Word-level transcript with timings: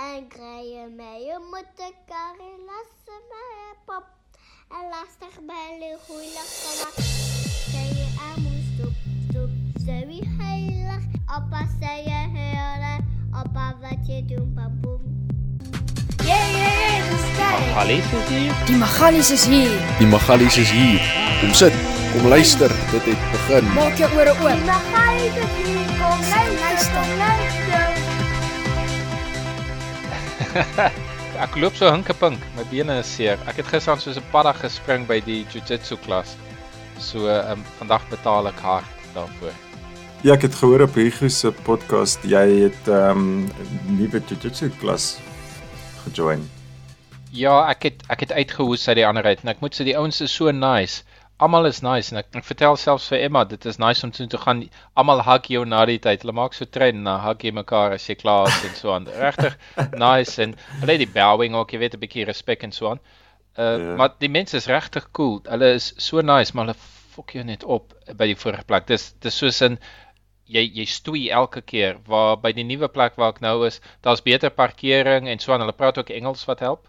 En 0.00 0.28
kry 0.32 0.80
my 0.96 1.20
met 1.52 1.76
'n 1.76 1.94
kar 2.08 2.36
en 2.48 2.60
las 2.68 2.92
my 3.30 3.74
pop. 3.86 4.06
En 4.76 4.84
lastig 4.92 5.34
by 5.48 5.66
die 5.80 5.96
goeie 6.06 6.44
kom. 6.60 6.92
Sê 7.72 7.82
jy 7.98 8.08
moet 8.42 8.64
stop, 8.70 8.94
stop, 9.28 9.50
sê 9.84 9.96
wie 10.08 10.24
heilig. 10.38 11.02
Appa 11.26 11.60
sê 11.80 11.92
jy 12.08 12.22
hele, 12.36 12.94
appa 13.40 13.66
wat 13.82 14.00
jy 14.08 14.24
doen, 14.30 14.48
papoem. 14.56 15.02
Yeah, 16.24 16.46
yeah, 16.56 16.80
yeah, 16.80 17.10
dis 17.10 17.26
geil. 17.36 17.60
Magalies 17.60 18.10
is 18.10 18.28
hier. 18.28 18.54
Die 18.66 18.76
Magalies 18.76 19.30
is 19.30 19.44
hier. 19.44 19.72
Die 19.98 20.06
Magalies 20.06 20.56
is 20.56 20.70
hier. 20.70 21.00
Kom 21.40 21.52
sit, 21.54 21.74
kom 22.12 22.28
luister. 22.28 22.70
Dit 22.90 23.04
het 23.04 23.30
begin. 23.32 23.72
Maak 23.74 23.96
jou 23.98 24.10
ore 24.16 24.30
oop. 24.30 24.48
Die 24.48 24.64
Magalies 24.64 25.36
is 25.44 25.54
hier, 25.60 25.86
kom 26.00 26.20
luister, 26.32 27.16
luister. 27.24 27.89
Ek 31.44 31.56
loop 31.56 31.76
so 31.78 31.88
hinkepink. 31.90 32.40
My 32.56 32.64
bene 32.70 32.98
is 33.00 33.08
seer. 33.08 33.38
Ek 33.50 33.60
het 33.60 33.68
gister 33.70 33.94
aan 33.94 34.02
soos 34.02 34.18
'n 34.18 34.26
padda 34.32 34.52
gespring 34.58 35.06
by 35.06 35.20
die 35.24 35.44
jiu-jitsu 35.52 35.98
klas. 36.04 36.36
So, 36.98 37.28
ehm 37.30 37.60
um, 37.60 37.64
vandag 37.78 38.06
betaal 38.10 38.50
ek 38.50 38.60
hard 38.60 38.88
daarvoor. 39.14 39.54
Ja, 40.22 40.34
ek 40.34 40.48
het 40.48 40.54
gehoor 40.54 40.84
op 40.84 40.94
Hugo 40.98 41.28
se 41.28 41.52
podcast 41.64 42.24
jy 42.28 42.46
het 42.66 42.88
ehm 42.88 43.22
um, 43.22 43.50
nuwe 43.98 44.20
jiu-jitsu 44.20 44.70
klas 44.80 45.16
gejoin. 46.04 46.42
Ja, 47.30 47.70
ek 47.70 47.82
het 47.88 48.02
ek 48.10 48.26
het 48.26 48.32
uitgehoes 48.32 48.88
uit 48.88 48.98
die 48.98 49.06
ander 49.06 49.24
uit 49.24 49.42
en 49.44 49.54
ek 49.54 49.62
moet 49.62 49.74
sê 49.74 49.86
die 49.86 49.96
ouens 49.96 50.20
is 50.20 50.34
so 50.34 50.50
nice. 50.50 51.04
Almal 51.40 51.66
is 51.70 51.80
nice 51.82 52.12
en 52.12 52.18
ek, 52.20 52.26
ek 52.36 52.44
vertel 52.44 52.76
selfs 52.76 53.06
vir 53.08 53.22
Emma, 53.26 53.44
dit 53.48 53.64
is 53.70 53.78
nice 53.80 54.04
om 54.04 54.10
toe 54.12 54.26
te 54.28 54.38
gaan. 54.42 54.58
Almal 55.00 55.22
hug 55.24 55.46
jou 55.48 55.62
na 55.64 55.84
die 55.88 55.98
tyd. 55.98 56.20
Hulle 56.24 56.34
maak 56.36 56.52
so 56.56 56.66
tren 56.68 57.00
en 57.00 57.04
dan 57.08 57.22
hug 57.24 57.44
jy 57.46 57.52
mekaar 57.56 57.94
as 57.96 58.04
jy 58.08 58.16
klaar 58.20 58.50
is 58.50 58.58
en 58.68 58.74
so 58.76 58.92
aan. 58.92 59.08
Regtig 59.22 59.56
nice 60.04 60.36
en 60.44 60.52
hulle 60.82 60.98
die 61.00 61.08
bowing 61.14 61.56
ook, 61.56 61.72
jy 61.72 61.80
weet 61.84 61.96
'n 61.96 62.02
bietjie 62.04 62.26
respek 62.28 62.62
en 62.68 62.72
so 62.76 62.90
aan. 62.92 63.00
Uh 63.56 63.78
Ja. 63.78 63.96
maar 63.96 64.12
die 64.20 64.28
mense 64.28 64.56
is 64.56 64.66
regtig 64.68 65.08
cool. 65.12 65.40
Hulle 65.48 65.72
is 65.80 65.92
so 65.96 66.20
nice, 66.20 66.52
maar 66.54 66.66
hulle 66.68 66.78
fok 67.16 67.32
jou 67.34 67.44
net 67.44 67.64
op 67.64 67.94
by 68.16 68.26
die 68.30 68.36
vorige 68.36 68.64
plek. 68.64 68.86
Dis 68.86 69.12
dis 69.20 69.34
soos 69.36 69.60
in 69.62 69.78
jy 70.46 70.62
jy 70.76 70.84
stoei 70.86 71.28
elke 71.30 71.60
keer 71.62 71.98
waar 72.06 72.36
by 72.36 72.52
die 72.52 72.64
nuwe 72.64 72.88
plek 72.88 73.16
waar 73.16 73.32
ek 73.34 73.40
nou 73.40 73.64
is, 73.66 73.80
daar's 74.02 74.20
beter 74.22 74.50
parkering 74.50 75.28
en 75.28 75.38
so 75.38 75.52
aan. 75.52 75.60
Hulle 75.64 75.72
praat 75.72 75.98
ook 75.98 76.10
Engels 76.10 76.44
wat 76.46 76.60
help. 76.60 76.86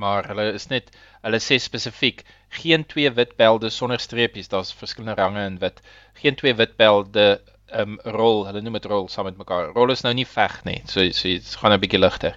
Maar 0.00 0.30
hulle 0.32 0.46
is 0.56 0.68
net 0.72 0.90
hulle 1.24 1.40
sê 1.44 1.58
spesifiek 1.60 2.24
geen 2.60 2.86
twee 2.88 3.10
wit 3.18 3.36
belde 3.40 3.70
sonder 3.70 4.00
streepies. 4.00 4.48
Daar's 4.48 4.72
verskillende 4.82 5.20
range 5.20 5.44
in 5.46 5.58
wit. 5.62 5.82
Geen 6.22 6.38
twee 6.40 6.54
wit 6.56 6.76
belde 6.80 7.26
um 7.82 7.98
rol. 8.16 8.46
Hulle 8.48 8.62
noem 8.64 8.78
dit 8.80 8.90
rol 8.90 9.08
saam 9.08 9.28
met 9.28 9.38
mekaar. 9.38 9.72
Rol 9.76 9.92
is 9.94 10.04
nou 10.06 10.14
nie 10.16 10.26
veg 10.26 10.60
nie. 10.64 10.80
So 10.86 11.04
so 11.12 11.28
dit 11.28 11.56
gaan 11.62 11.76
'n 11.76 11.80
bietjie 11.84 12.00
ligter. 12.00 12.36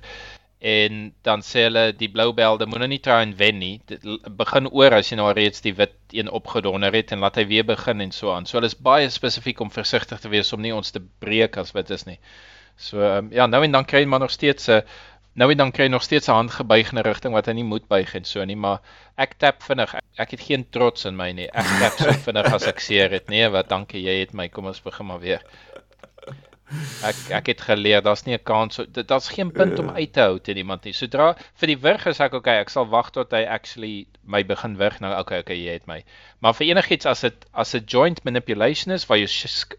En 0.63 1.13
dan 1.27 1.41
sê 1.43 1.65
hulle 1.67 1.91
die 1.99 2.07
blou 2.11 2.29
belde 2.33 2.65
moenie 2.65 2.87
nie 2.87 2.99
try 3.03 3.19
en 3.21 3.35
wen 3.37 3.57
nie. 3.59 3.81
Dit 3.85 4.05
begin 4.37 4.69
oor 4.71 4.93
as 4.99 5.09
jy 5.11 5.17
nou 5.19 5.31
reeds 5.33 5.61
die 5.61 5.73
wit 5.75 5.95
een 6.11 6.29
opgedonder 6.29 6.93
het 6.93 7.11
en 7.11 7.19
laat 7.19 7.35
hy 7.35 7.47
weer 7.47 7.65
begin 7.65 8.01
en 8.01 8.11
so 8.11 8.31
aan. 8.31 8.45
So 8.45 8.57
hulle 8.57 8.71
is 8.71 8.79
baie 8.89 9.09
spesifiek 9.09 9.59
om 9.59 9.71
versigtig 9.71 10.19
te 10.19 10.29
wees 10.29 10.53
om 10.53 10.61
nie 10.61 10.75
ons 10.75 10.91
te 10.91 11.01
breek 11.19 11.57
as 11.57 11.73
wit 11.73 11.89
is 11.89 12.05
nie. 12.05 12.19
So 12.77 13.01
um, 13.03 13.27
ja, 13.31 13.45
nou 13.47 13.63
en 13.63 13.71
dan 13.71 13.85
kry 13.85 13.99
jy 14.01 14.07
maar 14.09 14.23
nog 14.23 14.31
steeds 14.31 14.69
'n 14.69 14.81
nou 15.33 15.49
en 15.51 15.57
dan 15.57 15.71
kry 15.71 15.87
jy 15.87 15.91
nog 15.93 16.03
steeds 16.03 16.27
'n 16.29 16.37
hand 16.37 16.51
gebuig 16.51 16.91
in 16.91 16.99
'n 16.99 17.05
rigting 17.07 17.33
wat 17.33 17.45
hy 17.45 17.53
nie 17.53 17.63
moet 17.63 17.87
buig 17.87 18.15
en 18.15 18.25
so 18.25 18.45
nie, 18.45 18.55
maar 18.55 18.81
ek 19.17 19.33
tap 19.37 19.63
vinnig. 19.63 19.93
Ek, 19.95 20.03
ek 20.17 20.31
het 20.31 20.41
geen 20.41 20.65
trots 20.69 21.05
in 21.05 21.15
my 21.15 21.31
nie. 21.31 21.49
Ek 21.51 21.65
tap 21.79 21.97
so 21.97 22.11
vinnig 22.25 22.53
as 22.53 22.67
ek 22.67 22.79
seer 22.79 23.09
het. 23.11 23.29
Nee, 23.29 23.49
wat 23.49 23.69
dankie, 23.69 24.01
jy 24.03 24.19
het 24.19 24.33
my. 24.33 24.49
Kom 24.49 24.65
ons 24.65 24.81
begin 24.81 25.05
maar 25.05 25.19
weer. 25.19 25.41
Ek 27.03 27.19
ek 27.39 27.51
het 27.51 27.61
geleer 27.67 28.01
daar's 28.05 28.25
nie 28.25 28.35
'n 28.37 28.43
kans 28.43 28.79
daar's 28.93 29.29
geen 29.29 29.51
punt 29.51 29.79
om 29.79 29.89
uit 29.89 30.13
te 30.13 30.21
hou 30.21 30.39
teen 30.39 30.57
iemand 30.57 30.83
nie. 30.83 30.93
Sodra 30.93 31.35
vir 31.61 31.67
die 31.67 31.79
wurg 31.85 32.05
is 32.11 32.19
ek 32.19 32.33
okay, 32.33 32.57
ek 32.61 32.69
sal 32.69 32.87
wag 32.89 33.11
tot 33.11 33.31
hy 33.31 33.43
actually 33.43 34.07
my 34.23 34.43
begin 34.43 34.77
wurg 34.77 34.99
nou 34.99 35.13
okay, 35.19 35.39
okay, 35.39 35.55
jy 35.55 35.73
het 35.73 35.87
my. 35.87 36.03
Maar 36.39 36.53
vir 36.53 36.67
enigiets 36.67 37.05
as 37.05 37.21
dit 37.21 37.45
as 37.53 37.75
'n 37.75 37.85
joint 37.85 38.23
manipulation 38.23 38.93
is 38.93 39.07
waar 39.07 39.17
jy 39.17 39.27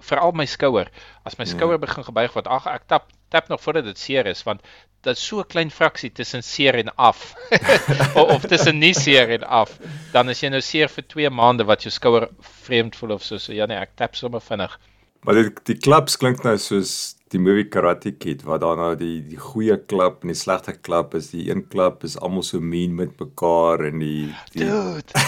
veral 0.00 0.32
my 0.32 0.46
skouer, 0.46 0.88
as 1.24 1.38
my 1.38 1.44
skouer 1.44 1.78
begin 1.78 2.04
gebuig 2.04 2.34
word, 2.34 2.46
ag 2.46 2.66
ek 2.66 2.88
tap 2.88 3.12
tap 3.30 3.48
nog 3.48 3.60
voordat 3.60 3.84
dit 3.84 3.98
seer 3.98 4.26
is 4.26 4.42
want 4.44 4.60
is 5.06 5.26
so 5.26 5.40
'n 5.40 5.48
klein 5.52 5.70
fraksie 5.70 6.12
tussen 6.12 6.42
seer 6.42 6.74
en 6.74 6.94
af. 6.96 7.34
of, 8.20 8.28
of 8.36 8.46
tussen 8.46 8.78
nie 8.78 8.94
seer 8.94 9.30
en 9.30 9.44
af. 9.44 9.78
Dan 10.12 10.28
as 10.28 10.40
jy 10.40 10.48
nou 10.48 10.60
seer 10.60 10.88
vir 10.88 11.04
2 11.14 11.30
maande 11.30 11.64
wat 11.64 11.82
jou 11.84 11.92
skouer 11.92 12.28
vreemd 12.40 12.96
voel 12.96 13.12
of 13.18 13.22
so, 13.22 13.38
so 13.38 13.52
ja 13.52 13.66
nee, 13.66 13.76
ek 13.76 13.96
tap 13.96 14.16
sommer 14.16 14.40
vinnig. 14.40 14.78
Maar 15.24 15.38
die 15.40 15.50
die 15.64 15.76
klubs 15.80 16.18
klink 16.20 16.42
nou 16.44 16.56
soos 16.60 17.14
die 17.32 17.40
movie 17.40 17.64
Karate 17.72 18.12
Kid 18.12 18.42
waar 18.44 18.60
daar 18.60 18.76
nou 18.76 18.90
die 19.00 19.22
die 19.24 19.40
goeie 19.40 19.76
klub 19.90 20.22
en 20.22 20.32
die 20.32 20.36
slegte 20.36 20.74
klub 20.76 21.14
is. 21.16 21.30
Die 21.32 21.46
een 21.48 21.64
klub 21.72 22.04
is 22.04 22.18
almal 22.20 22.44
so 22.44 22.60
mean 22.60 22.94
met 22.98 23.16
mekaar 23.20 23.86
en 23.88 24.02
die 24.04 24.28
die 24.52 24.68
Dude. 24.68 25.24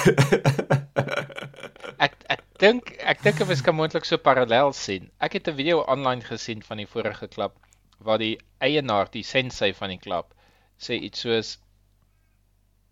ek 2.07 2.19
ek 2.37 2.45
dink 2.61 2.93
ek 3.01 3.25
dink 3.25 3.41
'n 3.41 3.49
mens 3.49 3.65
kan 3.65 3.79
moontlik 3.79 4.05
so 4.05 4.21
parallel 4.21 4.75
sien. 4.77 5.09
Ek 5.19 5.39
het 5.41 5.49
'n 5.49 5.57
video 5.57 5.85
aanlyn 5.89 6.23
gesien 6.29 6.63
van 6.69 6.85
die 6.85 6.91
vorige 6.93 7.29
klub 7.33 7.57
waar 8.05 8.21
die 8.21 8.37
eienaar, 8.61 9.09
die 9.11 9.25
sensei 9.25 9.73
van 9.73 9.89
die 9.89 10.01
klub, 10.01 10.35
sê 10.77 11.01
iets 11.01 11.25
soos 11.25 11.57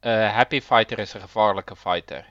'n 0.02 0.32
happy 0.40 0.60
fighter 0.60 1.00
is 1.00 1.14
'n 1.14 1.20
gevaarlike 1.28 1.76
fighter. 1.76 2.24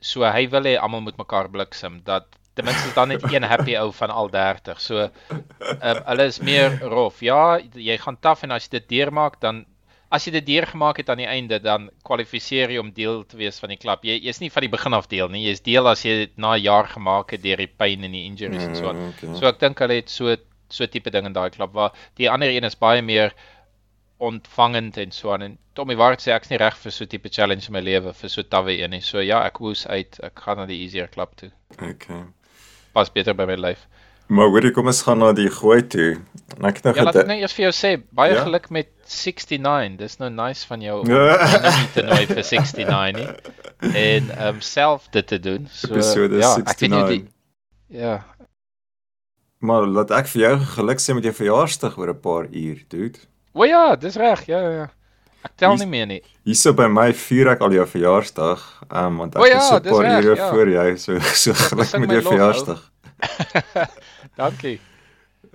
So 0.00 0.28
hy 0.28 0.46
wil 0.52 0.68
hê 0.68 0.76
almal 0.76 1.00
moet 1.00 1.16
mekaar 1.16 1.48
bliksem 1.48 2.02
dat 2.04 2.28
ten 2.54 2.64
minste 2.64 2.88
is 2.88 2.94
dan 2.94 3.08
net 3.08 3.22
een 3.32 3.42
happy 3.42 3.76
ou 3.76 3.92
van 3.92 4.10
al 4.10 4.30
30. 4.30 4.80
So 4.80 5.08
ehm 5.08 6.02
hulle 6.06 6.26
is 6.30 6.40
meer 6.40 6.80
rof. 6.80 7.20
Ja, 7.20 7.58
jy 7.58 7.98
gaan 7.98 8.18
taaf 8.20 8.42
en 8.42 8.54
as 8.54 8.68
jy 8.68 8.78
dit 8.78 8.88
deurmaak 8.96 9.40
dan 9.42 9.64
as 10.14 10.26
jy 10.28 10.34
dit 10.36 10.46
deurgemaak 10.46 11.00
het 11.00 11.08
aan 11.10 11.22
die 11.22 11.30
einde 11.30 11.58
dan 11.62 11.88
kwalifiseer 12.06 12.70
jy 12.70 12.78
om 12.82 12.92
deel 12.94 13.24
te 13.26 13.38
wees 13.40 13.58
van 13.62 13.72
die 13.72 13.78
klub. 13.80 14.04
Jy 14.06 14.20
jy's 14.22 14.40
nie 14.42 14.50
van 14.54 14.66
die 14.66 14.70
begin 14.70 14.94
af 14.94 15.08
deel 15.10 15.32
nie. 15.32 15.42
Jy's 15.48 15.64
deel 15.66 15.90
as 15.90 16.04
jy 16.06 16.14
dit 16.24 16.36
na 16.38 16.54
jaar 16.60 16.88
gemaak 16.92 17.34
het 17.34 17.42
deur 17.42 17.62
die 17.64 17.70
pyn 17.70 18.06
en 18.06 18.14
die 18.14 18.26
injuries 18.28 18.66
en 18.68 18.76
so 18.78 18.92
aan. 18.92 19.00
Mm, 19.00 19.14
okay. 19.14 19.32
So 19.40 19.50
ek 19.50 19.58
dink 19.62 19.82
hulle 19.82 19.98
het 19.98 20.12
so 20.12 20.36
so 20.74 20.86
tipe 20.90 21.10
ding 21.14 21.26
in 21.28 21.34
daai 21.34 21.50
klub 21.54 21.74
waar 21.74 21.98
die 22.18 22.30
ander 22.30 22.50
een 22.50 22.66
is 22.66 22.78
baie 22.78 23.02
meer 23.02 23.34
ontvangend 24.22 24.96
en 25.02 25.12
so 25.12 25.34
aan 25.34 25.42
en 25.50 25.58
waarheid 25.74 26.22
te 26.22 26.30
sê 26.30 26.34
ek's 26.34 26.50
nie 26.50 26.58
reg 26.62 26.76
vir 26.78 26.94
so 26.94 27.06
tipe 27.10 27.28
challenge 27.28 27.68
in 27.68 27.74
my 27.74 27.82
lewe 27.82 28.14
vir 28.14 28.30
so 28.30 28.42
tawwe 28.42 28.78
een 28.78 28.94
nie. 28.94 29.02
So 29.02 29.20
ja, 29.20 29.42
ek 29.42 29.58
woes 29.58 29.86
uit. 29.86 30.20
Ek 30.22 30.46
gaan 30.46 30.62
na 30.62 30.70
die 30.70 30.78
easier 30.84 31.10
klub 31.10 31.34
toe. 31.40 31.50
Okay. 31.82 32.22
Pas 32.94 33.10
beter 33.12 33.34
by 33.36 33.44
my 33.50 33.56
lyf. 33.58 33.84
Maar 34.32 34.48
hoorie, 34.48 34.70
kom 34.72 34.86
ons 34.88 35.02
gaan 35.04 35.18
na 35.20 35.32
die 35.36 35.50
gooi 35.52 35.82
toe. 35.92 36.14
En 36.56 36.64
ek 36.70 36.78
het 36.80 36.84
nou 36.86 36.94
Ja, 36.96 37.02
laat 37.04 37.16
ek 37.20 37.26
net 37.28 37.42
eers 37.42 37.52
vir 37.52 37.66
jou 37.66 37.72
sê, 37.76 37.90
baie 38.16 38.32
Ja? 38.32 38.44
geluk 38.46 38.70
met 38.72 38.88
69. 39.04 39.98
Dis 40.00 40.16
nou 40.22 40.30
nice 40.32 40.64
van 40.66 40.80
jou 40.80 41.00
om 41.02 41.10
Ja. 41.10 41.36
te 41.94 42.02
nooi 42.06 42.24
vir 42.30 42.40
69 42.42 43.12
nie. 43.18 43.28
En 43.92 44.30
ehm 44.30 44.54
um, 44.54 44.60
self 44.64 45.10
dit 45.12 45.26
te 45.26 45.38
doen. 45.40 45.68
So 45.70 45.92
Episode 45.92 46.38
ja, 46.40 46.54
ek 46.56 46.78
weet 46.80 46.90
nie 46.90 47.02
69. 47.02 47.28
Ja, 47.88 48.24
Maar 49.64 49.86
laat 49.86 50.10
ek 50.12 50.26
vir 50.28 50.40
jou 50.42 50.56
geluk 50.76 51.00
sê 51.00 51.14
met 51.16 51.24
jou 51.24 51.32
verjaarsdag 51.34 51.94
oor 51.98 52.10
'n 52.12 52.20
paar 52.20 52.46
uur, 52.52 52.82
dude. 52.88 53.18
o 53.54 53.64
ja, 53.64 53.96
dis 53.96 54.16
reg. 54.16 54.46
Ja, 54.46 54.60
ja, 54.60 54.70
ja. 54.70 54.88
Tel 55.56 55.76
nie 55.76 55.86
meer 55.86 56.06
nie. 56.06 56.22
Hierso 56.46 56.72
by 56.76 56.86
my 56.88 57.12
vier 57.12 57.48
ek 57.52 57.60
al 57.60 57.72
jou 57.72 57.86
verjaarsdag, 57.86 58.62
um, 58.90 59.18
want 59.18 59.36
ek 59.36 59.42
O 59.42 59.46
ja, 59.46 59.58
is 59.58 59.68
so 59.68 59.76
'n 59.76 59.82
paar 59.82 60.22
ure 60.22 60.36
ja. 60.36 60.50
voor 60.50 60.68
jou, 60.68 60.96
so 60.98 61.18
so 61.20 61.52
geluk 61.68 61.98
met 62.00 62.10
jou 62.10 62.22
lof, 62.22 62.26
ou. 62.26 62.30
verjaarsdag. 62.32 62.90
Dankie. 64.40 64.80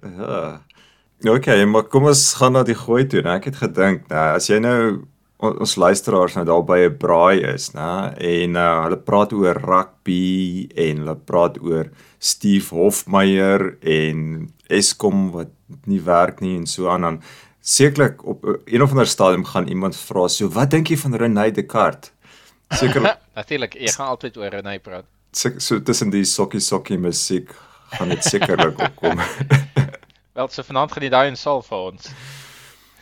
Ja. 0.02 0.62
Okay, 1.28 1.66
maar 1.66 1.84
kom 1.92 2.06
ons 2.08 2.34
gaan 2.40 2.54
na 2.56 2.64
die 2.64 2.76
gooi 2.80 3.04
toe. 3.12 3.22
Nou, 3.22 3.36
ek 3.36 3.50
het 3.52 3.58
gedink, 3.60 4.06
nou 4.10 4.36
as 4.38 4.48
jy 4.48 4.60
nou 4.64 5.02
on- 5.44 5.58
ons 5.60 5.76
luisteraars 5.76 6.36
nou 6.36 6.46
daar 6.46 6.64
by 6.64 6.78
'n 6.88 6.98
braai 6.98 7.44
is, 7.54 7.72
né? 7.74 8.14
En 8.18 8.56
uh, 8.56 8.84
hulle 8.84 8.98
praat 8.98 9.34
oor 9.34 9.56
rugby 9.60 10.70
en 10.76 10.98
hulle 11.04 11.16
praat 11.16 11.58
oor 11.62 11.90
Steve 12.20 12.76
Hofmeyer 12.76 13.78
en 13.84 14.50
Eskom 14.70 15.32
wat 15.32 15.50
nie 15.86 16.00
werk 16.02 16.40
nie 16.42 16.56
en 16.58 16.66
so 16.68 16.88
aan 16.90 17.02
dan 17.02 17.22
sekerlik 17.62 18.26
op 18.26 18.46
uh, 18.46 18.56
een 18.66 18.82
of 18.82 18.92
ander 18.92 19.08
stadium 19.08 19.46
gaan 19.46 19.68
iemand 19.68 19.96
vra, 19.98 20.28
so 20.28 20.50
wat 20.50 20.72
dink 20.72 20.88
jy 20.90 20.98
van 20.98 21.16
René 21.16 21.52
Descartes? 21.52 22.12
Seker 22.70 23.02
Natuurlik, 23.40 23.74
jy 23.80 23.92
gaan 23.92 24.08
altyd 24.14 24.38
oor 24.38 24.50
Renay 24.50 24.80
praat. 24.80 25.06
so, 25.32 25.50
so 25.60 25.80
tussen 25.80 26.10
die 26.10 26.24
sokkie 26.26 26.60
sokkie 26.60 26.98
musiek 26.98 27.54
gaan 27.94 28.10
dit 28.10 28.24
sekerlik 28.24 28.80
opkom. 28.88 29.20
Wel, 30.38 30.48
so 30.48 30.64
vanaand 30.64 30.92
gaan 30.92 31.04
jy 31.04 31.10
daai 31.10 31.28
insal 31.32 31.62
vir 31.66 31.78
ons. 31.78 32.12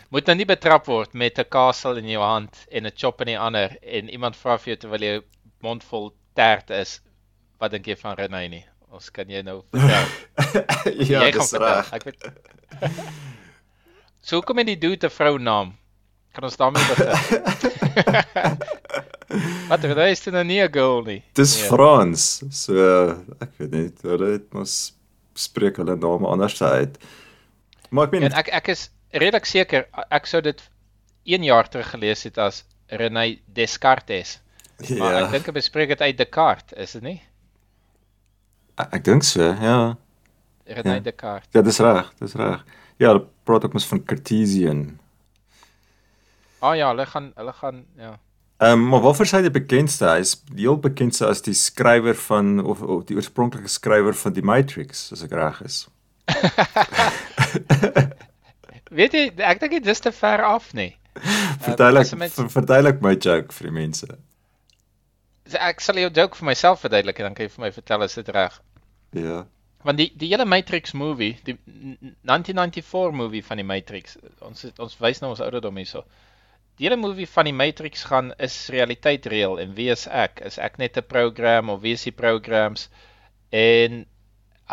Moet 0.10 0.28
nou 0.28 0.36
nie 0.40 0.46
betrap 0.48 0.86
word 0.88 1.14
met 1.14 1.40
'n 1.40 1.50
kasel 1.52 1.98
in 1.98 2.08
jou 2.08 2.22
hand 2.24 2.56
en 2.72 2.86
'n 2.86 2.92
chop 2.96 3.22
in 3.22 3.28
die 3.34 3.40
ander 3.40 3.76
en 3.84 4.10
iemand 4.10 4.36
vra 4.36 4.58
vir 4.58 4.74
jou 4.74 4.78
terwyl 4.78 5.04
jy 5.04 5.22
mond 5.62 5.84
vol 5.84 6.14
tert 6.36 6.70
is, 6.72 7.02
wat 7.60 7.72
dink 7.72 7.88
jy 7.88 7.96
van 7.96 8.16
Renay 8.16 8.48
nie? 8.48 8.66
Ons 8.92 9.10
kan 9.12 9.28
jy 9.30 9.42
nou 9.44 9.64
vertel. 9.72 10.08
ja, 11.04 11.24
jy 11.26 11.32
dis 11.32 11.52
reg. 11.54 11.94
Ek 11.94 12.04
weet. 12.04 12.24
So 14.28 14.36
hoekom 14.42 14.58
het 14.60 14.68
die 14.68 14.76
dude 14.80 15.08
'n 15.08 15.14
vrou 15.14 15.38
naam? 15.40 15.72
Kan 16.36 16.44
ons 16.44 16.58
daarmee 16.60 16.84
begin? 16.92 17.08
Wat 19.72 19.84
Renay 19.84 20.12
is 20.12 20.22
dit 20.24 20.34
nou 20.34 20.44
nie 20.46 20.62
'n 20.64 20.72
girl 20.72 21.02
nie. 21.04 21.24
Dis 21.34 21.58
Nee. 21.60 21.68
Frans. 21.70 22.44
So 22.52 22.74
ek 23.42 23.52
weet 23.58 23.72
nie, 23.72 23.92
hulle 24.04 24.32
het 24.38 24.54
mos 24.54 24.94
spreek 25.38 25.78
hulle 25.78 25.96
name 25.96 26.28
anders 26.28 26.62
uit. 26.62 26.98
Maar 27.90 28.06
ek 28.08 28.12
meen 28.12 28.24
En 28.24 28.34
ek 28.34 28.48
ek 28.50 28.68
is 28.68 28.90
redelik 29.12 29.46
seker 29.46 29.88
ek 30.12 30.26
sou 30.28 30.42
dit 30.42 30.62
1 31.26 31.44
jaar 31.44 31.70
terug 31.70 31.90
gelees 31.90 32.24
het 32.24 32.38
as 32.38 32.64
René 32.90 33.40
Descartes. 33.48 34.40
Maar 34.98 35.14
Ja, 35.14 35.26
ek 35.26 35.32
dink 35.32 35.46
hy 35.46 35.52
bespreek 35.52 35.90
dit 35.90 36.02
uit 36.02 36.18
Descartes, 36.18 36.78
is 36.78 36.92
dit 36.92 37.02
nie? 37.04 37.22
ek, 38.78 38.94
ek 38.94 39.04
dink 39.04 39.24
so, 39.24 39.42
ja. 39.42 39.98
René 40.68 40.94
Ja. 40.98 41.00
Descartes. 41.00 41.50
Ja, 41.54 41.62
dis 41.62 41.80
reg, 41.80 42.14
dis 42.20 42.34
reg. 42.36 42.64
Ja, 43.00 43.08
hulle 43.14 43.26
praat 43.44 43.64
ook 43.66 43.74
mos 43.74 43.86
van 43.88 44.04
Cartesian. 44.06 45.00
Ah 46.60 46.76
ja, 46.76 46.88
hulle 46.90 47.06
gaan 47.06 47.32
hulle 47.36 47.54
gaan 47.54 47.86
ja. 47.98 48.18
Ehm 48.60 48.72
um, 48.74 48.88
maar 48.90 49.02
waarvoor 49.02 49.26
sy 49.30 49.42
die 49.46 49.52
bekendste? 49.54 50.06
Hy 50.10 50.20
is 50.26 50.32
heel 50.56 50.78
bekendste 50.82 51.28
as 51.28 51.42
die 51.46 51.54
skrywer 51.54 52.16
van 52.16 52.58
of, 52.66 52.82
of 52.82 53.04
die 53.06 53.16
oorspronklike 53.16 53.68
skrywer 53.70 54.14
van 54.18 54.34
die 54.34 54.42
Matrix, 54.42 55.12
as 55.14 55.22
ek 55.24 55.32
reg 55.38 55.62
is. 55.62 55.88
Weet 58.98 59.14
jy, 59.14 59.26
ek 59.44 59.60
dink 59.62 59.72
dit 59.78 59.88
is 59.92 60.00
te 60.04 60.12
ver 60.16 60.44
af 60.48 60.72
nie. 60.74 60.96
Verduidelik 61.66 62.12
'n 62.14 62.18
mens- 62.18 62.34
ver, 62.40 62.50
verduidelik 62.50 63.02
my 63.02 63.14
joke 63.16 63.54
vir 63.54 63.68
die 63.70 63.76
mense. 63.76 64.08
Ek 65.54 65.80
sal 65.82 65.96
jou 66.02 66.10
joke 66.12 66.36
vir 66.36 66.46
myself 66.50 66.82
verduidelik 66.84 67.20
en 67.20 67.30
dan 67.30 67.36
kan 67.36 67.46
jy 67.46 67.52
vir 67.54 67.62
my 67.66 67.72
vertel 67.72 68.02
as 68.04 68.16
dit 68.16 68.30
reg. 68.36 68.58
Ja. 69.16 69.46
Want 69.84 69.98
die 69.98 70.10
die 70.18 70.30
hele 70.32 70.46
Matrix 70.46 70.94
movie, 70.94 71.38
die 71.46 71.54
n- 71.68 71.98
n- 72.02 72.16
1994 72.24 73.12
movie 73.14 73.44
van 73.44 73.58
die 73.58 73.64
Matrix, 73.68 74.18
ons 74.42 74.62
het, 74.62 74.80
ons 74.80 74.98
wys 75.00 75.22
nou 75.22 75.30
ons 75.32 75.42
ouderdom 75.46 75.78
hierso. 75.78 76.04
Die 76.78 76.86
hele 76.88 76.98
movie 76.98 77.28
van 77.30 77.46
die 77.46 77.54
Matrix 77.54 78.04
gaan 78.04 78.34
is 78.38 78.56
realiteit 78.74 79.26
reël 79.26 79.60
en 79.60 79.74
wie 79.78 79.90
is 79.94 80.08
ek? 80.08 80.42
Is 80.46 80.58
ek 80.58 80.78
net 80.78 80.98
'n 80.98 81.08
program 81.08 81.70
of 81.70 81.82
wie 81.82 81.94
is 81.94 82.04
die 82.04 82.12
programs? 82.12 82.90
En 83.52 84.06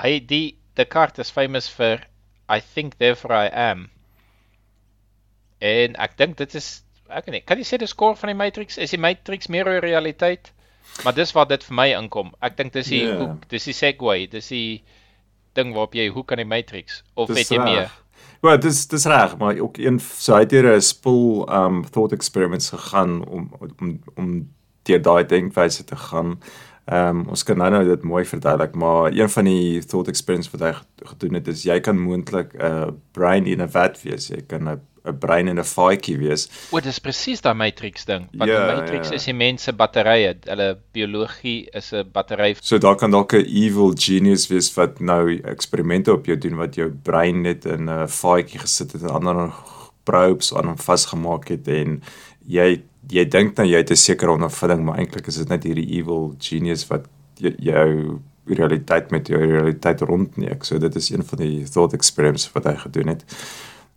hy 0.02 0.18
die 0.20 0.58
Descartes 0.74 1.28
is 1.28 1.30
famous 1.32 1.68
vir 1.68 2.06
I 2.50 2.60
think 2.60 2.96
therefore 2.98 3.34
I 3.34 3.48
am. 3.52 3.90
En 5.60 5.96
ek 5.96 6.16
dink 6.16 6.36
dit 6.36 6.54
is 6.54 6.82
ek 7.08 7.26
weet 7.26 7.32
nie, 7.36 7.40
kan 7.44 7.58
jy 7.60 7.64
sê 7.68 7.78
dis 7.78 7.94
core 7.94 8.16
van 8.16 8.28
die 8.32 8.38
Matrix? 8.40 8.78
Is 8.78 8.90
die 8.90 8.98
Matrix 9.00 9.48
meer 9.48 9.68
'n 9.68 9.80
realiteit? 9.84 10.52
Maar 11.04 11.14
dis 11.14 11.32
waar 11.32 11.46
dit 11.48 11.64
vir 11.64 11.74
my 11.74 11.88
inkom. 11.98 12.32
Ek 12.40 12.56
dink 12.56 12.72
dis 12.72 12.86
die 12.88 13.04
Ja. 13.04 13.16
hoek, 13.18 13.48
dis 13.48 13.64
die 13.64 13.72
segue, 13.74 14.26
dis 14.30 14.48
die 14.48 14.82
ding 15.54 15.72
waarop 15.72 15.94
jy 15.94 16.08
hoek 16.08 16.32
aan 16.32 16.38
die 16.38 16.44
Matrix 16.44 17.02
of 17.14 17.28
Dis 17.28 17.36
weet 17.36 17.48
jy 17.48 17.64
meer? 17.64 17.90
Ja, 18.42 18.56
dis 18.56 18.86
dis 18.86 19.06
reg, 19.06 19.36
maar 19.38 19.58
ook 19.58 19.78
een 19.78 19.98
so 20.00 20.34
hy 20.34 20.40
het 20.40 20.50
hier 20.50 20.66
'n 20.76 20.80
spoel 20.80 21.48
um 21.52 21.84
thought 21.90 22.12
experiments 22.12 22.70
gegaan 22.70 23.24
om 23.28 23.50
om 23.80 24.00
om 24.16 24.48
deur 24.84 25.02
daai 25.02 25.24
denkwyse 25.26 25.84
te 25.84 25.96
gaan. 25.96 26.38
Um 26.92 27.26
ons 27.28 27.42
kan 27.42 27.56
nou 27.58 27.70
nou 27.70 27.84
dit 27.84 28.02
mooi 28.02 28.24
verduidelik, 28.24 28.74
maar 28.74 29.12
een 29.12 29.28
van 29.30 29.44
die 29.44 29.80
thought 29.84 30.08
experiments 30.08 30.50
wat 30.50 30.60
hy 30.60 30.72
ge- 30.72 30.84
gedoen 31.08 31.34
het 31.34 31.48
is 31.48 31.62
jy 31.64 31.80
kan 31.80 31.98
moontlik 31.98 32.54
'n 32.54 33.00
brain 33.12 33.46
in 33.46 33.60
'n 33.62 33.68
vat 33.68 34.02
wees. 34.02 34.28
Jy 34.28 34.42
kan 34.46 34.68
'n 34.68 34.80
'n 35.04 35.18
brein 35.18 35.48
in 35.48 35.58
'n 35.58 35.64
vaatjie 35.64 36.16
wees. 36.18 36.48
O, 36.72 36.80
dis 36.80 36.98
presies 36.98 37.40
daai 37.40 37.54
Matrix 37.54 38.04
ding. 38.04 38.26
Want 38.32 38.50
Ja, 38.50 38.66
die 38.66 38.76
Matrix 38.76 39.08
ja. 39.08 39.14
is 39.14 39.24
die 39.24 39.34
mense 39.34 39.72
batterye. 39.72 40.34
Hulle 40.46 40.78
biologie 40.92 41.68
is 41.72 41.92
'n 41.92 42.04
battery. 42.12 42.56
So 42.60 42.78
daar 42.78 42.96
kan 42.96 43.10
dalk 43.10 43.32
'n 43.34 43.44
evil 43.46 43.92
genius 43.94 44.48
wees 44.48 44.74
wat 44.74 45.00
nou 45.00 45.40
eksperimente 45.44 46.12
op 46.12 46.26
jou 46.26 46.38
doen 46.38 46.56
wat 46.56 46.74
jou 46.74 46.90
brein 46.90 47.42
net 47.42 47.64
in 47.64 47.88
'n 47.90 48.08
vaatjie 48.08 48.58
gesit 48.58 48.92
het 48.92 49.02
en 49.02 49.10
ander 49.10 49.52
probes 50.04 50.54
aan 50.54 50.66
hom 50.66 50.78
vasgemaak 50.78 51.48
het 51.48 51.68
en 51.68 52.02
jy 52.46 52.82
jy 53.08 53.24
dink 53.28 53.56
nou 53.56 53.66
jy 53.68 53.76
het 53.76 53.90
'n 53.90 53.96
sekere 53.96 54.32
ondervinding, 54.32 54.84
maar 54.84 54.98
eintlik 54.98 55.26
is 55.26 55.36
dit 55.36 55.48
net 55.48 55.64
hierdie 55.64 55.90
evil 55.98 56.34
genius 56.38 56.86
wat 56.88 57.06
jou 57.38 58.20
realiteit 58.46 59.10
met 59.10 59.26
jou 59.28 59.40
realiteit 59.40 60.00
rondneek. 60.00 60.64
So 60.64 60.78
dit 60.78 60.94
is 60.94 61.10
een 61.10 61.24
van 61.24 61.38
die 61.38 61.64
thought 61.68 61.92
experiments 61.92 62.52
wat 62.52 62.64
hy 62.64 62.74
gedoen 62.76 63.08
het. 63.08 63.24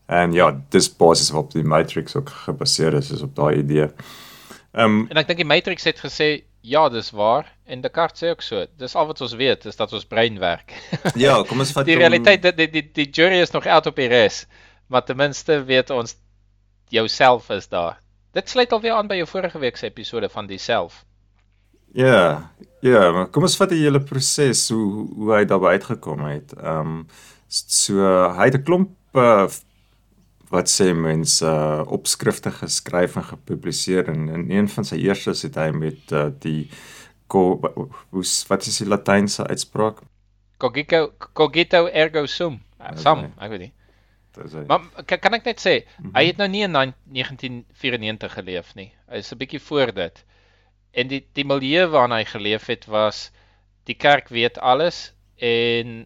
En 0.08 0.32
ja, 0.32 0.52
dis 0.72 0.88
basies 0.96 1.32
op 1.36 1.52
die 1.52 1.64
Matrix 1.68 2.16
ook 2.16 2.30
gebaseer 2.46 2.94
is, 2.94 3.12
is 3.12 3.22
op 3.22 3.36
daai 3.36 3.58
idee. 3.58 3.90
Ehm 4.72 5.02
um, 5.02 5.08
En 5.12 5.20
ek 5.20 5.28
dink 5.28 5.42
die 5.42 5.48
Matrix 5.48 5.84
het 5.84 6.00
gesê 6.00 6.30
ja, 6.68 6.88
dis 6.90 7.12
waar 7.16 7.48
en 7.66 7.82
Descartes 7.84 8.24
sê 8.24 8.32
ook 8.32 8.44
so. 8.44 8.66
Dis 8.80 8.96
al 8.96 9.08
wat 9.08 9.22
ons 9.22 9.36
weet, 9.40 9.66
is 9.66 9.76
dat 9.76 9.94
ons 9.94 10.08
brein 10.08 10.40
werk. 10.40 10.72
ja, 11.26 11.42
kom 11.48 11.60
ons 11.64 11.74
vat 11.76 11.88
die 11.88 12.00
realiteit 12.00 12.44
die, 12.44 12.54
die 12.56 12.70
die 12.72 12.86
die 13.02 13.10
jury 13.12 13.42
is 13.44 13.52
nog 13.56 13.68
uit 13.68 13.92
op 13.92 14.00
die 14.00 14.08
res. 14.12 14.46
Maar 14.88 15.04
ten 15.04 15.20
minste 15.20 15.60
weet 15.68 15.92
ons 15.92 16.16
jouself 16.90 17.50
is 17.50 17.68
daar. 17.68 18.00
Dit 18.32 18.50
sluit 18.50 18.72
alweer 18.72 18.96
aan 18.96 19.08
by 19.12 19.20
jou 19.20 19.28
vorige 19.28 19.60
week 19.60 19.78
se 19.78 19.90
episode 19.90 20.30
van 20.30 20.48
die 20.48 20.60
self. 20.60 21.04
Ja, 21.96 22.52
ja, 22.84 23.12
maar 23.12 23.28
kom 23.32 23.48
ons 23.48 23.58
vat 23.60 23.72
die 23.72 23.84
hele 23.84 24.00
proses 24.04 24.68
hoe 24.72 25.08
hoe 25.16 25.34
hy 25.36 25.46
daarby 25.48 25.76
uitgekom 25.78 26.28
het. 26.32 26.56
Ehm 26.56 27.00
um, 27.00 27.08
so 27.48 28.04
hy 28.36 28.52
het 28.52 28.60
'n 28.60 28.64
klomp 28.64 28.92
uh, 29.16 29.48
wat 30.50 30.70
sê 30.72 30.94
mense 30.96 31.46
uh, 31.46 31.84
opskrifte 31.92 32.52
geskryf 32.52 33.16
en 33.20 33.24
gepubliseer 33.24 34.08
en 34.10 34.30
in 34.30 34.52
een 34.52 34.68
van 34.72 34.86
sy 34.88 34.96
eerstes 35.04 35.42
het 35.44 35.56
hy 35.60 35.72
met 35.76 36.12
uh, 36.16 36.30
die 36.40 36.70
ko, 37.28 37.60
hoe 38.10 38.24
wat 38.48 38.68
is 38.68 38.78
die 38.78 38.88
latynse 38.88 39.44
uitspraak? 39.48 40.00
Cogito 40.58 41.12
cogito 41.34 41.88
ergo 41.88 42.26
sum. 42.26 42.62
Uh, 42.80 42.96
Sam, 42.96 43.20
Okay. 43.20 43.46
ek 43.46 43.50
weet 43.52 43.60
nie. 43.60 43.74
Hy. 44.38 44.64
Maar 44.70 45.04
kan, 45.10 45.20
kan 45.20 45.34
ek 45.34 45.46
net 45.46 45.60
sê, 45.60 45.84
Mhm. 45.98 46.12
hy 46.16 46.24
het 46.28 46.38
nou 46.38 46.48
nie 46.48 46.62
in 46.64 46.72
1994 46.72 48.34
geleef 48.34 48.76
nie. 48.76 48.92
Hy 49.10 49.18
is 49.18 49.32
'n 49.34 49.38
bietjie 49.38 49.60
voor 49.60 49.92
dit. 49.94 50.24
En 50.94 51.08
die 51.08 51.26
die 51.34 51.44
milieu 51.46 51.88
waarin 51.90 52.12
hy 52.16 52.24
geleef 52.26 52.68
het 52.68 52.86
was 52.86 53.32
die 53.86 53.96
kerk 53.96 54.30
weet 54.30 54.58
alles 54.60 55.12
en 55.38 56.06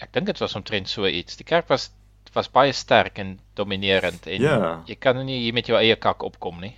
ek 0.00 0.12
dink 0.12 0.26
dit 0.26 0.38
was 0.38 0.54
omtrent 0.56 0.88
so 0.88 1.06
iets. 1.06 1.36
Die 1.36 1.44
kerk 1.44 1.68
was 1.68 1.90
was 2.34 2.48
baie 2.48 2.72
sterk 2.72 3.18
en 3.18 3.38
dominerend 3.54 4.26
en 4.26 4.40
Ja. 4.42 4.82
jy 4.86 4.94
kan 4.98 5.18
nie 5.26 5.40
hier 5.44 5.52
met 5.54 5.66
jou 5.66 5.78
eie 5.78 5.96
kak 5.96 6.22
opkom 6.22 6.60
nie. 6.60 6.74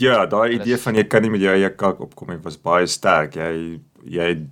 Ja, 0.00 0.26
daai 0.26 0.54
idee 0.56 0.76
van 0.78 0.94
jy 0.96 1.04
kan 1.04 1.22
nie 1.22 1.30
met 1.30 1.40
jou 1.40 1.52
eie 1.54 1.70
kak 1.70 2.00
opkom 2.00 2.28
nie 2.30 2.38
was 2.42 2.56
baie 2.56 2.86
sterk. 2.86 3.34
Jy 3.36 3.80
jy 4.04 4.46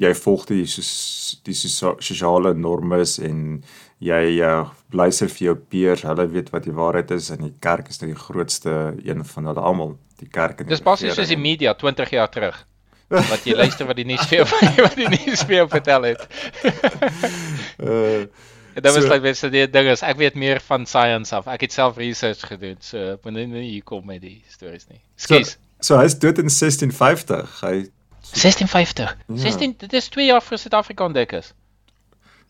jy 0.00 0.12
volg 0.14 0.46
die 0.48 0.64
soos 0.66 1.40
die 1.44 1.52
sosia- 1.54 1.98
sosiale 2.00 2.54
normes 2.54 3.18
en 3.18 3.62
jy 4.00 4.40
uh, 4.40 4.64
luister 4.92 5.28
vir 5.28 5.44
jou 5.46 5.54
peers. 5.56 6.02
Hulle 6.02 6.26
weet 6.32 6.48
wat 6.50 6.64
die 6.64 6.72
waarheid 6.72 7.10
is 7.10 7.30
en 7.30 7.38
die 7.44 7.52
kerk 7.60 7.88
is 7.92 8.00
nou 8.00 8.08
die 8.12 8.18
grootste 8.18 8.94
een 9.04 9.24
van 9.24 9.46
hulle 9.46 9.60
almal. 9.60 9.98
Die 10.18 10.28
kerk 10.28 10.60
en 10.60 10.66
die 10.66 10.72
Dis 10.74 10.80
basies 10.82 11.14
soos 11.14 11.28
die 11.28 11.36
media 11.36 11.74
20 11.74 12.10
jaar 12.10 12.30
terug. 12.30 12.66
Wat 13.12 13.44
jy 13.44 13.52
luister 13.54 13.84
wat 13.86 13.96
die 13.96 14.06
nuus 14.08 14.24
vir 14.30 14.38
jou 14.38 14.46
wat 14.86 14.96
die 14.96 15.08
nuus 15.12 15.42
vir 15.44 15.56
jou 15.58 15.68
vertel 15.68 16.02
het. 16.14 16.22
Uh, 17.78 18.24
En 18.74 18.82
dan 18.82 18.94
was 18.94 19.02
So- 19.02 19.08
like 19.08 19.22
mense 19.22 19.50
die 19.50 19.70
ding 19.70 19.88
is 19.88 20.02
ek 20.02 20.16
weet 20.16 20.34
meer 20.34 20.60
van 20.60 20.86
science 20.86 21.34
af. 21.36 21.46
Ek 21.46 21.60
het 21.60 21.72
self 21.72 21.96
research 21.96 22.46
gedoen. 22.46 22.76
So 22.80 22.96
ek 23.12 23.24
moet 23.24 23.34
nie 23.34 23.70
hier 23.70 23.82
kom 23.84 24.06
met 24.06 24.20
die 24.20 24.44
stories 24.48 24.86
nie. 24.88 25.00
so, 25.16 25.34
Skus. 25.34 25.56
so 25.80 25.98
hy's 25.98 26.18
dood 26.18 26.38
in 26.38 26.48
1650. 26.48 27.60
Hy 27.60 27.88
1650. 28.32 29.16
Ja. 29.26 29.36
16 29.36 29.74
dit 29.78 29.92
is 29.92 30.08
2 30.08 30.26
jaar 30.26 30.42
voor 30.42 30.58
Suid-Afrika 30.58 31.04
ontdek 31.04 31.32
is. 31.32 31.52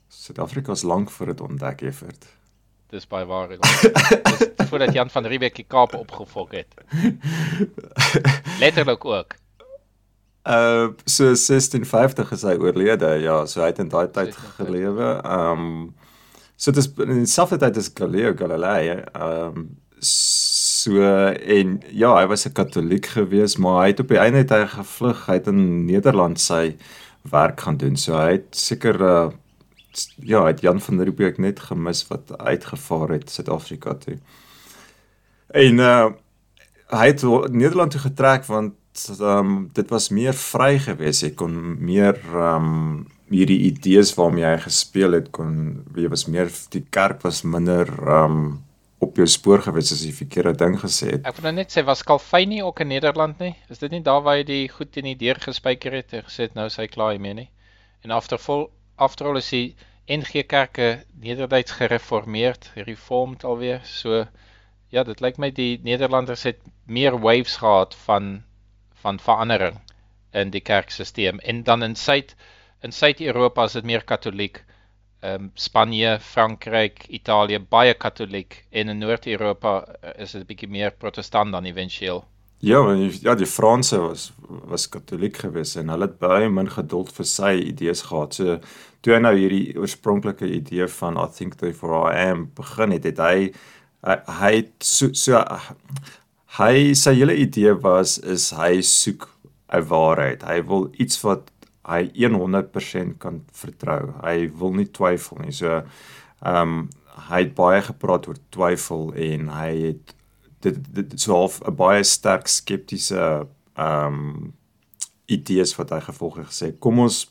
Suid-Afrika 0.09 0.73
is 0.73 0.83
lank 0.83 1.11
voor 1.11 1.27
dit 1.27 1.41
ontdek 1.41 1.81
het. 1.81 2.27
Dis 2.93 3.07
baie 3.09 3.25
waar. 3.25 3.49
Dis 3.49 3.59
voordat 4.69 4.93
Jan 4.93 5.11
van 5.11 5.27
Riebeeck 5.27 5.55
die 5.57 5.65
Kaap 5.69 5.95
opgefok 5.95 6.53
het. 6.53 6.69
Letterlik 8.61 9.05
ook. 9.05 9.35
Uh 10.45 10.89
so 11.05 11.25
1650 11.25 12.31
is 12.33 12.43
hy 12.43 12.55
oorlede. 12.59 13.07
Ja, 13.23 13.47
so 13.47 13.61
hy 13.63 13.67
het 13.71 13.79
in 13.79 13.89
daai 13.89 14.09
tyd 14.11 14.35
1650. 14.35 14.55
gelewe. 14.59 15.09
Um 15.25 15.95
so 16.63 16.71
dit 16.71 16.85
is 16.85 16.91
in 17.03 17.25
dieselfde 17.25 17.59
tyd 17.59 17.79
as 17.81 17.91
Galileo 17.99 18.35
Galilei. 18.39 19.03
Um 19.19 19.65
so 20.03 20.93
en 21.03 21.77
ja, 21.91 22.15
hy 22.17 22.27
was 22.31 22.47
'n 22.47 22.53
Katoliek 22.55 23.07
gewees, 23.07 23.57
maar 23.57 23.83
hy 23.83 23.89
het 23.91 24.01
op 24.01 24.09
die 24.09 24.19
einde 24.19 24.39
het 24.39 24.51
hy 24.51 24.67
gevlug. 24.67 25.27
Hy 25.27 25.35
het 25.39 25.47
in 25.47 25.85
Nederland 25.87 26.41
sy 26.41 26.77
werk 27.31 27.61
gaan 27.61 27.77
doen. 27.77 27.97
So 27.97 28.15
hy 28.15 28.33
het 28.39 28.57
seker 28.57 29.01
uh 29.01 29.31
ja, 30.17 30.43
hy 30.43 30.51
het 30.55 30.63
Jan 30.63 30.81
van 30.81 31.01
Riebeeck 31.01 31.39
net 31.39 31.61
gemis 31.61 32.07
wat 32.09 32.39
uitgevaar 32.39 33.11
het 33.11 33.31
Suid-Afrika 33.31 33.95
toe. 33.95 34.19
En 35.51 35.79
uh 35.79 36.11
hy 36.93 37.07
het 37.07 37.23
Nederland 37.51 37.91
toe 37.91 38.01
getrek 38.01 38.45
want 38.47 38.75
um, 39.21 39.71
dit 39.73 39.89
was 39.91 40.11
meer 40.11 40.35
vry 40.35 40.79
geweest. 40.79 41.23
Jy 41.23 41.31
kon 41.35 41.55
meer 41.85 42.19
um, 42.35 43.07
hierdie 43.33 43.61
idees 43.69 44.13
waarmee 44.19 44.45
hy 44.45 44.59
gespeel 44.65 45.17
het 45.17 45.31
kon 45.35 45.55
jy 45.97 46.11
was 46.13 46.27
meer 46.29 46.51
die 46.75 46.85
kerk 46.95 47.23
was 47.27 47.43
minder 47.45 47.89
um, 48.09 48.63
op 49.03 49.17
jou 49.19 49.27
spoor 49.27 49.63
geweest 49.65 49.95
as 49.97 50.05
jy 50.07 50.13
verkeerde 50.15 50.53
ding 50.61 50.77
gesê 50.79 51.15
het. 51.17 51.25
Ek 51.27 51.41
wil 51.41 51.49
nou 51.51 51.57
net 51.59 51.75
sê 51.75 51.83
was 51.87 52.05
Calvin 52.07 52.53
nie 52.53 52.63
ook 52.63 52.85
in 52.85 52.93
Nederland 52.93 53.41
nie? 53.43 53.55
Is 53.73 53.83
dit 53.83 53.91
nie 53.91 54.03
daar 54.07 54.23
waar 54.23 54.39
hy 54.39 54.45
die 54.47 54.69
goed 54.71 54.97
in 55.01 55.09
die 55.11 55.19
deur 55.19 55.41
gespyker 55.43 55.97
het 55.99 56.15
en 56.15 56.27
gesê 56.29 56.47
het 56.47 56.55
nou 56.59 56.69
is 56.71 56.79
hy 56.79 56.87
klaar 56.93 57.17
hiermee 57.17 57.35
nie? 57.41 57.49
En 58.07 58.15
aftervol 58.15 58.69
afterall 59.03 59.41
is 59.41 59.51
die 59.51 59.75
NG 60.11 60.45
Kerke 60.47 61.05
Nederduits 61.23 61.75
gereformeerd, 61.79 62.71
reformed 62.87 63.45
alweer. 63.45 63.83
So 63.87 64.25
ja, 64.93 65.05
dit 65.09 65.23
lyk 65.25 65.39
my 65.39 65.51
die 65.55 65.81
Nederlanders 65.83 66.45
het 66.47 66.61
meer 66.87 67.19
waves 67.19 67.59
gehad 67.63 67.97
van 68.07 68.43
van 69.03 69.19
verandering 69.19 69.81
in 70.31 70.53
die 70.55 70.63
kerkstelsel 70.63 71.41
en 71.43 71.63
dan 71.67 71.83
in 71.83 71.97
Suid 71.99 72.37
in 72.83 72.93
Suid-Europa 72.93 73.65
is 73.65 73.79
dit 73.79 73.85
meer 73.85 74.05
katoliek. 74.05 74.65
ehm 75.23 75.45
um, 75.45 75.51
Spanje, 75.55 76.19
Frankryk, 76.21 77.05
Italië 77.09 77.61
baie 77.71 77.95
katoliek 77.95 78.65
en 78.71 78.89
in 78.89 78.99
Noord-Europa 78.99 79.75
uh, 79.87 80.11
is 80.19 80.33
dit 80.33 80.47
bietjie 80.47 80.69
meer 80.69 80.91
protestant 80.99 81.53
dan 81.53 81.65
éventueel. 81.65 82.25
Ja, 82.59 82.81
want 82.83 83.21
ja, 83.23 83.35
die 83.35 83.47
Franse 83.47 84.01
was 84.01 84.33
was 84.71 84.89
katoliek 84.89 85.37
geweest 85.37 85.77
en 85.77 85.89
hulle 85.95 86.09
het 86.09 86.19
baie 86.19 86.49
min 86.51 86.71
geduld 86.71 87.13
vir 87.15 87.27
sy 87.27 87.53
idees 87.69 88.03
gehad. 88.09 88.35
So 88.35 88.59
toe 89.03 89.15
hy 89.15 89.21
nou 89.23 89.33
hierdie 89.37 89.79
oorspronklike 89.79 90.47
idee 90.47 90.91
van 90.99 91.19
I 91.23 91.29
think 91.39 91.61
therefore 91.63 92.03
I 92.11 92.27
am 92.33 92.49
begin 92.59 92.91
het, 92.91 93.07
het 93.07 93.23
hy 93.23 93.53
hy, 94.03 94.19
hy 94.43 94.53
so, 94.83 95.13
so 95.15 95.39
hy 96.59 96.95
sy 96.99 97.15
hele 97.21 97.39
idee 97.47 97.79
was 97.87 98.19
is 98.19 98.51
hy 98.51 98.81
soek 98.83 99.31
'n 99.71 99.87
waarheid. 99.87 100.43
Hy 100.43 100.61
wil 100.67 100.91
iets 100.99 101.23
wat 101.23 101.52
hy 101.89 102.03
100% 102.15 103.19
kan 103.19 103.43
vertrou. 103.53 104.13
Hy 104.23 104.51
wil 104.59 104.75
nie 104.79 104.89
twyfel 104.91 105.43
nie. 105.45 105.53
So 105.53 105.83
ehm 106.43 106.63
um, 106.63 106.91
hy 107.29 107.43
het 107.45 107.55
baie 107.55 107.83
gepraat 107.85 108.27
oor 108.27 108.39
twyfel 108.55 109.11
en 109.21 109.51
hy 109.53 109.71
het 109.83 110.15
dit 110.65 110.79
dit 110.95 111.21
so 111.21 111.35
half 111.37 111.61
'n 111.61 111.75
baie 111.77 112.05
sterk 112.05 112.49
skeptiese 112.49 113.47
ehm 113.77 114.07
um, 114.07 114.53
idees 115.27 115.77
wat 115.77 115.91
hy 115.91 116.01
gevolg 116.01 116.37
het 116.37 116.47
gesê 116.51 116.73
kom 116.79 116.99
ons 116.99 117.27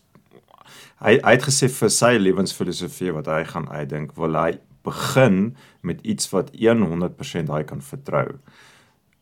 hy 1.06 1.18
hy 1.24 1.34
het 1.36 1.44
gesê 1.44 1.70
vir 1.70 1.90
sy 1.90 2.18
lewensfilosofie 2.18 3.14
wat 3.18 3.28
hy 3.28 3.44
gaan 3.44 3.68
uitdink 3.70 4.16
wil 4.18 4.38
hy 4.38 4.60
begin 4.84 5.56
met 5.82 6.02
iets 6.02 6.30
wat 6.34 6.52
100% 6.54 7.50
hy 7.50 7.64
kan 7.64 7.82
vertrou 7.82 8.28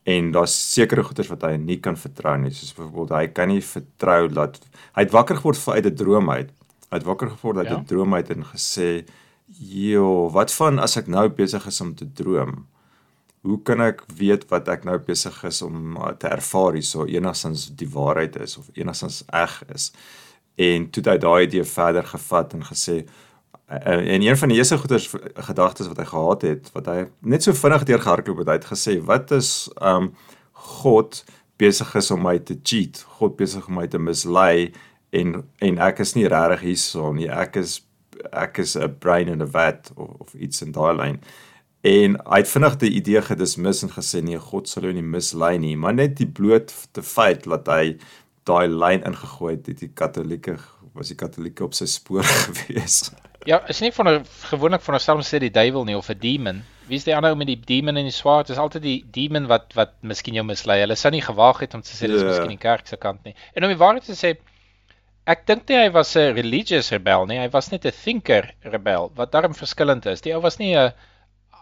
en 0.09 0.31
daar's 0.33 0.55
sekere 0.73 1.03
goeders 1.05 1.29
wat 1.31 1.43
hy 1.45 1.55
nie 1.61 1.77
kan 1.83 1.97
vertrou 1.99 2.35
nie. 2.41 2.51
Soos 2.55 2.73
byvoorbeeld 2.77 3.15
hy 3.17 3.27
kan 3.35 3.51
nie 3.51 3.61
vertrou 3.65 4.21
dat 4.33 4.59
hy 4.95 5.05
het 5.05 5.13
wakker 5.13 5.37
geword 5.41 5.67
uit 5.67 5.85
'n 5.85 5.95
droom 5.95 6.29
uit. 6.31 6.49
Hy 6.89 6.97
het 6.97 7.05
wakker 7.05 7.29
geword 7.35 7.57
uit 7.57 7.69
'n 7.69 7.73
Ja. 7.81 7.83
droom 7.85 8.13
uit 8.15 8.29
en 8.29 8.43
gesê 8.53 9.05
joh 9.59 10.31
wat 10.33 10.51
van 10.53 10.79
as 10.79 10.97
ek 10.97 11.07
nou 11.07 11.27
besig 11.29 11.65
is 11.67 11.81
om 11.81 11.95
te 11.95 12.05
droom? 12.13 12.65
Hoe 13.41 13.61
kan 13.63 13.81
ek 13.81 14.03
weet 14.17 14.49
wat 14.49 14.67
ek 14.67 14.83
nou 14.83 14.97
besig 14.99 15.43
is 15.43 15.61
om 15.61 15.95
uh, 15.97 16.09
te 16.17 16.27
ervaar 16.27 16.73
hierso 16.73 17.05
enigstens 17.05 17.69
die 17.75 17.87
waarheid 17.89 18.35
is 18.35 18.57
of 18.57 18.69
enigstens 18.73 19.23
reg 19.31 19.63
is? 19.73 19.91
En 20.57 20.89
toe 20.89 21.03
het 21.03 21.11
hy 21.13 21.17
daai 21.17 21.43
idee 21.45 21.63
verder 21.63 22.03
gevat 22.03 22.53
en 22.53 22.63
gesê 22.63 23.05
en 23.69 24.21
een 24.21 24.37
van 24.37 24.49
die 24.49 24.57
eerste 24.57 24.77
goeders 24.77 25.09
gedagtes 25.33 25.87
wat 25.87 25.97
hy 26.01 26.05
gehad 26.09 26.41
het 26.41 26.69
wat 26.73 26.87
hy 26.89 27.03
net 27.21 27.45
so 27.45 27.53
vinnig 27.53 27.83
deurgehardloop 27.85 28.41
het 28.41 28.47
hy 28.49 28.57
het 28.57 28.71
gesê 28.71 28.95
wat 29.05 29.31
is 29.35 29.69
um 29.77 30.13
God 30.79 31.23
besig 31.59 31.91
is 31.95 32.09
om 32.11 32.23
my 32.23 32.37
te 32.39 32.55
cheat? 32.63 33.03
God 33.19 33.35
besig 33.37 33.67
om 33.67 33.77
my 33.79 33.85
te 33.87 33.99
mislei 34.01 34.71
en 35.15 35.43
en 35.65 35.77
ek 35.85 36.01
is 36.05 36.15
nie 36.15 36.27
regtig 36.31 36.65
hierso 36.69 37.13
nie. 37.13 37.29
Ek 37.29 37.59
is 37.61 37.81
ek 38.33 38.59
is 38.63 38.75
'n 38.75 38.95
brain 38.99 39.27
in 39.27 39.41
'n 39.41 39.51
vat 39.51 39.91
of, 39.95 40.09
of 40.19 40.33
iets 40.33 40.61
in 40.61 40.71
daai 40.71 40.95
lyn. 40.95 41.21
En 41.81 42.17
hy 42.25 42.37
het 42.41 42.49
vinnig 42.49 42.75
die 42.77 42.91
idee 42.91 43.21
gedismis 43.21 43.83
en 43.83 43.89
gesê 43.89 44.21
nee, 44.23 44.39
God 44.39 44.67
sal 44.67 44.83
jou 44.83 44.93
nie 44.93 45.05
mislei 45.05 45.57
nie, 45.57 45.75
maar 45.77 45.93
net 45.93 46.17
die 46.17 46.27
bloot 46.27 46.71
feit 47.01 47.43
dat 47.43 47.67
hy 47.67 47.97
daai 48.43 48.67
lyn 48.67 49.03
ingegooi 49.03 49.55
het, 49.55 49.67
het 49.67 49.79
die 49.79 49.93
katolieke 49.93 50.57
was 50.93 51.07
die 51.07 51.15
katolieke 51.15 51.63
op 51.63 51.73
sy 51.73 51.85
spoor 51.85 52.23
gewees. 52.45 53.11
Ja, 53.47 53.61
is 53.69 53.79
nie 53.79 53.91
van 53.91 54.07
'n 54.09 54.25
gewoonlik 54.51 54.81
veronderstel 54.81 55.15
om 55.15 55.21
sê 55.21 55.39
die 55.39 55.51
duiwel 55.51 55.83
nie 55.85 55.95
of 55.97 56.09
'n 56.09 56.17
demon. 56.19 56.63
Wie 56.87 56.97
is 56.97 57.03
die 57.03 57.15
ander 57.15 57.31
ou 57.31 57.37
met 57.37 57.47
die 57.47 57.59
demon 57.65 57.97
en 57.97 58.03
die 58.03 58.11
swaard? 58.11 58.47
Dis 58.47 58.57
altyd 58.57 58.81
die 58.81 59.05
demon 59.11 59.47
wat 59.47 59.73
wat 59.75 59.91
miskien 60.01 60.33
jou 60.33 60.43
mislei. 60.45 60.79
Hulle 60.79 60.95
sou 60.95 61.11
nie 61.11 61.21
gewaag 61.21 61.59
het 61.59 61.73
om 61.73 61.81
te 61.81 61.89
sê 61.93 62.07
dis 62.07 62.21
Ja. 62.21 62.27
miskien 62.27 62.47
die 62.49 62.57
kerk 62.57 62.87
se 62.87 62.97
kant 62.97 63.23
nie. 63.23 63.35
En 63.55 63.63
om 63.63 63.69
die 63.69 63.77
waarheid 63.77 64.03
te 64.05 64.13
sê, 64.15 64.37
ek 65.27 65.45
dink 65.47 65.69
nie 65.69 65.77
hy 65.77 65.89
was 65.91 66.15
'n 66.15 66.33
religious 66.35 66.89
rebel 66.91 67.25
nie. 67.25 67.37
Hy 67.39 67.49
was 67.49 67.71
net 67.71 67.85
'n 67.85 67.91
thinker 67.91 68.53
rebel 68.63 69.11
wat 69.15 69.31
daarom 69.31 69.53
verskillend 69.53 70.05
is. 70.05 70.21
Die 70.21 70.33
ou 70.33 70.41
was 70.41 70.57
nie 70.59 70.75
'n 70.75 70.91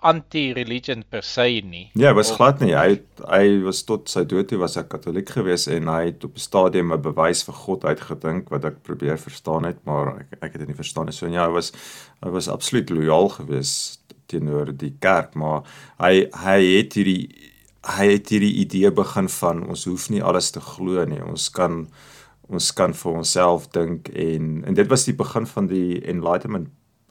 anti-religion 0.08 1.04
per 1.10 1.24
se 1.26 1.46
nie. 1.64 1.88
Ja, 2.00 2.14
was 2.18 2.32
glad 2.36 2.62
nie. 2.64 2.74
Hy 2.78 2.96
het, 2.96 3.06
hy 3.28 3.44
was 3.66 3.84
tot 3.88 4.10
sy 4.12 4.24
dood 4.30 4.50
toe 4.52 4.60
was 4.62 4.78
hy 4.80 4.86
katoliek 4.90 5.30
gewees 5.36 5.68
en 5.72 5.90
hy 5.92 6.10
het 6.10 6.24
op 6.28 6.36
'n 6.36 6.46
stadium 6.48 6.94
'n 6.94 7.02
bewys 7.02 7.44
vir 7.44 7.58
God 7.66 7.86
uitgedink 7.86 8.50
wat 8.50 8.66
ek 8.66 8.84
probeer 8.84 9.18
verstaan 9.18 9.66
het, 9.66 9.78
maar 9.86 10.20
ek 10.20 10.38
ek 10.42 10.52
het 10.54 10.60
dit 10.60 10.68
nie 10.68 10.82
verstaan 10.84 11.06
nie. 11.06 11.14
So 11.14 11.28
ja, 11.28 11.48
hy 11.48 11.54
was 11.54 11.72
hy 12.24 12.30
was 12.30 12.48
absoluut 12.48 12.90
lojaal 12.90 13.30
gewees 13.30 14.00
teenoor 14.28 14.72
die 14.78 14.96
kerk, 15.00 15.36
maar 15.36 15.64
hy 16.00 16.28
hy 16.32 16.60
het 16.78 16.94
hierdie 16.94 17.30
hy 17.88 18.08
het 18.12 18.30
hierdie 18.30 18.56
idee 18.64 18.92
begin 18.92 19.30
van 19.30 19.68
ons 19.68 19.86
hoef 19.86 20.10
nie 20.10 20.24
alles 20.24 20.52
te 20.52 20.60
glo 20.60 21.06
nie. 21.06 21.22
Ons 21.24 21.50
kan 21.50 21.88
ons 22.50 22.72
kan 22.72 22.94
vir 22.94 23.12
onsself 23.12 23.68
dink 23.76 24.10
en 24.10 24.64
en 24.66 24.74
dit 24.74 24.88
was 24.88 25.06
die 25.06 25.16
begin 25.16 25.46
van 25.46 25.68
die 25.68 26.02
enlightenment 26.08 26.70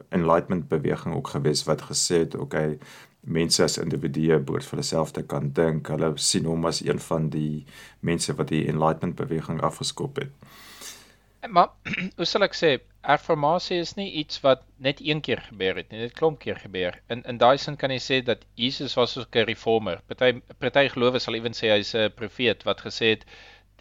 enlightenment 0.09 0.69
beweging 0.69 1.15
ook 1.15 1.29
gewees 1.29 1.65
wat 1.65 1.83
gesê 1.83 2.19
het 2.25 2.35
okay 2.35 2.79
mense 3.27 3.63
as 3.63 3.79
individue 3.83 4.39
behoort 4.39 4.69
vir 4.71 4.81
hulself 4.81 5.13
te 5.13 5.23
kan 5.23 5.51
dink. 5.53 5.89
Hulle 5.91 6.13
sien 6.23 6.47
hom 6.47 6.67
as 6.69 6.83
een 6.85 7.01
van 7.09 7.31
die 7.31 7.65
mense 8.01 8.35
wat 8.39 8.53
die 8.53 8.67
enlightenment 8.71 9.17
beweging 9.19 9.63
afgeskop 9.67 10.21
het. 10.23 10.31
Maar 11.51 11.69
hoe 12.19 12.27
sal 12.27 12.47
ek 12.47 12.55
sê, 12.59 12.71
reformatie 13.07 13.79
is 13.83 13.95
nie 13.99 14.09
iets 14.23 14.41
wat 14.43 14.65
net 14.83 15.03
een 15.03 15.21
keer 15.23 15.43
gebeur 15.49 15.79
het 15.79 15.91
nie, 15.91 16.01
dit 16.07 16.15
klomp 16.19 16.41
keer 16.43 16.59
gebeur. 16.63 16.99
In 17.13 17.23
in 17.31 17.39
daai 17.43 17.57
sin 17.63 17.79
kan 17.79 17.95
jy 17.95 18.01
sê 18.03 18.23
dat 18.27 18.47
Jesus 18.59 18.97
was 18.99 19.17
ook 19.19 19.37
'n 19.37 19.47
reformer. 19.51 20.03
Party 20.07 20.41
party 20.63 20.89
gelowe 20.95 21.19
sal 21.23 21.39
ewen 21.39 21.55
sê 21.55 21.71
hy's 21.75 21.95
'n 21.95 22.15
profeet 22.15 22.65
wat 22.65 22.83
gesê 22.87 23.15
het 23.15 23.25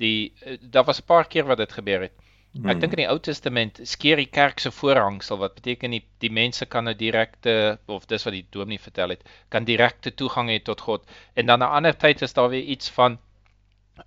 die 0.02 0.34
eh, 0.42 0.58
daar 0.62 0.86
was 0.86 1.02
'n 1.02 1.10
paar 1.14 1.28
keer 1.28 1.46
wat 1.46 1.58
dit 1.58 1.72
gebeur 1.72 2.02
het. 2.02 2.14
Hmm. 2.56 2.70
Ek 2.72 2.80
dink 2.80 2.94
in 2.96 3.02
die 3.04 3.10
Ou 3.12 3.20
Testament 3.20 3.82
skeer 3.84 4.22
die 4.22 4.30
kerk 4.32 4.62
se 4.64 4.72
voorhangsel 4.72 5.42
wat 5.42 5.58
beteken 5.58 5.92
die 5.92 6.06
die 6.24 6.32
mense 6.32 6.66
kan 6.72 6.88
nou 6.88 6.94
direkte 6.96 7.78
of 7.92 8.06
dis 8.08 8.24
wat 8.24 8.36
die 8.38 8.46
dominee 8.56 8.80
vertel 8.80 9.12
het, 9.12 9.26
kan 9.52 9.68
direkte 9.68 10.14
toegang 10.16 10.50
hê 10.54 10.62
tot 10.64 10.82
God. 10.82 11.04
En 11.36 11.52
dan 11.52 11.60
'n 11.60 11.76
ander 11.80 11.98
tyd 11.98 12.22
is 12.22 12.34
daar 12.34 12.50
weer 12.50 12.64
iets 12.64 12.90
van 12.90 13.20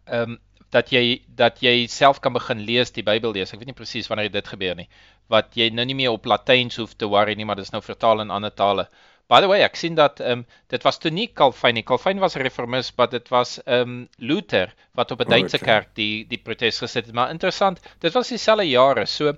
ehm 0.06 0.30
um, 0.30 0.38
dat 0.70 0.90
jy 0.92 1.20
dat 1.36 1.62
jy 1.64 1.86
self 1.88 2.20
kan 2.20 2.32
begin 2.32 2.60
lees 2.60 2.90
die 2.92 3.04
Bybel 3.04 3.32
lees. 3.32 3.52
Ek 3.52 3.60
weet 3.60 3.70
nie 3.72 3.80
presies 3.80 4.08
wanneer 4.08 4.32
dit 4.32 4.48
gebeur 4.48 4.74
nie. 4.76 4.88
Wat 5.32 5.56
jy 5.56 5.70
nou 5.72 5.84
nie 5.88 5.96
meer 5.96 6.12
op 6.12 6.26
Latyns 6.28 6.76
hoef 6.76 6.94
te 6.96 7.08
worry 7.08 7.34
nie, 7.36 7.44
maar 7.44 7.56
dit 7.56 7.68
is 7.68 7.72
nou 7.72 7.82
vertaal 7.82 8.20
in 8.24 8.30
ander 8.30 8.52
tale. 8.54 8.88
By 9.28 9.42
the 9.44 9.48
way, 9.50 9.60
ek 9.60 9.76
sien 9.76 9.96
dat 9.96 10.20
ehm 10.24 10.40
um, 10.40 10.42
dit 10.72 10.84
was 10.86 10.98
toe 11.00 11.10
nie 11.12 11.26
Calvin 11.38 11.74
nie. 11.76 11.84
Calvin 11.88 12.20
was 12.22 12.36
'n 12.36 12.44
reformis, 12.46 12.88
maar 12.96 13.10
dit 13.14 13.26
was 13.34 13.50
ehm 13.64 13.82
um, 13.82 14.08
Luther 14.30 14.72
wat 15.00 15.10
op 15.12 15.20
'n 15.20 15.28
Duitse 15.28 15.58
okay. 15.58 15.68
kerk 15.68 15.90
die 16.00 16.24
die 16.30 16.40
protes 16.46 16.78
gesit 16.84 17.06
het. 17.06 17.14
Maar 17.14 17.34
interessant, 17.34 17.82
dit 18.00 18.12
was 18.12 18.32
dieselfde 18.32 18.64
jare. 18.68 19.04
So 19.06 19.34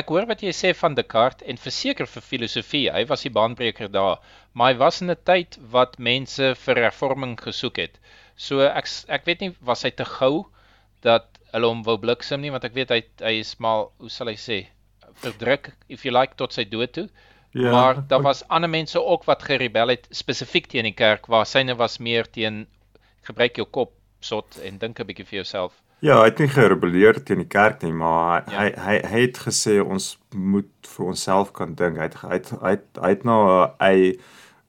ek 0.00 0.12
hoor 0.12 0.26
wat 0.26 0.44
jy 0.44 0.52
sê 0.52 0.74
van 0.82 0.94
Descartes 0.98 1.48
en 1.48 1.56
verseker 1.64 2.06
vir 2.06 2.26
filosofie. 2.28 2.84
Hy 2.92 3.06
was 3.14 3.24
die 3.24 3.32
baanbreker 3.38 3.88
daar, 3.96 4.20
maar 4.52 4.74
hy 4.74 4.78
was 4.84 5.00
in 5.00 5.10
'n 5.10 5.24
tyd 5.24 5.58
wat 5.78 5.98
mense 5.98 6.54
vir 6.66 6.82
hervorming 6.84 7.38
gesoek 7.40 7.76
het. 7.76 7.98
So 8.36 8.60
ek 8.60 8.88
ek 9.08 9.24
weet 9.24 9.40
nie 9.40 9.52
was 9.60 9.82
hy 9.82 9.90
te 9.90 10.04
gou 10.04 10.44
dat 11.00 11.40
hulle 11.52 11.72
hom 11.72 11.82
wou 11.88 11.96
bliksem 11.96 12.40
nie 12.40 12.50
want 12.50 12.64
ek 12.64 12.74
weet 12.74 12.90
hy 12.90 13.02
hy 13.20 13.38
is 13.40 13.56
maar 13.58 13.86
hoe 13.96 14.10
sal 14.10 14.28
hy 14.28 14.36
sê 14.36 14.66
verdruk 15.24 15.72
if 15.88 16.04
you 16.04 16.12
like 16.12 16.36
tot 16.36 16.52
sy 16.52 16.64
dood 16.64 16.92
toe. 16.92 17.08
Ja, 17.52 17.70
maar 17.70 18.06
daar 18.08 18.22
was 18.22 18.48
ander 18.48 18.70
mense 18.70 19.02
ook 19.04 19.24
wat 19.24 19.42
gerebel 19.42 19.88
het 19.88 20.06
spesifiek 20.10 20.66
teen 20.66 20.84
die 20.84 20.94
kerk 20.94 21.26
waar 21.26 21.46
syne 21.46 21.76
was 21.76 21.98
meer 21.98 22.30
teen 22.30 22.66
gebruik 23.22 23.56
jou 23.56 23.66
kop 23.70 23.92
sot 24.20 24.58
en 24.58 24.78
dink 24.78 24.98
'n 25.00 25.06
bietjie 25.06 25.26
vir 25.26 25.34
jouself. 25.42 25.82
Ja, 26.02 26.16
hy 26.18 26.24
het 26.32 26.38
nie 26.42 26.48
gerebelleer 26.50 27.20
teen 27.22 27.38
die 27.44 27.46
kerk 27.48 27.82
nie, 27.82 27.92
maar 27.94 28.42
hy 28.50 28.52
Ja. 28.52 28.58
hy, 28.58 28.70
hy 28.86 28.96
hy 29.12 29.20
het 29.20 29.38
gesê 29.38 29.78
ons 29.84 30.18
moet 30.34 30.70
vir 30.96 31.06
onsself 31.06 31.52
kan 31.52 31.74
dink. 31.74 31.96
Hy 31.96 32.02
het 32.08 32.16
hy 32.22 32.32
het 32.38 32.50
hy 32.62 32.70
het, 32.70 32.86
hy 33.00 33.08
het 33.08 33.24
nou 33.24 33.68
'n 33.78 34.16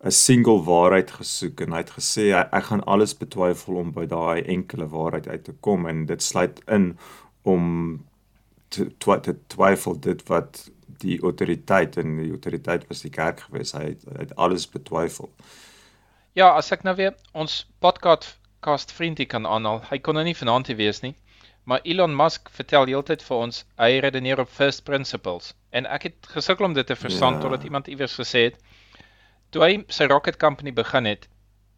'n 0.05 0.11
single 0.11 0.61
waarheid 0.63 1.11
gesoek 1.11 1.61
en 1.61 1.71
hy 1.71 1.77
het 1.77 1.91
gesê 1.91 2.31
hy, 2.33 2.43
ek 2.51 2.63
gaan 2.63 2.83
alles 2.83 3.13
betwyfel 3.17 3.75
om 3.75 3.91
by 3.91 4.05
daai 4.05 4.43
enkele 4.43 4.87
waarheid 4.87 5.27
uit 5.27 5.43
te 5.43 5.53
kom 5.61 5.87
en 5.87 6.05
dit 6.05 6.23
sluit 6.23 6.61
in 6.67 6.97
om 7.43 8.05
te, 8.69 8.89
twy, 8.99 9.17
te 9.19 9.35
twyfel 9.47 9.99
dit 9.99 10.27
wat 10.27 10.69
die 10.87 11.19
autoriteit 11.21 11.97
en 11.97 12.17
die 12.17 12.29
autoriteit 12.29 12.87
was 12.87 13.01
die 13.01 13.11
kerk 13.11 13.39
gewees. 13.47 13.73
Hy 13.73 13.83
het, 13.93 14.05
hy 14.11 14.19
het 14.25 14.35
alles 14.35 14.67
betwyfel. 14.69 15.31
Ja, 16.33 16.49
as 16.57 16.71
ek 16.71 16.83
nou 16.83 16.95
weer 16.95 17.13
ons 17.33 17.63
podcast 17.79 18.91
vriendie 18.91 19.25
kan 19.29 19.45
aanhaal. 19.45 19.83
Hy 19.89 19.99
kon 19.99 20.15
nou 20.17 20.23
nie 20.25 20.37
vanaand 20.37 20.67
hier 20.67 20.79
wees 20.79 21.01
nie. 21.01 21.15
Maar 21.63 21.79
Elon 21.83 22.15
Musk 22.15 22.49
vertel 22.51 22.89
heeltyd 22.91 23.21
vir 23.23 23.37
ons 23.37 23.65
hy 23.79 23.99
redeneer 24.03 24.41
op 24.43 24.49
first 24.51 24.83
principles. 24.83 25.53
En 25.71 25.85
ek 25.85 26.09
het 26.09 26.31
gesukkel 26.35 26.65
om 26.65 26.73
dit 26.73 26.87
te 26.87 26.95
verstaan 26.95 27.33
Ja. 27.33 27.39
totdat 27.39 27.63
iemand 27.63 27.87
iewers 27.87 28.15
gesê 28.19 28.49
het 28.49 28.57
toe 29.53 29.61
hy 29.63 29.85
sy 29.87 30.07
rocket 30.09 30.39
company 30.41 30.73
begin 30.73 31.05
het, 31.05 31.27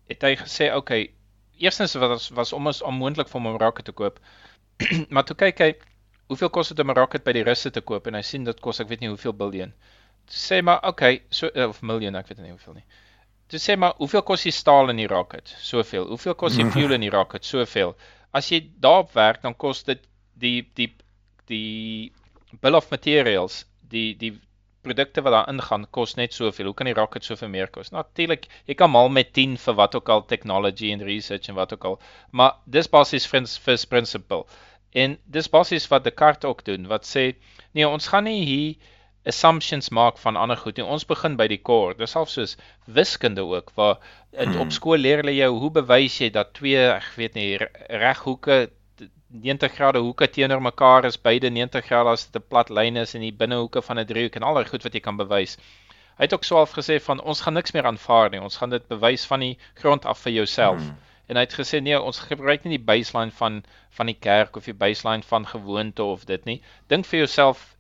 het 0.08 0.22
hy 0.24 0.36
gesê, 0.36 0.70
"Oké, 0.72 0.78
okay, 0.78 1.12
eerstens 1.60 1.94
was 1.94 2.30
was 2.30 2.54
almoes 2.54 2.82
onmoontlik 2.82 3.28
vir 3.28 3.42
hom 3.42 3.52
om 3.52 3.58
rocket 3.60 3.86
te 3.86 3.92
koop." 3.92 4.20
maar 5.14 5.24
toe 5.24 5.36
kyk 5.36 5.60
hy 5.60 5.74
hoeveel 6.28 6.50
kos 6.50 6.70
dit 6.72 6.80
om 6.80 6.92
'n 6.92 6.98
rocket 6.98 7.24
by 7.24 7.34
die 7.34 7.44
Russe 7.44 7.72
te 7.72 7.82
koop 7.82 8.08
en 8.08 8.16
hy 8.16 8.22
sien 8.22 8.44
dit 8.44 8.60
kos 8.60 8.80
ek 8.80 8.90
weet 8.90 9.02
nie 9.02 9.10
hoeveel 9.10 9.34
biljoen. 9.34 9.74
Toe 10.26 10.40
sê 10.42 10.64
maar, 10.64 10.78
"Oké, 10.78 10.90
okay, 10.90 11.22
so 11.30 11.48
of 11.68 11.82
miljoen, 11.82 12.16
ek 12.16 12.28
weet 12.28 12.40
nie 12.40 12.50
hoeveel 12.50 12.74
nie." 12.74 12.86
Toe 13.48 13.60
sê 13.60 13.78
maar, 13.78 13.94
hoeveel 13.98 14.24
kos 14.24 14.44
die 14.44 14.52
staal 14.52 14.90
in 14.90 14.98
die 14.98 15.08
rocket? 15.08 15.56
Soveel. 15.62 16.08
Hoeveel 16.08 16.36
kos 16.36 16.56
die 16.56 16.66
fuel 16.76 16.92
in 16.92 17.02
die 17.02 17.10
rocket? 17.10 17.46
Soveel. 17.46 17.96
As 18.34 18.50
jy 18.50 18.72
daarop 18.80 19.14
werk, 19.14 19.42
dan 19.42 19.56
kos 19.56 19.84
dit 19.84 20.02
die 20.34 20.66
die 20.74 20.96
die 21.46 22.12
bill 22.62 22.76
of 22.76 22.90
materials, 22.90 23.66
die 23.82 24.16
die 24.18 24.34
produkte 24.86 25.22
wat 25.26 25.34
daar 25.34 25.50
ingaan 25.50 25.86
kos 25.98 26.16
net 26.20 26.34
soveel. 26.34 26.66
Hoe 26.70 26.78
kan 26.78 26.90
die 26.90 26.98
rocket 26.98 27.26
soveel 27.26 27.50
meer 27.50 27.70
kos? 27.74 27.92
Natuurlik, 27.94 28.48
jy 28.70 28.76
kan 28.78 28.92
mal 28.94 29.10
met 29.10 29.34
10 29.34 29.58
vir 29.62 29.78
wat 29.80 29.96
ook 29.98 30.10
al 30.10 30.26
technology 30.30 30.92
en 30.94 31.06
research 31.06 31.50
en 31.50 31.58
wat 31.58 31.74
ook 31.74 31.86
al. 31.90 32.00
Maar 32.32 32.58
dis 32.66 32.90
basies 32.90 33.26
first 33.30 33.90
principle. 33.90 34.46
En 34.96 35.18
dis 35.38 35.50
basies 35.52 35.88
wat 35.92 36.06
Descartes 36.08 36.50
ook 36.50 36.64
doen 36.68 36.88
wat 36.92 37.08
sê 37.08 37.34
nee, 37.76 37.88
ons 37.88 38.08
gaan 38.08 38.28
nie 38.30 38.44
hier 38.48 38.94
assumptions 39.26 39.90
maak 39.90 40.18
van 40.22 40.38
ander 40.38 40.58
goed 40.58 40.78
nie. 40.78 40.86
Ons 40.86 41.06
begin 41.10 41.36
by 41.40 41.48
die 41.52 41.60
core. 41.70 41.98
Dis 41.98 42.14
selfs 42.16 42.38
soos 42.38 42.56
wiskunde 42.86 43.44
ook 43.44 43.72
waar 43.80 43.98
in, 44.32 44.54
op 44.62 44.72
skool 44.78 45.02
leer 45.02 45.24
hulle 45.24 45.36
jou 45.36 45.52
hoe 45.64 45.72
bewys 45.80 46.20
jy 46.22 46.30
dat 46.34 46.54
twee, 46.58 46.84
ek 46.94 47.10
weet 47.18 47.38
nie, 47.40 47.50
reghoeke 47.90 48.68
90 49.36 49.74
grade 49.76 50.00
hoeke 50.00 50.30
teenoor 50.32 50.62
mekaar 50.64 51.06
is 51.10 51.18
beide 51.20 51.50
90 51.52 51.84
grade 51.90 52.14
as 52.14 52.28
dit 52.30 52.42
'n 52.42 52.48
plat 52.48 52.70
lyn 52.70 52.98
is 53.02 53.16
en 53.16 53.26
die 53.26 53.34
binnehoeke 53.42 53.82
van 53.82 54.00
'n 54.00 54.06
driehoek 54.06 54.36
en 54.36 54.44
al 54.44 54.54
daai 54.56 54.70
goed 54.70 54.84
wat 54.84 54.94
jy 54.94 55.02
kan 55.02 55.18
bewys. 55.18 55.58
Hy 56.18 56.24
het 56.24 56.34
ook 56.34 56.48
swaalf 56.48 56.72
gesê 56.72 57.02
van 57.02 57.20
ons 57.20 57.42
gaan 57.42 57.54
niks 57.54 57.74
meer 57.76 57.86
aanvaar 57.86 58.30
nie. 58.30 58.40
Ons 58.40 58.58
gaan 58.58 58.70
dit 58.70 58.88
bewys 58.88 59.26
van 59.26 59.40
die 59.40 59.58
grond 59.74 60.06
af 60.06 60.20
vir 60.20 60.32
jouself. 60.32 60.80
Hmm. 60.80 60.96
En 61.28 61.40
hy 61.40 61.46
het 61.46 61.56
gesê 61.58 61.82
nee, 61.82 61.98
ons 62.02 62.20
gebruik 62.30 62.66
nie 62.66 62.78
die 62.78 62.86
baseline 62.92 63.34
van 63.40 63.64
van 63.98 64.12
die 64.12 64.20
kerk 64.28 64.58
of 64.60 64.68
die 64.70 64.78
baseline 64.78 65.26
van 65.26 65.48
gewoonte 65.48 66.04
of 66.04 66.26
dit 66.30 66.46
nie. 66.46 66.60
Dink 66.92 67.08
vir 67.10 67.24
jouself 67.24 67.76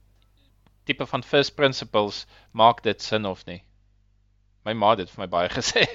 tipe 0.86 1.06
van 1.06 1.24
first 1.24 1.56
principles 1.56 2.26
maak 2.52 2.84
dit 2.84 3.02
sin 3.02 3.26
of 3.26 3.46
nie. 3.46 3.62
My 4.66 4.74
ma 4.74 4.94
het 4.96 5.04
dit 5.04 5.14
vir 5.14 5.26
my 5.26 5.30
baie 5.38 5.50
gesê 5.60 5.86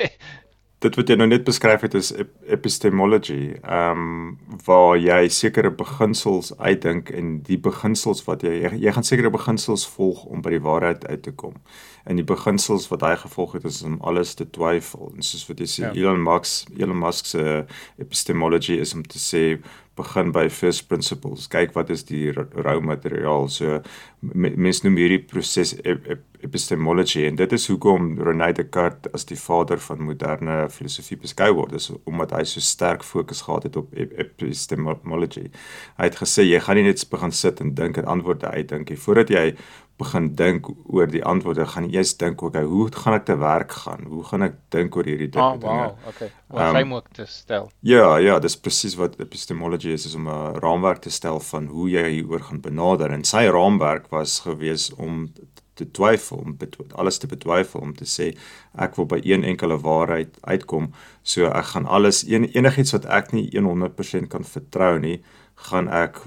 dit 0.80 0.96
wat 0.96 1.10
jy 1.12 1.16
nou 1.18 1.26
net 1.28 1.44
beskryf 1.44 1.82
het 1.84 1.94
is 1.99 2.10
epistemology, 2.49 3.40
ehm 3.60 4.04
um, 4.04 4.38
waar 4.64 4.96
jy 4.99 5.28
sekere 5.32 5.70
beginsels 5.70 6.50
uitdink 6.58 7.10
en 7.16 7.34
die 7.44 7.58
beginsels 7.60 8.25
wat 8.26 8.42
jy 8.46 8.54
jy 8.80 8.94
gaan 8.96 9.06
sekere 9.06 9.30
beginsels 9.32 9.84
volg 9.96 10.25
om 10.25 10.40
by 10.44 10.54
die 10.56 10.62
waarheid 10.64 11.04
uit 11.06 11.22
te 11.26 11.34
kom. 11.37 11.58
En 12.08 12.16
die 12.16 12.25
beginsels 12.25 12.88
wat 12.88 13.04
hy 13.04 13.12
gevolg 13.20 13.58
het 13.58 13.68
is 13.68 13.82
om 13.84 13.99
alles 14.00 14.32
te 14.34 14.49
twyfel. 14.49 15.12
En 15.14 15.22
soos 15.26 15.44
wat 15.50 15.60
jy 15.60 15.68
sê 15.68 15.84
ja. 15.84 15.92
Elon 16.00 16.25
Musk 16.25 16.72
Elon 16.78 16.99
Musk 16.99 17.28
se 17.28 17.44
epistemology 18.00 18.80
is 18.80 18.96
om 18.96 19.04
te 19.04 19.20
sê 19.20 19.44
begin 20.00 20.33
by 20.35 20.49
first 20.52 20.88
principles. 20.88 21.47
Kyk 21.52 21.75
wat 21.76 21.92
is 21.95 22.04
die 22.09 22.30
rou 22.33 22.78
materiaal. 22.85 23.49
So 23.52 23.80
mense 24.21 24.85
noem 24.85 24.99
hierdie 25.00 25.21
proses 25.30 25.75
epistemology 26.40 27.26
en 27.28 27.37
dit 27.38 27.52
is 27.57 27.66
hoekom 27.71 28.14
René 28.25 28.50
Descartes 28.57 29.12
as 29.16 29.26
die 29.28 29.38
vader 29.40 29.80
van 29.85 30.02
moderne 30.09 30.57
filosofie 30.73 31.19
beskou 31.21 31.50
word. 31.59 31.76
Dis 31.76 31.90
omdat 32.09 32.35
hy 32.37 32.45
so 32.49 32.64
sterk 32.64 33.04
fokus 33.07 33.45
gehad 33.47 33.69
het 33.69 33.78
op 33.80 33.92
epistemology. 33.97 35.49
Hy 36.00 36.11
het 36.11 36.21
gesê 36.21 36.47
jy 36.49 36.61
gaan 36.64 36.80
nie 36.80 36.88
net 36.88 37.04
begin 37.11 37.37
sit 37.37 37.61
en 37.64 37.75
dink 37.76 38.00
en 38.00 38.11
antwoorde 38.16 38.50
uitdink 38.50 38.92
nie. 38.92 39.00
Voordat 39.00 39.33
jy 39.33 39.47
begin 40.00 40.30
dink 40.38 40.69
oor 40.88 41.11
die 41.11 41.23
antwoorde, 41.26 41.66
gaan 41.69 41.87
jy 41.88 42.00
eers 42.00 42.16
dink 42.21 42.42
oor 42.42 42.50
okay, 42.50 42.64
hoe 42.66 42.88
gaan 42.97 43.16
ek 43.19 43.28
te 43.28 43.37
werk 43.40 43.76
gaan? 43.85 44.09
Hoe 44.11 44.25
gaan 44.28 44.47
ek 44.49 44.57
dink 44.75 44.97
oor 44.97 45.09
hierdie 45.09 45.28
dinge? 45.28 45.47
Oh, 45.47 45.61
wow, 45.62 46.11
okay. 46.11 46.30
Wat 46.50 46.64
um, 46.66 46.75
framework 46.75 47.12
te 47.16 47.28
stel. 47.30 47.71
Ja, 47.87 48.16
ja, 48.23 48.38
dis 48.42 48.59
presies 48.59 48.97
wat 49.00 49.19
epistemology 49.23 49.95
is, 49.95 50.09
is 50.11 50.16
om 50.19 50.28
'n 50.28 50.61
raamwerk 50.64 51.04
te 51.07 51.12
stel 51.14 51.40
van 51.52 51.71
hoe 51.71 51.88
jy 51.92 52.07
hieroor 52.09 52.49
gaan 52.49 52.64
benader. 52.64 53.12
En 53.12 53.25
sy 53.25 53.47
raamwerk 53.47 54.11
was 54.11 54.40
gewees 54.47 54.90
om 54.97 55.28
te 55.80 55.87
twyfel, 55.97 56.42
om 56.45 56.57
alles 57.00 57.19
te 57.19 57.28
betwyfel 57.30 57.80
om 57.80 57.95
te 57.97 58.04
sê 58.09 58.30
ek 58.76 58.99
wil 58.99 59.09
by 59.09 59.21
een 59.25 59.45
enkele 59.45 59.78
waarheid 59.80 60.37
uitkom. 60.45 60.90
So 61.23 61.49
ek 61.49 61.73
gaan 61.73 61.87
alles 61.87 62.25
en 62.28 62.49
enigiets 62.50 62.92
wat 62.97 63.09
ek 63.21 63.33
nie 63.37 63.49
100% 63.54 64.28
kan 64.33 64.45
vertrou 64.45 64.99
nie, 65.00 65.21
gaan 65.71 65.88
ek 65.88 66.21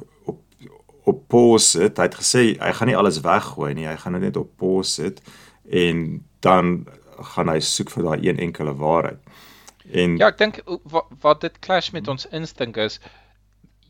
op 1.10 1.24
pause 1.28 1.66
sit. 1.78 1.98
Hy 1.98 2.08
het 2.10 2.20
gesê 2.20 2.44
hy 2.60 2.72
gaan 2.78 2.88
nie 2.92 2.98
alles 2.98 3.22
weggooi 3.24 3.74
nie. 3.74 3.88
Hy 3.88 3.96
gaan 4.02 4.18
dit 4.18 4.28
net 4.30 4.38
op 4.40 4.52
pause 4.58 5.02
sit 5.02 5.24
en 5.70 6.24
dan 6.46 6.86
gaan 7.34 7.50
hy 7.52 7.60
soek 7.64 7.92
vir 7.94 8.04
daai 8.08 8.28
een 8.28 8.40
enkele 8.40 8.76
waarheid. 8.76 9.20
En 9.92 10.18
Ja, 10.18 10.30
ek 10.32 10.40
dink 10.40 10.62
wat, 10.92 11.12
wat 11.22 11.44
dit 11.44 11.60
clash 11.60 11.92
met 11.96 12.08
ons 12.08 12.28
instink 12.32 12.78
is 12.78 13.00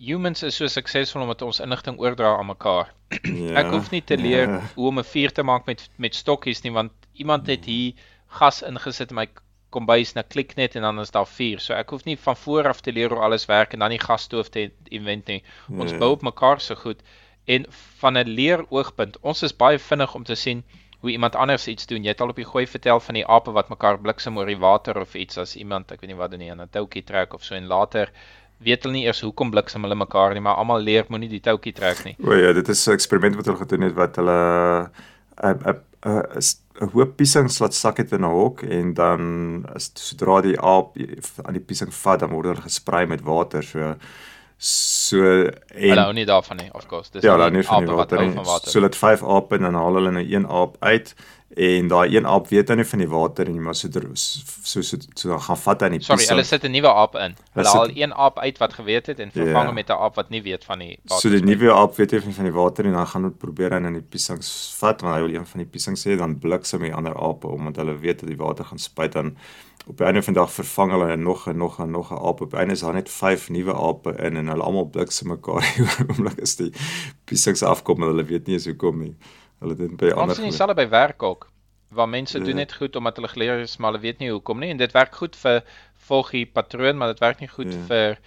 humans 0.04 0.44
is 0.44 0.58
so 0.58 0.68
suksesvol 0.68 1.24
omdat 1.24 1.42
ons 1.46 1.62
inligting 1.64 2.00
oordra 2.02 2.36
aan 2.38 2.52
mekaar. 2.52 2.92
Ja, 3.24 3.62
ek 3.62 3.70
hoef 3.72 3.92
nie 3.94 4.02
te 4.02 4.18
leer 4.18 4.50
ja. 4.50 4.60
hoe 4.76 4.88
om 4.90 5.00
'n 5.00 5.06
vuur 5.06 5.32
te 5.32 5.44
maak 5.44 5.66
met 5.70 5.90
met 5.98 6.16
stokkies 6.16 6.64
nie 6.64 6.74
want 6.74 6.92
iemand 7.14 7.48
het 7.48 7.66
hier 7.66 7.94
gas 8.28 8.64
ingesit 8.66 9.12
in 9.14 9.16
my 9.16 9.28
kombuis, 9.74 10.14
nou 10.18 10.24
klik 10.36 10.56
net 10.60 10.78
en 10.78 10.86
dan 10.88 11.02
is 11.04 11.12
daar 11.16 11.28
vuur. 11.28 11.60
So 11.64 11.74
ek 11.74 11.90
hoef 11.96 12.06
nie 12.06 12.18
van 12.28 12.38
voor 12.46 12.70
af 12.70 12.82
te 12.86 12.94
leer 12.94 13.14
hoe 13.14 13.24
alles 13.26 13.48
werk 13.50 13.74
en 13.74 13.84
dan 13.86 13.96
die 13.96 14.02
gasstoof 14.02 14.54
te 14.54 14.70
invent 14.90 15.28
nie. 15.32 15.42
Ons 15.72 15.92
nee. 15.92 16.00
bou 16.00 16.14
op 16.18 16.26
mekaar 16.30 16.62
so 16.62 16.76
goed 16.76 17.02
en 17.46 17.66
van 18.00 18.18
'n 18.18 18.30
leer 18.30 18.66
oogpunt, 18.70 19.18
ons 19.22 19.44
is 19.44 19.56
baie 19.56 19.80
vinnig 19.80 20.16
om 20.16 20.24
te 20.24 20.36
sien 20.36 20.64
hoe 21.04 21.12
iemand 21.12 21.36
anders 21.36 21.68
iets 21.68 21.86
doen. 21.86 22.04
Jy 22.04 22.14
het 22.14 22.22
al 22.22 22.30
op 22.30 22.36
die 22.40 22.48
gooi 22.48 22.68
vertel 22.68 23.00
van 23.00 23.14
die 23.14 23.26
ape 23.28 23.52
wat 23.52 23.70
mekaar 23.70 24.00
bliksem 24.00 24.38
oor 24.38 24.48
die 24.48 24.58
water 24.58 25.00
of 25.00 25.16
iets 25.16 25.38
as 25.38 25.56
iemand, 25.56 25.92
ek 25.92 26.00
weet 26.02 26.14
nie 26.14 26.20
wat 26.20 26.32
doen 26.32 26.40
nie, 26.40 26.52
aan 26.52 26.62
'n 26.62 26.70
toukie 26.72 27.04
trek 27.04 27.34
of 27.34 27.44
so 27.44 27.56
en 27.56 27.68
later 27.68 28.12
weet 28.64 28.84
hulle 28.84 28.94
nie 28.94 29.06
eers 29.06 29.22
hoekom 29.22 29.52
bliksem 29.52 29.84
hulle 29.84 29.96
mekaar 29.96 30.34
nie, 30.34 30.40
maar 30.40 30.56
almal 30.56 30.80
leer 30.80 31.06
moenie 31.10 31.30
die 31.30 31.42
toukie 31.44 31.74
trek 31.74 32.06
nie. 32.06 32.16
O 32.24 32.34
ja, 32.34 32.54
dit 32.54 32.70
is 32.70 32.88
'n 32.88 32.92
eksperiment 32.94 33.36
wat 33.36 33.46
hulle 33.46 33.58
gedoen 33.58 33.82
het 33.82 33.94
wat 33.94 34.16
hulle 34.16 34.90
'n 35.44 35.82
'n 36.06 36.42
'n 36.82 36.90
hoop 36.94 37.16
piesings 37.18 37.60
laat 37.60 37.74
sak 37.74 37.98
het 37.98 38.12
in 38.12 38.26
'n 38.26 38.34
hok 38.34 38.64
en 38.64 38.94
dan 38.94 39.66
as 39.76 39.92
sodra 39.94 40.42
die 40.42 40.60
aap 40.60 40.98
aan 41.46 41.54
die 41.54 41.66
piesing 41.70 41.94
vat 41.94 42.20
dan 42.20 42.32
word 42.32 42.46
hulle 42.46 42.62
gesprei 42.62 43.06
met 43.06 43.22
water 43.22 43.64
so 43.64 43.96
so 44.58 45.20
en 45.20 45.90
Hulle 45.90 46.02
hou 46.02 46.14
nie 46.14 46.26
daarvan 46.26 46.58
nie 46.58 46.70
of 46.74 46.88
course 46.88 47.12
dis 47.12 47.24
ja, 47.24 47.50
nie 47.50 47.64
van 47.64 47.86
die 47.86 47.96
water, 47.96 48.22
nie. 48.26 48.36
water. 48.36 48.72
So 48.72 48.80
dit 48.80 48.96
vyf 48.96 49.24
ape 49.24 49.56
en 49.56 49.62
dan 49.62 49.76
haal 49.76 49.94
hulle 50.00 50.12
nou 50.12 50.24
een 50.24 50.48
aap 50.48 50.78
uit 50.80 51.16
en 51.56 51.88
daai 51.88 52.16
een 52.16 52.28
aap 52.28 52.48
weet 52.48 52.68
dan 52.68 52.78
nie 52.78 52.86
van 52.86 53.00
die 53.00 53.08
water 53.10 53.48
en 53.48 53.58
jy 53.58 53.62
maar 53.62 53.76
so 53.76 53.90
so 53.92 54.82
so, 54.82 54.98
so 55.14 55.30
dan 55.30 55.42
gaan 55.42 55.58
vat 55.58 55.82
in 55.82 55.98
die 55.98 56.02
Sorry, 56.02 56.26
hulle 56.26 56.44
sit 56.44 56.64
'n 56.64 56.72
nuwe 56.72 56.90
aap 56.90 57.16
in. 57.16 57.36
Hulle 57.54 57.68
haal 57.68 57.92
een 57.94 58.14
aap 58.14 58.40
uit 58.40 58.58
wat 58.58 58.74
geweet 58.74 59.06
het 59.06 59.20
en 59.20 59.32
vervang 59.32 59.68
hom 59.68 59.76
yeah. 59.76 59.82
met 59.82 59.90
'n 59.90 60.00
aap 60.00 60.16
wat 60.16 60.30
nie 60.30 60.42
weet 60.42 60.64
van 60.66 60.80
die 60.80 61.00
water. 61.04 61.22
So 61.22 61.30
die 61.30 61.44
nuwe 61.44 61.74
aap 61.74 61.96
weet 61.96 62.12
nie 62.12 62.34
van 62.34 62.44
die 62.44 62.54
water 62.54 62.86
en 62.86 62.94
dan 62.94 63.08
gaan 63.08 63.24
hulle 63.24 63.36
probeer 63.36 63.72
hy 63.72 63.86
in 63.86 63.94
die 63.94 64.02
piesings 64.02 64.76
vat 64.80 65.02
want 65.02 65.16
hy 65.16 65.22
wil 65.22 65.36
een 65.36 65.46
van 65.46 65.60
die 65.60 65.70
piesings 65.70 66.08
sê 66.08 66.18
dan 66.18 66.40
bliksem 66.40 66.82
die 66.82 66.94
ander 66.94 67.16
ape 67.16 67.48
omdat 67.48 67.76
hulle 67.76 67.98
weet 67.98 68.20
dat 68.20 68.30
die 68.30 68.38
water 68.38 68.66
gaan 68.66 68.80
spuit 68.80 69.12
dan 69.12 69.36
op 69.86 70.00
'n 70.00 70.04
einde 70.04 70.24
van 70.24 70.34
dag 70.34 70.52
vervang 70.52 70.92
hulle 70.92 71.16
nog 71.16 71.48
en 71.48 71.58
nog 71.58 71.80
en 71.80 71.92
nog 71.92 72.12
'n 72.12 72.26
aap. 72.26 72.42
Op 72.42 72.54
'n 72.54 72.58
einde 72.58 72.74
is 72.74 72.80
daar 72.80 72.94
net 72.94 73.10
5 73.10 73.50
nuwe 73.50 73.74
ape 73.74 74.10
in 74.10 74.38
en 74.38 74.48
hulle 74.48 74.64
almal 74.64 74.86
bliksem 74.86 75.28
mekaar 75.28 75.76
omdat 76.18 76.40
is 76.40 76.56
die 76.56 76.72
piesings 77.24 77.64
afkom 77.64 78.02
en 78.02 78.08
hulle 78.08 78.24
weet 78.24 78.46
nie 78.46 78.56
eens 78.56 78.66
hoekom 78.66 79.00
nie. 79.00 79.16
Hulle 79.60 79.76
doen 79.76 79.96
by 79.96 80.12
ander. 80.12 80.24
Ons 80.24 80.40
sien 80.40 80.50
dieselfde 80.50 80.76
by 80.76 80.88
werk 80.90 81.24
ook 81.24 81.50
waar 81.94 82.10
mense 82.10 82.38
ja. 82.38 82.44
doen 82.44 82.56
net 82.56 82.74
goed 82.74 82.96
omdat 82.96 83.16
hulle 83.16 83.28
geleer 83.28 83.60
is 83.60 83.78
maar 83.78 83.92
hulle 83.92 84.02
weet 84.02 84.18
nie 84.18 84.32
hoekom 84.32 84.60
nie 84.60 84.72
en 84.74 84.80
dit 84.82 84.92
werk 84.92 85.16
goed 85.16 85.36
vir 85.38 85.60
volgie 86.08 86.46
patroon 86.46 86.98
maar 86.98 87.14
dit 87.14 87.22
werk 87.22 87.40
nie 87.40 87.52
goed 87.52 87.70
ja. 87.74 87.82
vir 87.90 88.18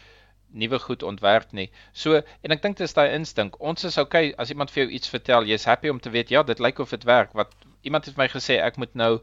nuwe 0.57 0.79
goed 0.79 1.03
ontwerp 1.03 1.53
nie. 1.53 1.71
So 1.93 2.21
en 2.41 2.55
ek 2.55 2.63
dink 2.65 2.79
dit 2.79 2.87
is 2.87 2.95
daai 2.97 3.13
instink. 3.15 3.59
Ons 3.61 3.85
is 3.89 3.99
okay 4.01 4.31
as 4.41 4.53
iemand 4.53 4.73
vir 4.73 4.85
jou 4.85 4.93
iets 4.99 5.11
vertel, 5.13 5.49
jy's 5.49 5.67
happy 5.69 5.91
om 5.93 6.01
te 6.01 6.13
weet 6.15 6.31
ja, 6.33 6.43
dit 6.47 6.63
lyk 6.63 6.79
of 6.83 6.95
dit 6.95 7.05
werk. 7.09 7.35
Wat 7.37 7.53
iemand 7.87 8.07
het 8.07 8.17
vir 8.17 8.25
my 8.25 8.29
gesê 8.33 8.61
ek 8.63 8.81
moet 8.81 8.95
nou 8.95 9.17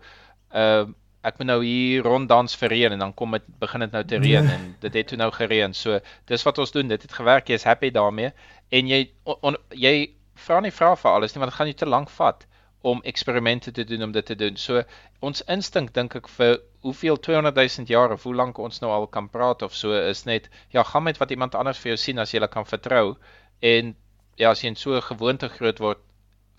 uh 0.53 0.83
ek 1.23 1.37
moet 1.39 1.47
nou 1.47 1.61
hier 1.63 2.03
ronddans 2.03 2.51
vir 2.59 2.73
reën 2.73 2.91
en 2.91 2.99
dan 2.99 3.13
kom 3.15 3.31
dit 3.31 3.45
begin 3.61 3.85
dit 3.85 3.93
nou 3.95 4.01
te 4.03 4.17
reën 4.19 4.43
ja. 4.43 4.55
en 4.57 4.65
dit 4.81 4.97
het 4.99 5.07
toe 5.07 5.17
nou 5.17 5.29
gereën. 5.31 5.71
So 5.73 6.01
dis 6.27 6.43
wat 6.43 6.59
ons 6.59 6.73
doen. 6.75 6.91
Dit 6.91 7.05
het 7.07 7.15
gewerk. 7.15 7.47
Jy's 7.47 7.63
happy 7.63 7.93
daarmee 7.95 8.33
en 8.75 8.89
jy 8.91 9.05
on, 9.23 9.37
on, 9.53 9.57
jy 9.71 10.11
vra 10.47 10.59
nie 10.61 10.73
vra 10.79 10.95
vir 10.95 11.11
alles 11.11 11.35
nie 11.35 11.43
want 11.43 11.51
dit 11.51 11.57
gaan 11.59 11.71
nie 11.71 11.79
te 11.81 11.89
lank 11.89 12.09
vat 12.17 12.45
om 12.83 13.01
eksperimente 13.07 13.71
te 13.71 13.83
doen 13.87 14.03
om 14.03 14.11
dit 14.11 14.25
te 14.25 14.35
doen. 14.35 14.57
So 14.59 14.83
ons 15.23 15.43
instink 15.55 15.93
dink 15.95 16.15
ek 16.19 16.27
vir 16.37 16.57
hoeveel 16.83 17.19
200 17.27 17.55
000 17.55 17.87
jaar 17.87 18.11
of 18.11 18.23
hoe 18.27 18.35
lank 18.35 18.59
ons 18.59 18.81
nou 18.83 18.91
al 18.91 19.07
kan 19.07 19.29
praat 19.31 19.63
of 19.63 19.75
so 19.75 19.95
is 19.95 20.25
net 20.27 20.49
ja, 20.75 20.83
gaan 20.83 21.03
met 21.07 21.21
wat 21.21 21.31
iemand 21.31 21.55
anders 21.55 21.79
vir 21.79 21.93
jou 21.93 21.99
sien 22.05 22.19
as 22.19 22.33
jy 22.33 22.41
hulle 22.41 22.51
kan 22.51 22.67
vertrou 22.67 23.15
en 23.61 23.93
ja, 24.35 24.51
as 24.51 24.63
jy 24.63 24.73
in 24.73 24.75
so 24.75 24.97
'n 24.97 25.07
gewoonte 25.07 25.49
groot 25.49 25.79
word, 25.79 26.01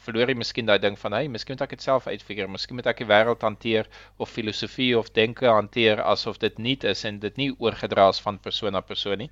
verloor 0.07 0.33
jy 0.33 0.37
miskien 0.41 0.67
daai 0.67 0.79
ding 0.79 0.97
van 0.99 1.13
hey, 1.17 1.29
miskien 1.29 1.57
moet 1.57 1.65
ek 1.67 1.77
dit 1.77 1.83
self 1.83 2.07
uitfigure, 2.07 2.49
miskien 2.49 2.77
moet 2.77 2.89
ek 2.91 3.03
die 3.03 3.11
wêreld 3.11 3.45
hanteer 3.47 3.89
of 4.19 4.31
filosofie 4.31 4.93
of 4.99 5.13
denke 5.13 5.47
hanteer 5.49 6.03
asof 6.15 6.39
dit 6.39 6.59
nie 6.59 6.77
is 6.83 7.05
en 7.05 7.21
dit 7.21 7.37
nie 7.37 7.51
oorgedra 7.59 8.09
is 8.09 8.21
van 8.21 8.39
persoon 8.39 8.73
na 8.73 8.81
persoon 8.81 9.19
nie. 9.19 9.31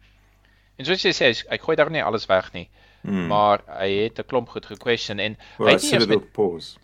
En 0.79 0.89
soos 0.89 1.05
jy 1.05 1.13
sê, 1.17 1.33
ek 1.49 1.63
gooi 1.67 1.77
daar 1.77 1.91
nie 1.91 2.03
alles 2.03 2.27
weg 2.27 2.53
nie. 2.53 2.69
Hmm. 3.03 3.27
Maar 3.27 3.63
hy 3.67 3.91
het 4.05 4.19
'n 4.19 4.27
klomp 4.27 4.49
goed 4.49 4.67
gequestion 4.67 5.19
en 5.19 5.37
well, 5.59 5.69
hy 5.69 5.73
het 5.75 5.83
nie 5.83 5.93
eers 5.93 6.07
met 6.07 6.33
pause 6.33 6.79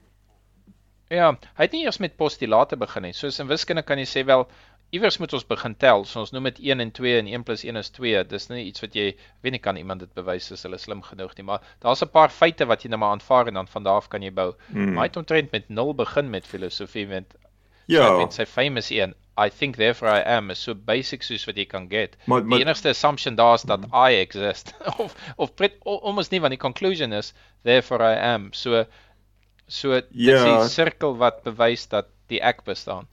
Ja, 1.09 1.31
hy 1.57 1.65
het 1.65 1.73
nie 1.73 1.85
eers 1.85 1.99
met 1.99 2.17
postulate 2.17 2.77
begin 2.77 3.03
nie. 3.03 3.13
Soos 3.17 3.39
in 3.41 3.49
wiskunde 3.49 3.83
kan 3.83 3.99
jy 3.99 4.05
sê 4.05 4.25
wel 4.29 4.45
iewers 4.93 5.19
moet 5.19 5.33
ons 5.33 5.47
begin 5.49 5.75
tel. 5.77 6.05
So 6.05 6.21
ons 6.21 6.33
noem 6.33 6.51
dit 6.51 6.61
1 6.71 6.81
en 6.85 6.91
2 6.93 7.19
en 7.19 7.27
1 7.27 7.45
+ 7.45 7.65
1 7.65 7.77
is 7.77 7.91
2. 7.91 8.25
Dis 8.29 8.49
nie 8.49 8.65
iets 8.67 8.81
wat 8.85 8.95
jy 8.95 9.17
weet 9.43 9.53
nie 9.53 9.63
kan 9.65 9.77
iemand 9.77 10.01
dit 10.01 10.13
bewys 10.15 10.53
as 10.53 10.63
hulle 10.63 10.79
slim 10.79 11.03
genoeg 11.03 11.35
nie, 11.37 11.45
maar 11.45 11.61
daar's 11.81 12.03
'n 12.03 12.13
paar 12.13 12.29
feite 12.29 12.67
wat 12.67 12.83
jy 12.83 12.91
net 12.91 12.99
maar 12.99 13.17
aanvaar 13.17 13.49
en 13.49 13.55
dan 13.55 13.69
van 13.69 13.83
daar 13.83 13.97
af 14.03 14.09
kan 14.09 14.23
jy 14.23 14.31
bou. 14.31 14.55
Hmm. 14.71 14.93
Maar 14.93 15.05
hy 15.05 15.09
het 15.09 15.17
omtrent 15.17 15.53
met 15.53 15.69
0 15.69 15.95
begin 15.95 16.31
met 16.31 16.47
filosofie 16.47 17.07
met 17.07 17.35
Ja, 17.87 18.19
met 18.19 18.33
sy 18.33 18.45
famous 18.45 18.91
een 18.91 19.15
I 19.39 19.51
think 19.51 19.77
therefore 19.77 20.11
I 20.11 20.23
am 20.37 20.51
is 20.51 20.59
so 20.59 20.75
basic 20.75 21.23
soos 21.23 21.47
wat 21.47 21.57
jy 21.57 21.65
kan 21.71 21.89
get. 21.89 22.17
Maar, 22.25 22.45
maar, 22.45 22.59
die 22.59 22.67
enigste 22.67 22.89
assumption 22.89 23.37
daar 23.39 23.55
is 23.55 23.63
dat 23.63 23.87
mm. 23.87 23.95
I 23.95 24.19
exist 24.19 24.75
of 25.03 25.15
of 25.37 25.55
pret, 25.55 25.77
almost 25.85 26.31
nie 26.31 26.41
want 26.41 26.57
die 26.57 26.61
conclusion 26.61 27.13
is 27.13 27.33
therefore 27.63 28.03
I 28.03 28.17
am. 28.35 28.51
So 28.53 28.87
So 29.69 29.93
dit 29.93 30.05
is 30.11 30.25
Ja. 30.25 30.45
die 30.45 30.69
sirkel 30.69 31.17
wat 31.17 31.43
bewys 31.45 31.89
dat 31.89 32.07
die 32.27 32.41
ek 32.41 32.65
bestaan. 32.65 33.07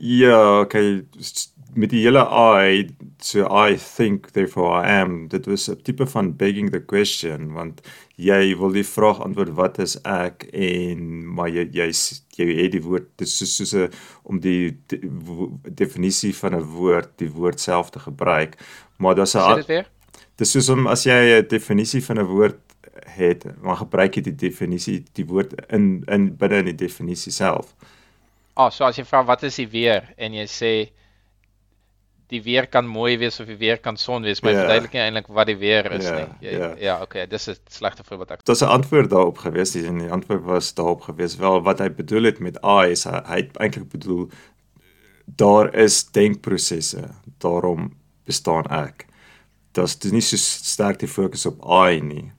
Ja, 0.00 0.60
okay, 0.60 1.04
met 1.74 1.90
die 1.92 2.00
hele 2.02 2.22
I, 2.24 2.86
so 3.22 3.44
I 3.46 3.76
think 3.76 4.30
therefore 4.32 4.72
I 4.80 4.88
am. 5.02 5.28
Dit 5.28 5.46
was 5.46 5.68
'n 5.70 5.76
tipe 5.82 6.06
van 6.06 6.36
begging 6.36 6.70
the 6.70 6.80
question 6.84 7.52
want 7.52 7.80
jy 8.16 8.56
wil 8.58 8.72
die 8.72 8.84
vraag 8.84 9.20
antwoord 9.20 9.52
wat 9.54 9.78
is 9.78 9.96
ek 10.02 10.48
en 10.52 11.24
maar 11.34 11.48
jy 11.48 11.68
jy 11.72 11.90
jy 12.36 12.46
het 12.62 12.72
die 12.72 12.82
woord 12.82 13.06
dis 13.16 13.36
soos 13.38 13.56
soos 13.56 13.74
'n 13.74 13.90
om 14.24 14.40
die, 14.40 14.76
die 14.86 15.00
wo- 15.04 15.60
definisie 15.68 16.34
van 16.34 16.54
'n 16.54 16.62
woord, 16.64 17.10
die 17.18 17.30
woord 17.30 17.60
self 17.60 17.90
te 17.90 17.98
gebruik. 17.98 18.56
Maar 18.98 19.14
daar's 19.14 19.34
'n 19.36 19.54
dit 19.54 19.66
dis 20.36 20.50
soos 20.50 20.68
om 20.68 20.86
as 20.86 21.04
jy 21.04 21.38
'n 21.42 21.48
definisie 21.48 22.02
van 22.04 22.18
'n 22.18 22.26
woord 22.26 22.58
het, 23.06 23.44
maar 23.62 23.76
gebruik 23.76 24.14
jy 24.16 24.22
die 24.22 24.34
definisie 24.36 25.04
die 25.14 25.26
woord 25.26 25.54
in 25.72 26.02
in 26.08 26.36
binne 26.36 26.56
in 26.58 26.64
die 26.64 26.74
definisie 26.86 27.32
self. 27.32 27.74
Ah, 28.60 28.68
so 28.74 28.84
as 28.84 28.98
jy 28.98 29.04
vra 29.08 29.22
wat 29.24 29.42
is 29.48 29.56
die 29.56 29.68
weer 29.72 30.10
en 30.18 30.34
jy 30.36 30.44
sê 30.52 30.72
die 32.30 32.42
weer 32.44 32.66
kan 32.70 32.86
mooi 32.86 33.16
wees 33.18 33.40
of 33.42 33.48
die 33.50 33.56
weer 33.58 33.78
kan 33.82 33.96
son 33.98 34.22
wees, 34.22 34.42
maar 34.42 34.52
jy 34.52 34.58
Ja. 34.58 34.64
verduidelik 34.66 34.92
nie 34.94 35.00
eintlik 35.02 35.30
wat 35.34 35.46
die 35.48 35.56
weer 35.58 35.88
is 35.96 36.04
Ja, 36.06 36.16
nie. 36.18 36.26
Jy, 36.44 36.52
ja. 36.58 36.68
ja, 36.78 36.96
okay, 37.02 37.26
dis 37.26 37.48
'n 37.48 37.56
slegte 37.68 38.04
voorbeeld 38.04 38.30
ek. 38.30 38.44
Daar's 38.44 38.62
'n 38.62 38.68
antwoord 38.76 39.10
daarop 39.10 39.38
gewees 39.38 39.74
en 39.74 39.98
die 39.98 40.10
antwoord 40.10 40.42
was 40.44 40.74
daarop 40.74 41.00
gewees 41.08 41.36
wel 41.36 41.62
wat 41.62 41.78
hy 41.80 41.88
bedoel 41.88 42.24
het 42.24 42.38
met 42.40 42.56
I 42.62 42.90
is 42.92 43.04
hy, 43.04 43.20
hy 43.26 43.36
het 43.36 43.56
eintlik 43.56 43.88
bedoel 43.88 44.28
daar 45.26 45.74
is 45.74 46.04
denkprosesse 46.12 47.08
daarom 47.38 47.96
bestaan 48.26 48.66
ek. 48.70 49.06
Daar's 49.72 49.98
dis 49.98 50.12
nie 50.12 50.20
so 50.20 50.36
sterk 50.36 50.98
die 50.98 51.08
fokus 51.08 51.46
op 51.46 51.58
I 51.64 52.00
nie. 52.00 52.32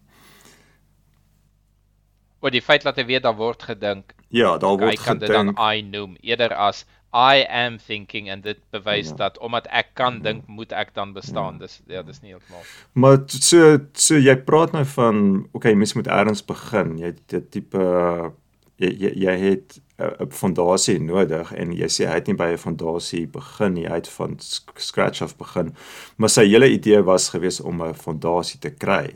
Oor 2.41 2.51
die 2.51 2.61
feit 2.61 2.83
dat 2.83 2.97
hy 2.97 3.05
weet 3.05 3.23
daar 3.23 3.35
word 3.37 3.63
gedink, 3.63 4.13
Ja, 4.31 4.57
daar 4.57 4.77
hy 4.77 4.85
word 4.85 5.03
kan 5.03 5.19
dit 5.19 5.29
dan 5.29 5.47
gedink. 5.53 5.59
I 5.59 5.81
noem 5.81 6.17
eerder 6.21 6.53
as 6.55 6.85
I 7.13 7.43
am 7.49 7.77
thinking 7.77 8.29
en 8.31 8.41
dit 8.41 8.57
bewys 8.71 9.09
Ja. 9.09 9.15
dat 9.15 9.37
omdat 9.39 9.67
ek 9.67 9.87
kan 9.93 10.21
dink, 10.23 10.47
moet 10.47 10.71
ek 10.71 10.93
dan 10.95 11.13
bestaan. 11.13 11.57
Dis 11.59 11.81
ja, 11.87 12.01
dis 12.01 12.21
nie 12.21 12.31
heeltemal. 12.31 12.61
Maar 12.93 13.17
so 13.27 13.79
so 13.93 14.15
jy 14.15 14.35
praat 14.35 14.71
nou 14.71 14.85
van 14.85 15.47
okay, 15.51 15.73
mens 15.73 15.93
moet 15.93 16.07
eers 16.07 16.45
begin. 16.45 16.97
Jy 16.97 17.13
dit 17.27 17.51
tipe 17.51 18.31
jy 18.79 18.89
jy, 18.97 19.11
jy 19.25 19.35
het 19.39 19.79
'n 19.99 20.23
'n 20.23 20.31
fondasie 20.31 20.99
nodig 20.99 21.51
en 21.53 21.73
jy 21.73 21.85
sê 21.87 22.07
hy 22.07 22.13
het 22.15 22.27
nie 22.27 22.35
by 22.35 22.53
'n 22.53 22.57
fondasie 22.57 23.27
begin 23.27 23.73
nie, 23.73 23.85
hy 23.87 23.95
het 23.99 24.07
van 24.07 24.37
scratch 24.77 25.21
af 25.21 25.35
begin. 25.37 25.75
Maar 26.17 26.29
sy 26.29 26.47
hele 26.47 26.69
idee 26.69 27.03
was 27.03 27.29
gewees 27.29 27.59
om 27.61 27.81
'n 27.81 27.93
fondasie 27.93 28.59
te 28.59 28.69
kry. 28.71 29.15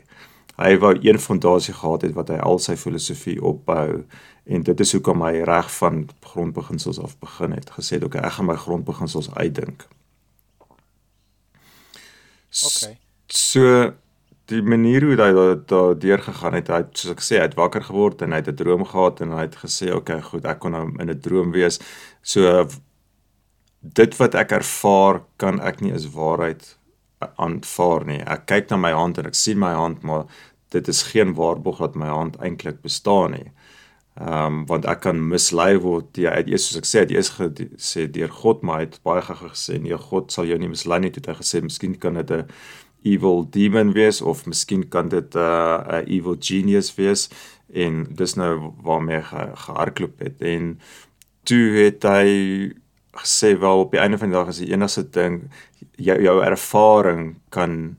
Hy 0.58 0.76
wou 0.78 0.94
een 1.02 1.18
fondasie 1.18 1.74
gehad 1.74 2.02
het 2.02 2.14
wat 2.14 2.28
hy 2.28 2.36
al 2.36 2.58
sy 2.58 2.76
filosofie 2.76 3.42
opbou 3.42 4.04
en 4.46 4.62
dit 4.62 4.80
is 4.80 4.92
hoekom 4.92 5.22
hy 5.26 5.42
reg 5.48 5.70
van 5.78 6.08
grondbeginsels 6.20 7.00
af 7.02 7.18
begin 7.18 7.52
het. 7.52 7.70
Gesê, 7.70 8.02
"Oké, 8.04 8.18
ek 8.18 8.32
gaan 8.32 8.46
my 8.46 8.56
grondbeginsels 8.56 9.34
uitdink." 9.34 9.86
Okay. 12.64 12.98
So 13.26 13.92
die 14.44 14.62
manier 14.62 15.02
hoe 15.02 15.16
hy 15.16 15.32
daar 15.32 15.66
daar 15.66 15.98
deurgegaan 15.98 16.54
het, 16.54 16.68
hy 16.68 16.76
het 16.84 16.98
soos 16.98 17.12
ek 17.12 17.20
sê, 17.20 17.38
hy 17.40 17.48
het 17.48 17.58
wakker 17.58 17.82
geword 17.82 18.22
en 18.22 18.30
hy 18.30 18.36
het 18.36 18.48
'n 18.48 18.54
droom 18.54 18.84
gehad 18.84 19.20
en 19.20 19.30
hy 19.30 19.40
het 19.40 19.56
gesê, 19.56 19.90
"Oké, 19.90 19.96
okay, 19.96 20.20
goed, 20.22 20.44
ek 20.44 20.58
kon 20.58 20.72
nou 20.72 20.94
in 21.00 21.10
'n 21.10 21.20
droom 21.20 21.50
wees." 21.50 21.78
So 22.22 22.68
dit 23.80 24.16
wat 24.16 24.34
ek 24.34 24.52
ervaar, 24.52 25.22
kan 25.36 25.60
ek 25.60 25.80
nie 25.80 25.92
as 25.92 26.06
waarheid 26.06 26.76
aanvaar 27.36 28.04
nie. 28.04 28.20
Ek 28.20 28.46
kyk 28.46 28.70
na 28.70 28.76
my 28.76 28.92
hand 28.92 29.18
en 29.18 29.26
ek 29.26 29.34
sien 29.34 29.58
my 29.58 29.72
hand, 29.74 30.02
maar 30.02 30.26
dit 30.74 30.88
is 30.88 31.02
geen 31.12 31.34
waarborg 31.34 31.78
dat 31.78 31.94
my 31.94 32.06
hand 32.06 32.36
eintlik 32.36 32.82
bestaan 32.82 33.30
nie. 33.30 33.52
Ehm 34.16 34.46
um, 34.46 34.66
want 34.66 34.86
ek 34.88 35.02
kan 35.04 35.18
mislei 35.28 35.76
word 35.76 36.06
deur 36.16 36.32
uit 36.38 36.48
eers 36.48 36.66
soos 36.68 36.80
ek 36.80 36.86
sê, 36.88 37.04
die 37.04 37.18
is 37.20 37.34
gesê 37.36 38.06
deur 38.08 38.32
God, 38.32 38.62
maar 38.62 38.80
hy 38.80 38.86
het 38.86 39.00
baie 39.04 39.22
gaga 39.22 39.50
gesê 39.52 39.76
nee, 39.82 39.98
God 40.08 40.32
sal 40.32 40.48
jou 40.48 40.56
nie 40.58 40.70
mislei 40.72 41.00
nie. 41.04 41.12
Het 41.12 41.28
hy 41.28 41.36
gesê 41.42 41.60
miskien 41.60 41.98
kan 42.00 42.16
dit 42.16 42.30
'n 42.32 42.46
evil 43.04 43.44
demon 43.50 43.92
wees 43.92 44.22
of 44.22 44.46
miskien 44.46 44.88
kan 44.88 45.08
dit 45.08 45.34
'n 45.34 45.38
uh, 45.38 46.00
'n 46.00 46.08
evil 46.08 46.36
genius 46.40 46.94
wees 46.96 47.28
en 47.72 48.06
dis 48.10 48.34
nou 48.34 48.72
waarmee 48.82 49.20
hy 49.20 49.46
gehardloop 49.66 50.18
het 50.18 50.42
en 50.42 50.78
toe 51.44 51.64
het 51.76 52.02
hy 52.02 52.28
gesê 53.16 53.58
wel 53.58 53.84
op 53.84 53.90
die 53.90 54.00
einde 54.00 54.18
van 54.18 54.30
die 54.30 54.38
dag 54.38 54.48
is 54.48 54.62
die 54.62 54.72
enigste 54.72 55.04
ding 55.10 55.50
jou 55.96 56.18
jou 56.22 56.36
ervaring 56.44 57.36
kan 57.48 57.96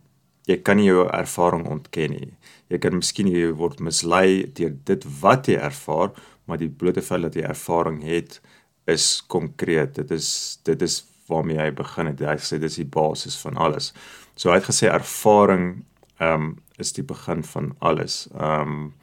jy 0.48 0.58
kan 0.64 0.80
nie 0.80 0.88
jou 0.88 1.06
ervaring 1.14 1.68
ontken 1.68 2.14
nie. 2.16 2.32
Jy 2.72 2.80
kan 2.84 2.96
miskien 2.96 3.30
jy 3.32 3.52
word 3.56 3.82
mislei 3.84 4.48
deur 4.56 4.74
dit 4.88 5.08
wat 5.22 5.48
jy 5.48 5.58
ervaar, 5.60 6.14
maar 6.48 6.60
die 6.62 6.72
blote 6.72 7.04
feit 7.04 7.26
dat 7.26 7.36
jy 7.36 7.44
ervaring 7.48 8.02
het 8.08 8.40
is 8.88 9.22
konkreet. 9.28 9.96
Dit 10.00 10.12
is 10.16 10.60
dit 10.68 10.82
is 10.82 11.02
waarmee 11.28 11.60
hy 11.60 11.72
begin 11.76 12.12
het. 12.12 12.24
Hy 12.24 12.38
sê 12.40 12.60
dis 12.60 12.80
die 12.80 12.88
basis 12.88 13.36
van 13.42 13.60
alles. 13.60 13.92
So 14.40 14.52
hy 14.52 14.62
het 14.62 14.70
gesê 14.70 14.92
ervaring 14.92 15.84
ehm 16.18 16.34
um, 16.34 16.56
is 16.78 16.94
die 16.94 17.04
begin 17.04 17.44
van 17.44 17.74
alles. 17.80 18.28
Ehm 18.38 18.62
um, 18.62 18.94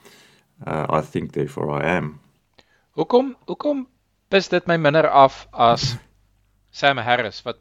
uh, 0.66 0.86
I 0.88 1.00
think 1.02 1.32
therefore 1.32 1.74
I 1.74 1.96
am. 1.98 2.14
Hoekom 2.94 3.34
hoekom 3.46 3.86
pis 4.30 4.48
dit 4.48 4.66
my 4.66 4.76
minder 4.76 5.08
af 5.08 5.46
as 5.52 5.96
Sam 6.70 6.98
Harris 6.98 7.42
wat 7.44 7.58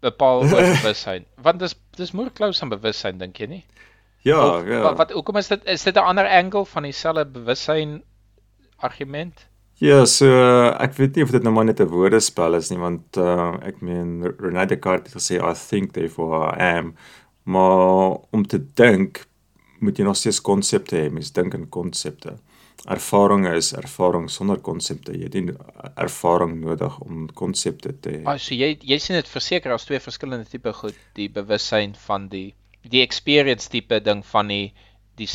bepaal 0.00 0.44
oor 0.44 0.70
bewussyn? 0.80 1.24
Want 1.42 1.58
dis 1.60 1.74
dis 1.96 2.12
more 2.12 2.30
close 2.30 2.62
aan 2.62 2.72
bewussyn 2.72 3.18
dink 3.18 3.38
jy 3.40 3.46
nie? 3.46 3.64
Ja, 4.26 4.40
Of, 4.56 4.66
ja. 4.66 4.80
Wat, 4.82 4.96
wat 4.96 5.12
hoekom 5.14 5.36
is 5.36 5.48
dit 5.48 5.64
is 5.64 5.82
dit 5.86 5.94
'n 5.94 5.98
ander 6.12 6.26
angle 6.28 6.64
van 6.66 6.82
dieselfde 6.82 7.26
bewussyn 7.26 8.02
argument? 8.76 9.46
Ja, 9.78 10.04
so 10.04 10.26
ek 10.80 10.96
weet 10.96 11.14
nie 11.16 11.24
of 11.24 11.30
dit 11.30 11.42
nou 11.42 11.52
maar 11.54 11.64
net 11.64 11.80
'n 11.80 11.88
woordespel 11.92 12.54
is 12.54 12.70
nie 12.70 12.78
want 12.78 13.16
uh, 13.16 13.54
ek 13.62 13.80
meen 13.80 14.24
René 14.40 14.66
Descartes 14.66 15.12
het 15.12 15.22
gesê 15.22 15.36
I 15.36 15.52
think 15.54 15.92
therefore 15.92 16.56
I 16.56 16.78
am, 16.78 16.94
maar 17.44 18.16
om 18.30 18.46
te 18.46 18.58
dink 18.74 19.26
moet 19.80 19.98
jy 19.98 20.04
nog 20.04 20.16
steeds 20.16 20.40
konsepte 20.40 20.96
hê, 20.96 21.10
mens 21.12 21.32
dink 21.32 21.54
in 21.54 21.68
konsepte. 21.68 22.38
Ervaring 22.84 23.46
is 23.48 23.72
ervaring 23.72 24.28
sonder 24.30 24.60
konsepte. 24.62 25.14
Jy 25.16 25.30
het 25.30 25.34
nie 25.34 25.54
ervaring 25.96 26.58
nodig 26.60 26.98
om 27.02 27.26
konsepte 27.34 27.94
te 28.00 28.18
hê. 28.18 28.20
Ah, 28.28 28.38
so 28.38 28.54
jy 28.54 28.76
jy 28.82 28.98
sien 29.02 29.16
dit 29.18 29.30
verseker 29.32 29.74
as 29.74 29.88
twee 29.88 30.02
verskillende 30.02 30.46
tipe 30.50 30.72
goed, 30.76 30.98
die 31.18 31.28
bewussyn 31.32 31.96
van 32.06 32.28
die 32.28 32.52
die 32.86 33.02
experience 33.02 33.70
tipe 33.72 33.98
ding 34.04 34.22
van 34.26 34.52
die 34.52 34.74
die 35.18 35.28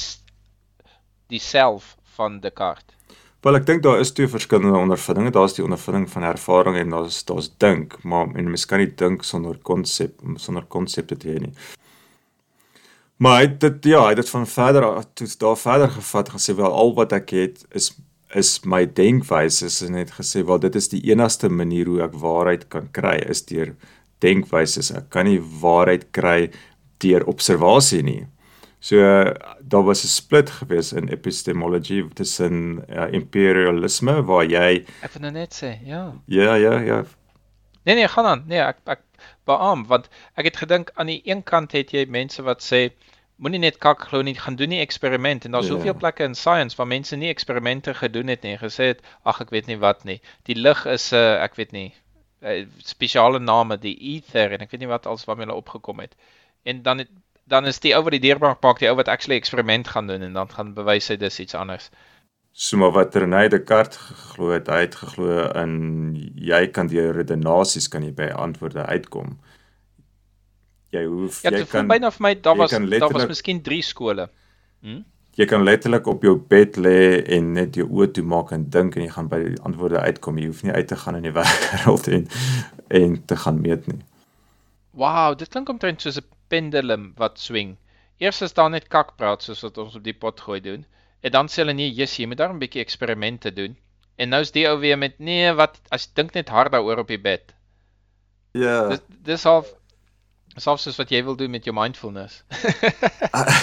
die 1.32 1.40
self 1.40 1.96
van 2.16 2.40
Descartes. 2.44 2.96
Wel 3.42 3.58
ek 3.58 3.66
dink 3.66 3.82
daar 3.82 3.98
is 3.98 4.12
twee 4.14 4.30
verskillende 4.30 4.78
ondervindinge. 4.78 5.32
Daar's 5.34 5.56
die 5.58 5.64
ondervinding 5.66 6.06
van 6.12 6.28
ervaring 6.30 6.76
en 6.78 6.92
daar's 6.94 7.24
daar's 7.26 7.50
dink, 7.64 7.96
maar 8.06 8.30
en 8.38 8.52
mens 8.54 8.68
kan 8.70 8.84
nie 8.84 8.92
dink 9.02 9.26
sonder 9.26 9.58
konsep 9.66 10.22
sonder 10.38 10.68
konsepte 10.70 11.18
te 11.18 11.32
hê 11.32 11.40
nie. 11.48 11.54
Maar 13.22 13.36
hy 13.38 13.42
het 13.46 13.60
dit 13.62 13.92
ja, 13.92 14.00
hy 14.02 14.16
het 14.16 14.24
dit 14.24 14.30
van 14.34 14.48
verder 14.50 14.86
toe 15.14 15.28
daar 15.38 15.58
verder 15.58 15.92
gevat 15.94 16.32
gesê 16.34 16.56
wel 16.58 16.74
al 16.74 16.96
wat 16.98 17.14
ek 17.14 17.36
het 17.38 17.66
is 17.78 17.92
is 18.34 18.62
my 18.64 18.86
denkwyse 18.88 19.68
en 19.86 19.98
het 20.00 20.14
gesê 20.16 20.42
wel 20.48 20.60
dit 20.64 20.76
is 20.80 20.88
die 20.90 21.02
enigste 21.12 21.50
manier 21.50 21.90
hoe 21.92 22.00
ek 22.06 22.16
waarheid 22.18 22.64
kan 22.74 22.88
kry 22.96 23.18
is 23.30 23.44
deur 23.46 23.76
denkwyse. 24.24 24.82
Ek 24.98 25.12
kan 25.14 25.28
nie 25.28 25.38
waarheid 25.62 26.08
kry 26.16 26.50
deur 27.04 27.28
observasie 27.28 28.02
nie. 28.08 28.24
So 28.80 28.98
daar 29.62 29.86
was 29.86 30.04
'n 30.04 30.08
split 30.08 30.50
gewees 30.50 30.94
in 30.94 31.10
epistemology 31.10 32.02
tussen 32.14 32.82
uh, 32.90 33.06
imperialisme 33.14 34.24
waar 34.26 34.46
jy 34.46 34.86
Ek 35.04 35.14
wil 35.14 35.22
nou 35.22 35.34
net 35.34 35.54
sê, 35.54 35.78
ja. 35.86 36.14
ja 36.26 36.56
ja 36.56 36.80
ja 36.80 37.04
Nee 37.84 37.96
nee, 37.96 38.08
gaan 38.08 38.26
aan. 38.26 38.44
Nee, 38.48 38.62
ek 38.62 38.78
ek 38.86 39.02
beamoen 39.46 39.88
want 39.88 40.10
ek 40.38 40.46
het 40.46 40.58
gedink 40.58 40.92
aan 40.96 41.10
die 41.10 41.22
een 41.26 41.44
kant 41.44 41.72
het 41.72 41.92
jy 41.92 42.06
mense 42.10 42.42
wat 42.42 42.62
sê 42.62 42.90
moenie 43.42 43.60
net 43.64 43.80
kak 43.82 44.04
glo 44.10 44.22
nie, 44.22 44.36
gaan 44.38 44.56
doen 44.60 44.70
nie 44.70 44.82
eksperiment 44.84 45.46
en 45.46 45.52
daar's 45.56 45.68
Ja. 45.70 45.74
soveel 45.76 45.96
plekke 45.98 46.24
in 46.24 46.36
science 46.36 46.78
waar 46.78 46.88
mense 46.88 47.16
nie 47.16 47.30
eksperimente 47.34 47.94
gedoen 47.94 48.28
het 48.28 48.44
nie 48.46 48.54
en 48.56 48.62
gesê 48.62 48.92
het 48.94 49.02
ag 49.26 49.42
ek 49.42 49.50
weet 49.50 49.68
nie 49.68 49.80
wat 49.82 50.06
nie. 50.06 50.20
Die 50.46 50.56
lig 50.56 50.86
is 50.86 51.12
'n 51.12 51.16
uh, 51.16 51.42
ek 51.44 51.56
weet 51.58 51.72
nie 51.72 51.94
uh, 52.44 52.66
spesiale 52.84 53.40
name, 53.40 53.78
die 53.78 53.96
ether 54.16 54.52
en 54.52 54.62
ek 54.62 54.72
weet 54.72 54.82
nie 54.86 54.92
wat 54.92 55.06
als 55.06 55.26
waarmee 55.26 55.46
hulle 55.46 55.58
opgekom 55.58 56.00
het. 56.00 56.16
En 56.64 56.82
dan 56.82 56.98
het, 56.98 57.10
dan 57.46 57.66
is 57.66 57.80
die 57.80 57.96
ou 57.96 58.04
wat 58.04 58.12
die 58.12 58.20
deurbraak 58.28 58.62
maak, 58.62 58.80
die 58.80 58.90
ou 58.90 58.96
wat 58.96 59.08
actually 59.08 59.38
eksperiment 59.38 59.88
gaan 59.88 60.08
doen 60.08 60.22
en 60.22 60.34
dan 60.34 60.50
gaan 60.50 60.74
bewys 60.74 61.08
hy 61.10 61.18
dis 61.18 61.40
iets 61.40 61.56
anders. 61.56 61.90
so 62.54 62.78
maar 62.78 62.92
wat 62.92 63.16
René 63.16 63.48
Descartes 63.48 63.98
geglo 63.98 64.50
het, 64.52 64.68
hy 64.68 64.80
het 64.82 64.96
geglo 64.96 65.46
in 65.56 66.32
jy 66.36 66.68
kan 66.68 66.88
deur 66.88 67.14
redenasies 67.16 67.88
kan 67.88 68.04
jy 68.04 68.12
by 68.14 68.28
antwoorde 68.36 68.86
uitkom. 68.86 69.40
Jy 70.92 71.06
hoef 71.08 71.42
Ja, 71.44 71.52
jy 71.56 71.66
kan 71.72 71.88
byna 71.88 72.12
vir 72.12 72.24
my 72.26 72.34
daar 72.36 72.56
jy 72.56 72.60
was 72.66 72.72
kan 72.76 72.90
daar 72.90 73.14
was 73.16 73.28
miskien 73.28 73.62
3 73.64 73.82
skole. 73.82 74.30
jy 75.40 75.46
kan 75.48 75.64
letterlik 75.64 76.08
op 76.08 76.24
jou 76.24 76.36
bed 76.36 76.78
lê 76.78 77.24
en 77.38 77.54
net 77.54 77.76
jou 77.76 77.88
oë 77.88 78.12
toemaak 78.12 78.52
en 78.52 78.70
dink 78.70 78.96
en 78.96 79.04
jy 79.04 79.10
gaan 79.10 79.30
by 79.32 79.40
die 79.44 79.60
antwoorde 79.64 80.00
uitkom. 80.00 80.38
Jy 80.38 80.48
hoef 80.48 80.64
nie 80.64 80.74
uit 80.74 80.88
te 80.88 80.96
gaan 80.96 81.16
in 81.16 81.24
die 81.24 81.36
wêreld 81.40 82.08
en 82.08 82.28
en 82.90 83.26
te 83.26 83.36
gaan 83.36 83.62
meet 83.62 83.88
nie. 83.88 84.02
Wow, 84.92 85.38
dit 85.38 85.48
klink 85.48 85.70
omtrent 85.70 86.02
soos 86.02 86.18
'n 86.20 86.28
pendulum 86.50 87.14
wat 87.18 87.40
swing. 87.40 87.78
Eers 88.20 88.42
is 88.42 88.54
daar 88.54 88.70
net 88.70 88.88
kakpraat 88.88 89.44
soos 89.44 89.62
wat 89.62 89.78
ons 89.78 89.96
op 89.96 90.04
die 90.04 90.14
pot 90.14 90.40
gooi 90.40 90.60
doen 90.62 90.86
En 91.22 91.32
dan 91.32 91.50
sê 91.50 91.62
hulle 91.62 91.76
nee, 91.78 91.90
Jesus, 91.94 92.18
jy 92.18 92.28
moet 92.30 92.40
daar 92.42 92.54
'n 92.54 92.62
bietjie 92.62 92.82
eksperimente 92.82 93.54
doen. 93.54 93.78
En 94.18 94.30
nou 94.30 94.42
is 94.42 94.52
die 94.52 94.68
ou 94.68 94.80
weer 94.80 94.98
met 94.98 95.20
nee, 95.20 95.54
wat 95.54 95.80
as 95.90 96.06
jy 96.06 96.12
dink 96.20 96.34
net 96.34 96.50
hard 96.50 96.72
daaroor 96.72 97.04
op 97.04 97.08
die 97.08 97.22
bed. 97.22 97.54
Ja. 98.58 98.88
Dis 98.90 99.02
dis 99.30 99.44
half 99.44 99.70
half 100.60 100.80
soos 100.80 100.98
wat 101.00 101.12
jy 101.12 101.24
wil 101.24 101.36
doen 101.36 101.52
met 101.52 101.66
jou 101.66 101.74
mindfulness. 101.76 102.44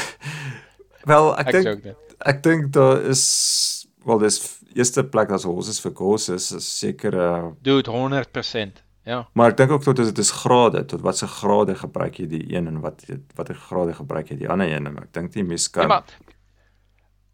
Wel, 1.08 1.30
ek 1.38 1.46
Ek 1.46 1.64
dink 1.64 1.96
ek 2.18 2.42
dink 2.42 2.72
daar 2.74 3.00
is 3.06 3.86
wel 4.04 4.18
dis 4.18 4.40
eerste 4.74 5.04
plek 5.04 5.30
as 5.30 5.44
horses 5.46 5.78
vir 5.80 5.92
courses 5.94 6.50
is 6.52 6.66
seker 6.78 7.14
uh, 7.14 7.48
Dude 7.62 7.90
100%. 7.90 8.82
Ja. 9.08 9.22
maar 9.32 9.54
ek 9.54 9.56
dink 9.56 9.70
ook 9.70 9.84
tot 9.86 9.96
dit 9.96 10.18
is 10.18 10.30
grade 10.42 10.82
tot 10.84 11.00
watse 11.00 11.26
grade 11.26 11.72
gebruik 11.80 12.18
jy 12.20 12.26
die 12.28 12.42
een 12.52 12.66
en 12.68 12.82
wat 12.84 13.06
watter 13.38 13.56
grade 13.56 13.94
gebruik 13.96 14.28
jy 14.28 14.36
die 14.42 14.50
ander 14.52 14.68
een 14.68 14.84
en 14.90 14.98
ek 15.00 15.14
dink 15.16 15.32
nie 15.38 15.46
mens 15.48 15.70
kan 15.72 15.86
Ja, 15.86 15.88
maar 15.88 16.04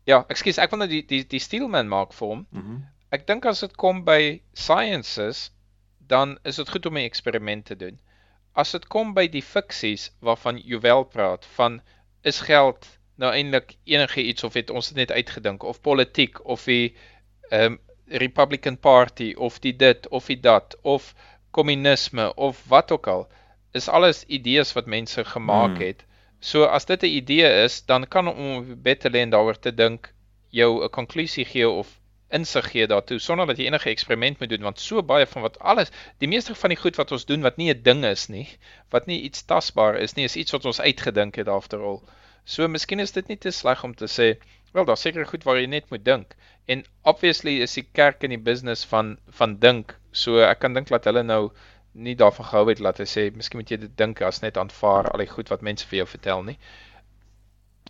Ja, 0.04 0.20
ekskuus, 0.28 0.58
ek 0.60 0.72
wil 0.72 0.82
nou 0.82 0.88
die 0.90 1.02
die 1.08 1.22
die 1.24 1.40
Steelman 1.40 1.88
maak 1.88 2.12
vir 2.12 2.28
hom. 2.28 2.40
Mhm. 2.52 2.82
Ek 3.14 3.24
dink 3.26 3.46
as 3.48 3.62
dit 3.64 3.72
kom 3.80 4.02
by 4.04 4.40
sciences, 4.52 5.46
dan 6.12 6.36
is 6.44 6.58
dit 6.60 6.68
goed 6.68 6.86
om 6.86 6.98
'n 6.98 7.06
eksperiment 7.08 7.64
te 7.64 7.76
doen. 7.76 7.96
As 8.54 8.70
dit 8.70 8.86
kom 8.86 9.14
by 9.14 9.26
die 9.28 9.42
fiksies 9.42 10.10
waarvan 10.20 10.58
Joël 10.58 11.04
praat, 11.04 11.46
van 11.56 11.80
is 12.22 12.40
geld 12.40 12.86
nou 13.22 13.30
eintlik 13.32 13.76
enige 13.84 14.22
iets 14.22 14.44
of 14.44 14.54
het 14.54 14.70
ons 14.70 14.88
dit 14.88 14.96
net 14.96 15.12
uitgedink 15.12 15.62
of 15.62 15.80
politiek 15.80 16.38
of 16.44 16.64
die 16.70 16.94
ehm 17.50 17.72
um, 17.72 17.80
Republican 18.06 18.76
Party 18.76 19.32
of 19.36 19.58
die 19.64 19.72
dit 19.76 20.08
of 20.08 20.26
die 20.26 20.40
dat 20.40 20.76
of 20.82 21.14
kommunisme 21.50 22.34
of 22.34 22.60
wat 22.68 22.92
ook 22.92 23.06
al 23.06 23.22
is 23.72 23.88
alles 23.88 24.24
idees 24.24 24.72
wat 24.72 24.86
mense 24.86 25.24
gemaak 25.24 25.76
Hmm. 25.76 25.86
het. 25.86 26.04
So 26.40 26.64
as 26.64 26.84
dit 26.84 27.02
'n 27.02 27.16
idee 27.20 27.64
is, 27.64 27.84
dan 27.86 28.08
kan 28.08 28.28
om 28.28 28.56
op 28.56 28.82
bed 28.82 29.00
te 29.00 29.10
lê 29.10 29.18
en 29.18 29.30
daaroor 29.30 29.58
te 29.58 29.74
dink 29.74 30.12
jou 30.48 30.84
'n 30.84 30.90
konklusie 30.90 31.44
gee 31.44 31.68
of 31.68 32.00
insig 32.28 32.70
gee 32.70 32.86
daartoe 32.86 33.18
sonder 33.18 33.46
dat 33.46 33.58
jy 33.58 33.66
enige 33.66 33.90
eksperiment 33.90 34.40
moet 34.40 34.48
doen 34.48 34.66
want 34.66 34.80
so 34.80 35.02
baie 35.02 35.26
van 35.26 35.42
wat 35.42 35.58
alles 35.58 35.92
die 36.18 36.28
meeste 36.28 36.54
van 36.54 36.72
die 36.72 36.80
goed 36.80 36.96
wat 36.96 37.12
ons 37.12 37.26
doen 37.28 37.42
wat 37.42 37.56
nie 37.56 37.70
'n 37.72 37.82
ding 37.82 38.04
is 38.04 38.28
nie, 38.28 38.48
wat 38.90 39.06
nie 39.06 39.20
iets 39.20 39.44
tasbaar 39.44 39.96
is 39.96 40.16
nie, 40.16 40.24
is 40.24 40.36
iets 40.36 40.52
wat 40.52 40.64
ons 40.64 40.80
uitgedink 40.80 41.36
het 41.36 41.48
after 41.48 41.80
all. 41.80 42.00
So 42.44 42.68
miskien 42.68 43.00
is 43.00 43.12
dit 43.12 43.28
nie 43.28 43.36
te 43.36 43.50
sleg 43.50 43.84
om 43.84 43.94
te 43.94 44.06
sê, 44.06 44.36
wel 44.72 44.84
daar's 44.84 45.00
seker 45.00 45.26
goed 45.26 45.44
waar 45.44 45.60
jy 45.60 45.66
net 45.66 45.90
moet 45.90 46.04
dink. 46.04 46.34
En 46.66 46.84
obviously 47.02 47.60
is 47.62 47.74
die 47.74 47.86
kerk 47.92 48.22
in 48.22 48.30
die 48.30 48.44
business 48.50 48.84
van 48.84 49.18
van 49.28 49.58
dink. 49.58 49.96
So 50.12 50.40
ek 50.40 50.58
kan 50.58 50.74
dink 50.74 50.88
dat 50.88 51.04
hulle 51.04 51.22
nou 51.22 51.52
nie 51.94 52.16
daarvan 52.18 52.46
gehou 52.50 52.68
het 52.68 52.80
laat 52.80 52.98
hy 52.98 53.06
sê 53.06 53.30
miskien 53.36 53.60
moet 53.60 53.70
jy 53.70 53.78
dit 53.84 53.96
dink 53.96 54.22
as 54.22 54.42
net 54.42 54.58
aanvaar 54.58 55.10
al 55.12 55.22
die 55.22 55.30
goed 55.30 55.52
wat 55.52 55.62
mense 55.62 55.86
vir 55.86 56.02
jou 56.02 56.06
vertel 56.06 56.42
nie. 56.50 56.58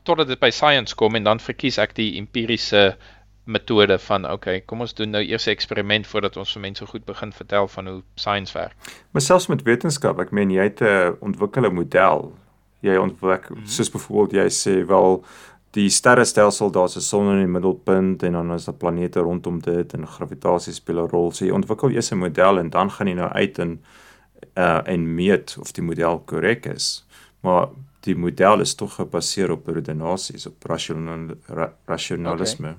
Totdat 0.04 0.28
dit 0.28 0.40
by 0.40 0.50
science 0.50 0.94
kom 0.94 1.16
en 1.16 1.24
dan 1.24 1.40
verkies 1.40 1.78
ek 1.78 1.94
die 1.96 2.10
empiriese 2.20 2.96
metode 3.44 3.98
van 3.98 4.30
okay, 4.30 4.60
kom 4.60 4.80
ons 4.80 4.94
doen 4.94 5.10
nou 5.10 5.22
eers 5.22 5.46
'n 5.46 5.50
eksperiment 5.50 6.06
voordat 6.06 6.36
ons 6.36 6.52
vir 6.52 6.60
mense 6.60 6.86
goed 6.86 7.04
begin 7.04 7.32
vertel 7.32 7.68
van 7.68 7.86
hoe 7.86 8.02
science 8.14 8.52
werk. 8.58 8.74
Maar 9.10 9.22
selfs 9.22 9.46
met 9.46 9.62
wetenskap, 9.62 10.18
ek 10.18 10.30
meen 10.32 10.50
jy 10.50 10.62
het 10.62 10.80
'n 10.82 11.16
ontwikkelde 11.20 11.70
model. 11.70 12.32
Jy 12.80 12.96
ontwik 12.96 13.50
Mhm. 13.50 13.66
soos 13.66 13.90
byvoorbeeld 13.90 14.32
jy 14.32 14.48
sê 14.50 14.86
wel 14.86 15.24
die 15.72 15.88
sterrestelsel 15.90 16.70
daar's 16.70 16.96
'n 16.96 17.00
son 17.00 17.30
in 17.32 17.38
die 17.38 17.52
middelpunt 17.52 18.22
en 18.22 18.32
dan 18.32 18.52
is 18.52 18.64
daar 18.64 18.74
planete 18.74 19.20
rondom 19.20 19.60
dit 19.60 19.94
en 19.94 20.06
gravitasie 20.06 20.72
speel 20.72 20.98
'n 21.04 21.08
rol. 21.08 21.32
So 21.32 21.44
jy 21.44 21.50
ontwikkel 21.50 21.90
eers 21.90 22.12
'n 22.12 22.18
model 22.18 22.58
en 22.58 22.70
dan 22.70 22.90
gaan 22.90 23.06
jy 23.06 23.14
nou 23.14 23.28
uit 23.32 23.58
en 23.58 23.82
uh 24.56 24.80
en 24.84 25.14
meet 25.14 25.56
of 25.60 25.72
die 25.72 25.82
model 25.82 26.18
korrek 26.26 26.66
is. 26.66 27.04
Maar 27.40 27.68
die 28.00 28.14
model 28.16 28.60
is 28.60 28.74
tog 28.74 28.94
gebaseer 28.94 29.50
op 29.50 29.66
redenasies, 29.68 30.46
op 30.46 30.64
rasional 30.64 31.36
ra, 31.48 31.72
rasionalisme. 31.86 32.68
Okay. 32.68 32.78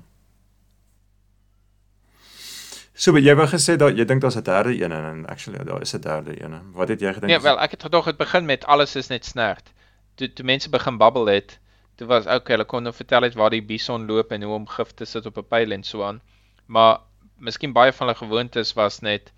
So 2.96 3.12
maar 3.12 3.20
jy 3.20 3.34
wou 3.36 3.44
gesê 3.50 3.74
dat 3.76 3.98
jy 3.98 4.04
dink 4.08 4.22
daar's 4.24 4.38
'n 4.40 4.44
derde 4.44 4.72
een 4.72 4.92
en, 4.92 5.04
en 5.04 5.26
actually 5.32 5.64
daar 5.64 5.82
is 5.82 5.92
'n 5.94 6.00
derde 6.00 6.42
een. 6.42 6.72
Wat 6.72 6.88
het 6.88 7.00
jy 7.00 7.12
gedink? 7.12 7.32
Nee, 7.32 7.40
wel 7.40 7.60
ek 7.60 7.70
het 7.70 7.82
gedog 7.82 8.04
het 8.04 8.16
begin 8.16 8.44
met 8.44 8.64
alles 8.64 8.96
is 8.96 9.08
net 9.08 9.24
snert. 9.24 9.72
Toe 10.14 10.32
toe 10.32 10.44
mense 10.44 10.70
begin 10.70 10.96
babbel 10.96 11.26
het, 11.26 11.58
toe 11.96 12.06
was 12.06 12.26
okay, 12.26 12.56
hulle 12.56 12.64
kon 12.64 12.82
nou 12.82 12.94
vertel 12.94 13.22
het 13.22 13.34
waar 13.34 13.50
die 13.50 13.62
bison 13.62 14.06
loop 14.06 14.32
en 14.32 14.42
hoe 14.42 14.54
om 14.54 14.66
gif 14.66 14.94
te 14.94 15.04
sit 15.04 15.26
op 15.26 15.36
'n 15.36 15.48
pyl 15.48 15.72
en 15.72 15.82
so 15.82 16.02
aan. 16.02 16.22
Maar 16.66 17.00
miskien 17.38 17.72
baie 17.72 17.92
van 17.92 18.06
hulle 18.06 18.18
gewoontes 18.18 18.72
was 18.72 19.00
net 19.00 19.32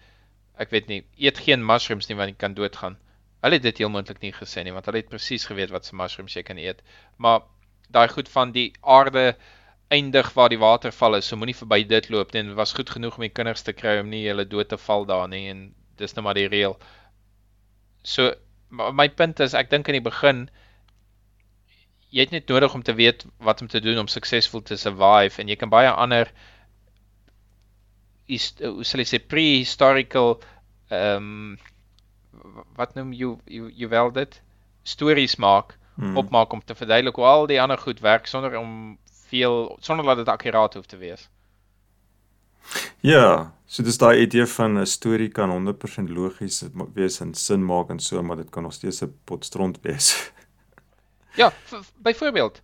ek 0.57 0.71
weet 0.71 0.87
nie, 0.87 1.05
eet 1.17 1.39
geen 1.39 1.67
mushrooms 1.67 2.09
nie 2.09 2.17
want 2.17 2.31
jy 2.31 2.37
kan 2.37 2.55
doodgaan. 2.55 2.97
Hulle 3.43 3.55
het 3.55 3.63
dit 3.63 3.79
heel 3.79 3.91
moontlik 3.91 4.21
nie 4.21 4.33
gesê 4.33 4.63
nie 4.63 4.73
want 4.73 4.87
hulle 4.87 4.99
het 4.99 5.09
presies 5.09 5.45
geweet 5.45 5.71
wat 5.71 5.85
se 5.85 5.95
mushrooms 5.95 6.35
jy 6.35 6.43
kan 6.43 6.59
eet. 6.59 6.83
Maar 7.17 7.41
daai 7.91 8.09
goed 8.09 8.29
van 8.29 8.53
die 8.53 8.73
aarde 8.81 9.37
eindig 9.89 10.33
waar 10.37 10.53
die 10.53 10.61
waterval 10.61 11.17
is, 11.17 11.29
so 11.29 11.37
moenie 11.37 11.57
verby 11.57 11.83
dit 11.89 12.09
loop 12.13 12.33
nie. 12.33 12.43
En 12.43 12.53
dit 12.53 12.59
was 12.59 12.75
goed 12.77 12.91
genoeg 12.91 13.17
om 13.17 13.25
die 13.25 13.33
kinders 13.33 13.65
te 13.65 13.73
kry 13.73 13.99
om 14.03 14.11
nie 14.13 14.27
hulle 14.29 14.45
dood 14.49 14.69
te 14.69 14.79
val 14.79 15.07
daar 15.09 15.29
nie 15.29 15.47
en 15.51 15.69
dis 15.99 16.15
nou 16.15 16.25
maar 16.27 16.39
die 16.39 16.49
reël. 16.49 16.77
So 18.05 18.33
my 18.71 19.09
punt 19.09 19.41
is 19.41 19.57
ek 19.57 19.71
dink 19.73 19.89
in 19.89 19.97
die 19.97 20.05
begin 20.05 20.49
jy 22.13 22.25
het 22.25 22.33
net 22.33 22.49
nodig 22.49 22.75
om 22.75 22.85
te 22.85 22.95
weet 22.97 23.25
wat 23.45 23.63
om 23.65 23.69
te 23.69 23.81
doen 23.85 23.99
om 24.01 24.09
suksesvol 24.09 24.63
te 24.65 24.77
survive 24.81 25.41
en 25.41 25.49
jy 25.49 25.57
kan 25.61 25.73
baie 25.73 25.91
ander 25.91 26.31
is 28.29 28.51
hoe 28.61 28.85
sal 28.85 29.05
ek 29.05 29.11
sê 29.11 29.21
prehistorical 29.25 30.37
ehm 30.93 31.33
um, 31.33 31.59
wat 32.79 32.95
noem 32.97 33.13
jy 33.17 33.33
jy, 33.51 33.65
jy 33.83 33.89
wel 33.93 34.13
dit 34.15 34.41
stories 34.85 35.37
maak 35.43 35.77
Hmm. 35.99 36.15
opmaak 36.17 36.53
om 36.55 36.61
te 36.63 36.77
verduidelik 36.79 37.17
hoe 37.19 37.25
al 37.27 37.49
die 37.51 37.57
ander 37.59 37.79
goed 37.79 37.99
werk 38.01 38.29
sonder 38.31 38.53
om 38.55 38.99
veel 39.29 39.77
sonder 39.81 40.05
dat 40.07 40.17
dit 40.17 40.29
akkuraat 40.29 40.75
hoef 40.75 40.87
te 40.87 40.97
wees. 40.97 41.29
Ja, 43.01 43.53
so 43.67 43.83
dis 43.87 43.99
daai 43.99 44.23
idee 44.27 44.47
van 44.47 44.79
'n 44.81 44.87
storie 44.87 45.29
kan 45.29 45.51
100% 45.51 46.11
logies 46.11 46.65
wees 46.95 47.21
en 47.21 47.35
sin 47.35 47.65
maak 47.65 47.91
en 47.91 48.01
so, 48.01 48.23
maar 48.23 48.37
dit 48.37 48.51
kan 48.51 48.63
nog 48.63 48.73
steeds 48.73 49.03
'n 49.03 49.15
potstront 49.25 49.79
wees. 49.83 50.33
Ja, 51.35 51.53
byvoorbeeld 52.03 52.63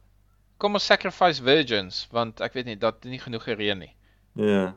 kom 0.59 0.75
ons 0.75 0.85
sacrifice 0.87 1.43
virgins 1.43 2.07
want 2.11 2.41
ek 2.41 2.53
weet 2.53 2.65
nie 2.65 2.77
dat 2.79 3.05
nie 3.05 3.19
genoeg 3.19 3.43
gereën 3.45 3.79
nie. 3.79 3.95
Ja. 4.33 4.75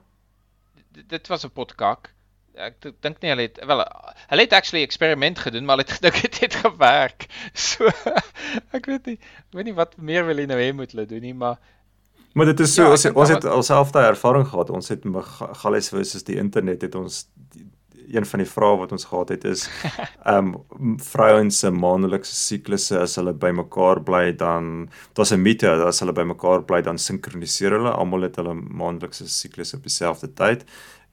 D- 0.94 1.10
dit 1.10 1.28
was 1.28 1.44
'n 1.46 1.50
potkak. 1.52 2.14
Ek 2.56 2.76
dink 3.02 3.22
nie 3.22 3.30
hulle 3.30 3.42
het 3.42 3.60
wel 3.66 3.86
hulle 4.28 4.42
het 4.42 4.54
actually 4.54 4.84
eksperiment 4.84 5.40
gedoen, 5.40 5.66
maar 5.66 5.78
hulle 5.78 5.88
het 5.90 5.98
gedink 6.00 6.22
dit 6.22 6.40
het 6.40 6.56
gewerk. 6.56 7.26
So 7.54 7.86
ek 8.72 8.86
weet 8.86 9.06
nie, 9.06 9.20
ek 9.50 9.54
weet 9.54 9.66
nie 9.66 9.74
wat 9.74 9.98
meer 9.98 10.26
wil 10.26 10.38
jy 10.38 10.46
nou 10.46 10.60
hê 10.60 10.74
moet 10.74 10.92
hulle 10.92 11.06
doen 11.06 11.22
nie, 11.22 11.34
maar 11.34 11.58
Maar 12.38 12.52
dit 12.52 12.60
is 12.60 12.74
so 12.78 12.84
Ja, 12.86 12.92
ons 12.94 13.02
dink 13.02 13.18
ons 13.18 13.30
het 13.34 13.46
alself 13.50 13.92
daai 13.96 14.12
ervaring 14.12 14.46
gehad. 14.48 14.70
Ons 14.70 14.92
het 14.94 15.06
Galles 15.64 15.90
versus 15.90 16.24
die 16.28 16.38
internet 16.38 16.86
het 16.86 16.96
ons 16.96 17.26
die- 17.54 17.66
een 18.08 18.26
van 18.26 18.40
die 18.40 18.48
vrae 18.48 18.78
wat 18.80 18.92
ons 18.96 19.06
gehad 19.10 19.30
het 19.34 19.46
is 19.46 19.66
ehm 20.32 20.54
um, 20.80 20.94
vrouens 21.04 21.60
se 21.60 21.72
maandelikse 21.72 22.36
siklusse 22.36 23.00
as 23.00 23.16
hulle 23.20 23.34
bymekaar 23.34 24.00
bly 24.08 24.32
dan 24.38 24.90
daar's 25.18 25.34
'n 25.34 25.42
mite 25.42 25.66
dat 25.66 25.88
as 25.88 26.00
hulle 26.00 26.14
bymekaar 26.14 26.64
bly 26.70 26.82
dan 26.82 26.98
sinkroniseer 26.98 27.72
hulle 27.72 27.92
almal 27.92 28.22
het 28.22 28.36
hulle 28.40 28.54
maandelikse 28.54 29.28
siklus 29.28 29.74
op 29.74 29.84
dieselfde 29.84 30.34
tyd. 30.34 30.64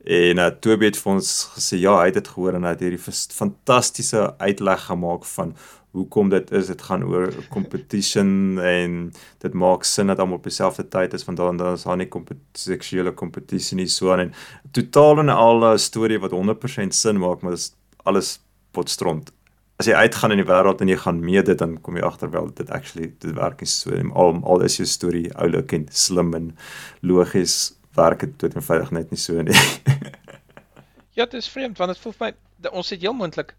En 0.04 0.38
uh, 0.38 0.50
Toby 0.60 0.84
het 0.84 0.96
vir 1.00 1.12
ons 1.12 1.28
gesê 1.56 1.78
ja, 1.80 1.96
hy 1.98 2.06
het 2.12 2.14
dit 2.14 2.28
gehoor 2.28 2.54
en 2.54 2.64
hy 2.64 2.74
het 2.76 2.80
hierdie 2.80 3.00
fantastiese 3.32 4.34
uitleg 4.38 4.86
gemaak 4.86 5.24
van 5.24 5.54
hoekom 5.94 6.30
dit 6.32 6.50
is 6.50 6.66
dit 6.72 6.82
gaan 6.82 7.04
oor 7.06 7.30
competition 7.54 8.58
en 8.58 8.96
dit 9.44 9.54
maak 9.54 9.86
sin 9.86 10.10
dat 10.10 10.18
almal 10.18 10.40
op 10.40 10.48
dieselfde 10.48 10.88
tyd 10.90 11.14
is 11.14 11.24
want 11.28 11.38
dan 11.38 11.60
dan 11.60 11.78
is 11.78 11.86
daar 11.86 12.00
nie 12.00 12.08
seksuele 12.58 13.12
kompetisie 13.14 13.78
nie 13.78 13.86
so 13.86 14.10
en 14.16 14.32
totaal 14.72 15.22
en 15.22 15.30
al 15.30 15.64
'n 15.72 15.78
storie 15.78 16.18
wat 16.18 16.34
100% 16.34 16.94
sin 16.94 17.18
maak 17.18 17.42
maar 17.42 17.54
dit 17.54 17.60
is 17.60 17.72
alles 18.04 18.40
potstront. 18.72 19.32
As 19.76 19.86
jy 19.86 19.94
uitgaan 19.94 20.32
in 20.32 20.42
die 20.42 20.50
wêreld 20.50 20.80
en 20.80 20.88
jy 20.88 20.96
gaan 20.96 21.20
meet 21.20 21.46
dit 21.46 21.58
dan 21.58 21.80
kom 21.80 21.96
jy 21.96 22.02
agter 22.02 22.30
wel 22.30 22.50
dit 22.54 22.70
actually 22.70 23.12
dit 23.18 23.34
werk 23.34 23.60
nie 23.60 23.70
so 23.70 23.90
nie. 23.90 24.12
al 24.12 24.40
al 24.44 24.60
is 24.62 24.76
jou 24.76 24.86
storie 24.86 25.34
oulik 25.34 25.72
en 25.72 25.86
slim 25.90 26.34
en 26.34 26.56
logies 27.00 27.74
werk 27.94 28.20
dit 28.20 28.38
tot 28.38 28.54
eenvoudig 28.54 28.90
net 28.90 29.10
nie 29.10 29.18
so 29.18 29.42
nie. 29.42 29.54
ja, 31.16 31.24
dit 31.24 31.34
is 31.34 31.48
vreemd 31.48 31.78
want 31.78 31.94
dit 31.94 32.02
voel 32.02 32.12
vir 32.12 32.26
my 32.26 32.70
ons 32.70 32.90
het 32.90 33.00
heel 33.00 33.14
moontlik 33.14 33.54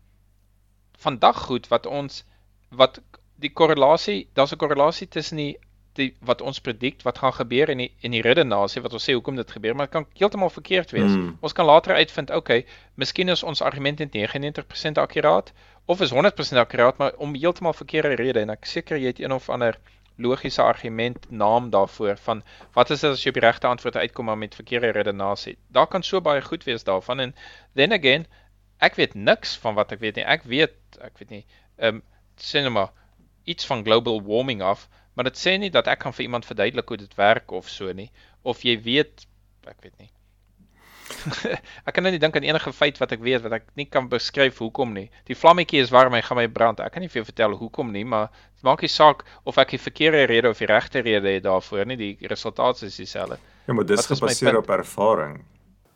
vandag 0.97 1.45
goed 1.47 1.67
wat 1.67 1.85
ons 1.85 2.23
wat 2.69 3.01
die 3.35 3.51
korrelasie, 3.51 4.27
daar's 4.33 4.53
'n 4.53 4.57
korrelasie 4.57 5.07
tussen 5.07 5.37
die 5.37 5.57
die 5.95 6.15
wat 6.19 6.41
ons 6.41 6.59
predikt 6.59 7.03
wat 7.07 7.17
gaan 7.17 7.33
gebeur 7.33 7.69
en 7.69 7.77
die 7.77 7.91
en 8.01 8.11
die 8.11 8.21
redenasie 8.21 8.81
wat 8.81 8.93
ons 8.93 9.05
sê 9.07 9.13
hoekom 9.15 9.35
dit 9.35 9.51
gebeur, 9.51 9.75
maar 9.75 9.85
dit 9.85 9.93
kan 9.93 10.07
heeltemal 10.19 10.49
verkeerd 10.49 10.91
wees. 10.91 11.11
Hmm. 11.11 11.37
Ons 11.41 11.53
kan 11.53 11.65
later 11.65 11.95
uitvind, 11.95 12.31
okay, 12.35 12.65
miskien 12.95 13.29
is 13.29 13.43
ons 13.43 13.61
argument 13.61 13.99
net 13.99 14.11
99% 14.13 14.97
akkuraat 14.97 15.53
of 15.85 16.01
is 16.01 16.11
100% 16.11 16.59
akkuraat, 16.59 16.97
maar 16.97 17.13
om 17.17 17.35
heeltemal 17.35 17.73
verkeerde 17.73 18.15
rede 18.15 18.39
en 18.39 18.49
ek 18.49 18.65
seker 18.65 18.97
jy 18.97 19.13
het 19.13 19.19
een 19.19 19.31
of 19.31 19.49
ander 19.49 19.79
logiese 20.17 20.61
argument 20.61 21.25
naam 21.29 21.69
daarvoor 21.69 22.17
van 22.17 22.43
wat 22.73 22.89
is 22.89 23.01
dit 23.03 23.11
as 23.11 23.23
jy 23.23 23.33
op 23.33 23.39
die 23.39 23.43
regte 23.43 23.67
antwoord 23.67 23.97
uitkom 23.97 24.25
maar 24.25 24.37
met 24.37 24.55
verkeerde 24.55 24.93
redenasie. 24.95 25.57
Daar 25.67 25.87
kan 25.87 26.03
so 26.03 26.21
baie 26.21 26.41
goed 26.41 26.63
wees 26.63 26.83
daarvan 26.83 27.19
en 27.19 27.35
then 27.75 27.91
again, 27.91 28.27
ek 28.83 28.95
weet 28.99 29.15
niks 29.15 29.55
van 29.61 29.75
wat 29.75 29.91
ek 29.95 30.01
weet 30.03 30.19
nie. 30.19 30.25
Ek 30.25 30.43
weet, 30.43 30.77
ek 31.01 31.17
weet 31.21 31.29
nie, 31.29 31.45
ehm 31.77 32.01
um, 32.01 32.03
sê 32.35 32.61
nou 32.65 32.73
maar 32.75 32.91
iets 33.47 33.65
van 33.65 33.83
global 33.85 34.19
warming 34.25 34.61
af, 34.61 34.89
maar 35.15 35.29
dit 35.29 35.37
sê 35.39 35.55
nie 35.59 35.71
dat 35.71 35.87
ek 35.87 36.01
kan 36.03 36.13
vir 36.13 36.25
iemand 36.27 36.45
verduidelik 36.45 36.89
hoe 36.89 36.97
dit 36.99 37.15
werk 37.15 37.51
of 37.51 37.69
so 37.71 37.93
nie 37.93 38.09
of 38.43 38.65
jy 38.67 38.75
weet 38.81 39.25
ek 39.65 39.79
weet 39.81 39.95
nie. 39.97 40.11
ek 41.87 41.93
kan 41.93 42.05
nou 42.05 42.11
nie 42.13 42.21
dink 42.21 42.35
aan 42.37 42.45
enige 42.45 42.73
feit 42.73 42.99
wat 43.01 43.13
ek 43.15 43.23
weet 43.25 43.43
wat 43.45 43.55
ek 43.59 43.65
nie 43.79 43.87
kan 43.89 44.09
beskryf 44.09 44.59
hoekom 44.61 44.93
nie. 44.97 45.07
Die 45.29 45.37
vlammetjie 45.37 45.81
is 45.81 45.93
warm, 45.93 46.13
hy 46.17 46.21
gaan 46.25 46.39
my 46.39 46.47
brand. 46.51 46.81
Ek 46.83 46.93
kan 46.95 47.05
nie 47.05 47.09
vir 47.11 47.21
jou 47.21 47.27
vertel 47.29 47.57
hoekom 47.59 47.91
nie, 47.93 48.03
maar 48.05 48.29
dit 48.33 48.65
maak 48.67 48.83
nie 48.85 48.91
saak 48.91 49.25
of 49.45 49.59
ek 49.61 49.75
die 49.75 49.81
verkeerde 49.81 50.25
rede 50.31 50.51
of 50.51 50.61
die 50.61 50.69
regte 50.69 51.05
rede 51.05 51.37
het 51.37 51.45
daarvoor 51.45 51.85
nie. 51.89 51.99
Die 52.01 52.31
resultaat 52.31 52.81
is 52.85 52.97
dieselfde. 53.01 53.39
Ja, 53.65 53.73
maar 53.77 53.87
dis 53.89 54.09
gebaseer 54.09 54.61
op 54.61 54.69
ervaring. 54.73 55.39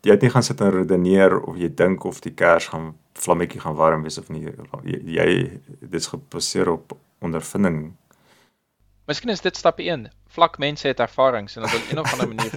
Jy 0.02 0.12
het 0.16 0.22
nie 0.22 0.32
gaan 0.32 0.44
sit 0.44 0.62
en 0.64 0.72
redeneer 0.72 1.40
of 1.40 1.58
jy 1.60 1.68
dink 1.76 2.06
of 2.08 2.22
die 2.24 2.32
kers 2.32 2.70
gaan 2.72 2.94
vlammetjie 3.20 3.60
gaan 3.60 3.76
warm 3.76 4.06
wees 4.08 4.18
of 4.18 4.30
nie. 4.32 4.46
Jy, 4.84 5.00
jy 5.18 5.28
dis 5.92 6.08
gebaseer 6.08 6.72
op 6.72 6.96
ondervinding. 7.20 7.90
Miskien 9.10 9.34
is 9.34 9.42
dit 9.42 9.58
stap 9.58 9.80
1. 9.82 10.06
Vlak 10.30 10.60
mense 10.62 10.86
het 10.88 11.00
ervarings 11.02 11.58
en 11.58 11.64
hulle 11.66 11.74
wil 11.74 11.88
een 11.90 12.00
of 12.00 12.12
ander 12.14 12.28
manier 12.30 12.54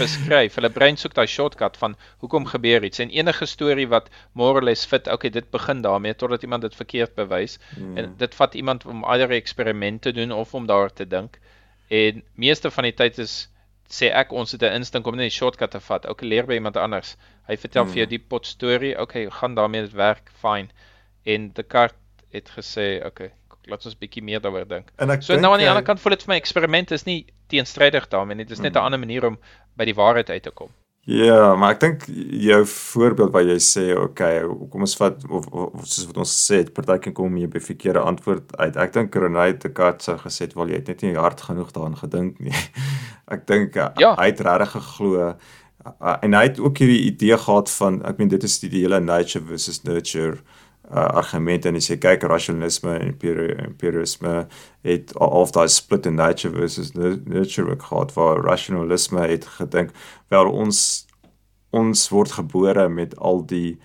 beskryf. 0.00 0.56
Hulle 0.58 0.70
brein 0.74 0.98
soek 0.98 1.14
daai 1.14 1.28
shortcut 1.30 1.78
van 1.78 1.94
hoekom 2.24 2.48
gebeur 2.50 2.84
iets. 2.84 2.98
En 2.98 3.12
enige 3.14 3.46
storie 3.46 3.86
wat 3.88 4.10
more 4.32 4.58
or 4.58 4.66
less 4.66 4.84
fit, 4.90 5.06
okay, 5.06 5.30
dit 5.30 5.46
begin 5.54 5.84
daarmee 5.86 6.16
totdat 6.18 6.42
iemand 6.42 6.66
dit 6.66 6.74
verkeerd 6.74 7.14
bewys. 7.14 7.60
Hmm. 7.76 7.96
En 7.96 8.14
dit 8.18 8.34
vat 8.34 8.58
iemand 8.58 8.84
om 8.90 9.04
either 9.04 9.30
'n 9.30 9.38
eksperiment 9.38 10.02
te 10.02 10.12
doen 10.12 10.32
of 10.32 10.54
om 10.54 10.66
daar 10.66 10.92
te 10.92 11.06
dink. 11.06 11.38
En 11.88 12.22
meeste 12.34 12.70
van 12.70 12.82
die 12.82 12.94
tyd 12.94 13.18
is 13.18 13.48
sê 13.94 14.10
ek 14.22 14.32
ons 14.32 14.52
het 14.52 14.62
'n 14.62 14.74
instink 14.80 15.06
om 15.06 15.16
net 15.16 15.26
'n 15.26 15.30
shortcut 15.38 15.70
te 15.70 15.80
vat. 15.80 16.06
Okay, 16.06 16.28
leer 16.28 16.46
by 16.46 16.54
iemand 16.54 16.76
anders. 16.76 17.16
Hy 17.48 17.56
vertel 17.56 17.84
vir 17.86 17.96
jou 17.96 18.06
die 18.06 18.18
pot 18.18 18.46
storie. 18.46 18.98
Okay, 19.00 19.30
gaan 19.30 19.54
daarmee 19.54 19.82
dit 19.82 19.92
werk, 19.92 20.30
fine. 20.40 20.68
En 21.24 21.52
Descartes 21.52 21.96
het 22.32 22.48
gesê, 22.50 23.04
okay, 23.06 23.30
laat 23.66 23.86
ons 23.86 23.96
bietjie 23.98 24.22
meer 24.22 24.40
daaroor 24.40 24.66
dink. 24.68 24.90
So 25.22 25.34
nou 25.40 25.52
aan 25.52 25.58
die 25.58 25.68
ander 25.68 25.82
kant 25.84 26.00
voel 26.00 26.10
dit 26.10 26.22
vir 26.22 26.32
my 26.34 26.36
eksperiment 26.36 26.90
is 26.90 27.04
nie 27.06 27.26
teenstrydig 27.48 28.08
daarmee 28.08 28.36
nie. 28.36 28.44
Dit 28.44 28.52
is 28.58 28.60
net 28.60 28.72
'n 28.74 28.78
Hmm. 28.78 28.84
ander 28.84 28.98
manier 28.98 29.26
om 29.26 29.38
by 29.76 29.84
die 29.84 29.94
waarheid 29.94 30.30
uit 30.30 30.42
te 30.42 30.50
kom. 30.50 30.70
Ja, 31.04 31.52
maar 31.60 31.74
ek 31.74 31.80
dink 31.82 32.04
jou 32.40 32.62
voorbeeld 32.70 33.32
waar 33.34 33.44
jy 33.44 33.58
sê, 33.60 33.82
okay, 34.00 34.38
kom 34.72 34.86
ons 34.86 34.94
vat 34.96 35.18
of, 35.28 35.50
of, 35.52 35.74
of 35.76 35.82
soos 35.84 36.06
wat 36.08 36.20
ons 36.22 36.32
gesê 36.32 36.62
het, 36.62 36.70
partykeer 36.72 37.12
kom 37.12 37.36
jy 37.36 37.48
by 37.52 37.60
verkeerde 37.60 38.00
antwoord 38.00 38.54
uit. 38.56 38.78
Ek 38.80 38.94
dink 38.94 39.18
René 39.20 39.50
Descartes 39.60 40.08
sou 40.08 40.16
gesê 40.22 40.46
het, 40.46 40.54
"Wel, 40.56 40.72
jy 40.72 40.80
het 40.80 40.88
net 40.88 41.02
nie 41.04 41.12
hard 41.20 41.44
genoeg 41.44 41.74
daaraan 41.76 41.98
gedink 42.00 42.40
nie." 42.40 42.56
ek 43.34 43.44
dink 43.46 43.76
uh, 43.76 43.90
Ja. 44.00 44.14
hy 44.16 44.30
het 44.32 44.40
regtig 44.40 44.72
geglo 44.72 45.28
uh, 45.28 45.34
en 46.22 46.32
hy 46.32 46.42
het 46.48 46.58
ook 46.60 46.78
hierdie 46.80 47.04
idee 47.12 47.36
gehad 47.36 47.68
van 47.76 48.00
ek 48.08 48.18
meen 48.18 48.28
dit 48.32 48.42
is 48.42 48.58
die, 48.60 48.70
die 48.72 48.80
hele 48.86 49.00
nature 49.00 49.44
versus 49.44 49.82
nurture 49.84 50.38
uh, 50.90 51.08
argument 51.16 51.64
en 51.66 51.78
hy 51.78 51.82
sê 51.84 51.96
kyk 52.00 52.26
rasionalisme 52.28 52.92
en 52.94 53.08
empiri- 53.12 53.56
empirisme 53.64 54.34
het 54.84 55.14
of 55.16 55.54
daai 55.56 55.68
split 55.72 56.06
in 56.06 56.18
nature 56.20 56.54
versus 56.54 56.92
nu- 56.94 57.22
nurture 57.24 57.70
ook 57.70 57.82
gehad 57.82 58.14
waar 58.14 58.44
rasionalisme 58.44 59.26
het 59.26 59.48
gedink 59.58 59.90
wel 60.28 60.50
ons 60.50 61.06
ons 61.74 62.08
word 62.08 62.36
gebore 62.38 62.88
met 62.88 63.16
al 63.18 63.42
die 63.50 63.78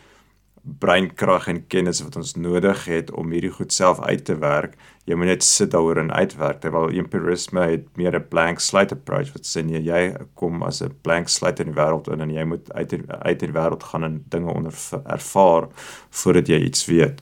breinkrag 0.62 1.48
en 1.48 1.64
kennis 1.68 2.02
wat 2.04 2.16
ons 2.20 2.36
nodig 2.36 2.86
het 2.86 3.12
om 3.12 3.32
hierdie 3.32 3.54
goed 3.54 3.74
self 3.74 4.02
uit 4.04 4.26
te 4.26 4.38
werk. 4.38 4.76
Jy 5.10 5.15
moet 5.17 5.32
net 5.32 5.43
sit 5.43 5.72
daaroor 5.74 5.98
en 5.98 6.12
uitwerk. 6.13 6.60
Terwyl 6.62 6.91
empirisme 7.02 7.63
het 7.72 7.86
meer 7.98 8.15
'n 8.15 8.28
blank 8.30 8.60
slate 8.60 8.93
approach 8.93 9.32
wat 9.34 9.45
sê 9.45 9.63
nee, 9.65 9.82
jy 9.82 10.15
kom 10.36 10.62
as 10.63 10.82
'n 10.82 10.93
blank 11.02 11.30
slate 11.30 11.63
in 11.63 11.72
die 11.74 11.82
wêreld 11.82 12.12
in 12.13 12.22
en 12.22 12.30
jy 12.30 12.43
moet 12.43 12.74
uit 12.74 12.93
uit 13.10 13.39
die 13.39 13.52
wêreld 13.52 13.84
gaan 13.84 14.04
en 14.04 14.24
dinge 14.30 14.54
onder 14.54 14.74
ervaar 15.06 15.67
voordat 16.10 16.48
jy 16.48 16.60
iets 16.60 16.86
weet. 16.86 17.22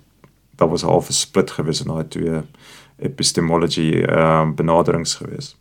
Daar 0.58 0.70
was 0.70 0.82
half 0.82 1.10
'n 1.10 1.14
split 1.14 1.52
gewees 1.52 1.82
in 1.82 1.88
daai 1.88 2.08
twee 2.08 2.42
epistemology 3.00 4.04
um, 4.10 4.56
benaderings 4.56 5.16
gewees. 5.16 5.56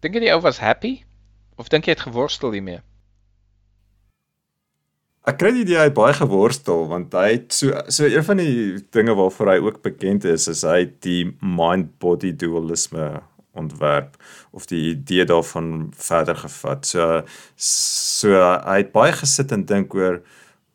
Dink 0.00 0.14
jy 0.14 0.20
die 0.20 0.32
ou 0.32 0.40
was 0.40 0.58
happy 0.58 1.02
of 1.56 1.68
dink 1.68 1.84
jy 1.84 1.92
het 1.92 2.06
geworstel 2.06 2.52
hiermee? 2.52 2.80
Ek 5.28 5.36
kry 5.36 5.50
die 5.52 5.64
idee 5.66 5.76
hy 5.76 5.88
het 5.90 5.96
baie 5.96 6.14
geworstel 6.16 6.86
want 6.88 7.12
hy 7.12 7.34
het 7.34 7.52
so 7.52 7.76
so 7.92 8.06
een 8.08 8.24
van 8.24 8.40
die 8.40 8.78
dinge 8.96 9.16
waarvoor 9.18 9.50
hy 9.52 9.58
ook 9.60 9.82
bekend 9.84 10.24
is 10.24 10.46
is 10.48 10.62
hy 10.64 10.86
die 11.04 11.34
mind 11.44 11.90
body 12.00 12.30
dualisme 12.32 13.10
ontwerp 13.58 14.16
of 14.56 14.68
die 14.70 14.94
idee 14.94 15.26
daarvan 15.28 15.90
verder 15.96 16.38
gevat. 16.38 16.86
So 16.86 17.22
so 17.60 18.32
hy 18.32 18.78
het 18.82 18.94
baie 18.94 19.12
gesit 19.12 19.52
en 19.52 19.66
dink 19.68 19.94
oor 19.98 20.22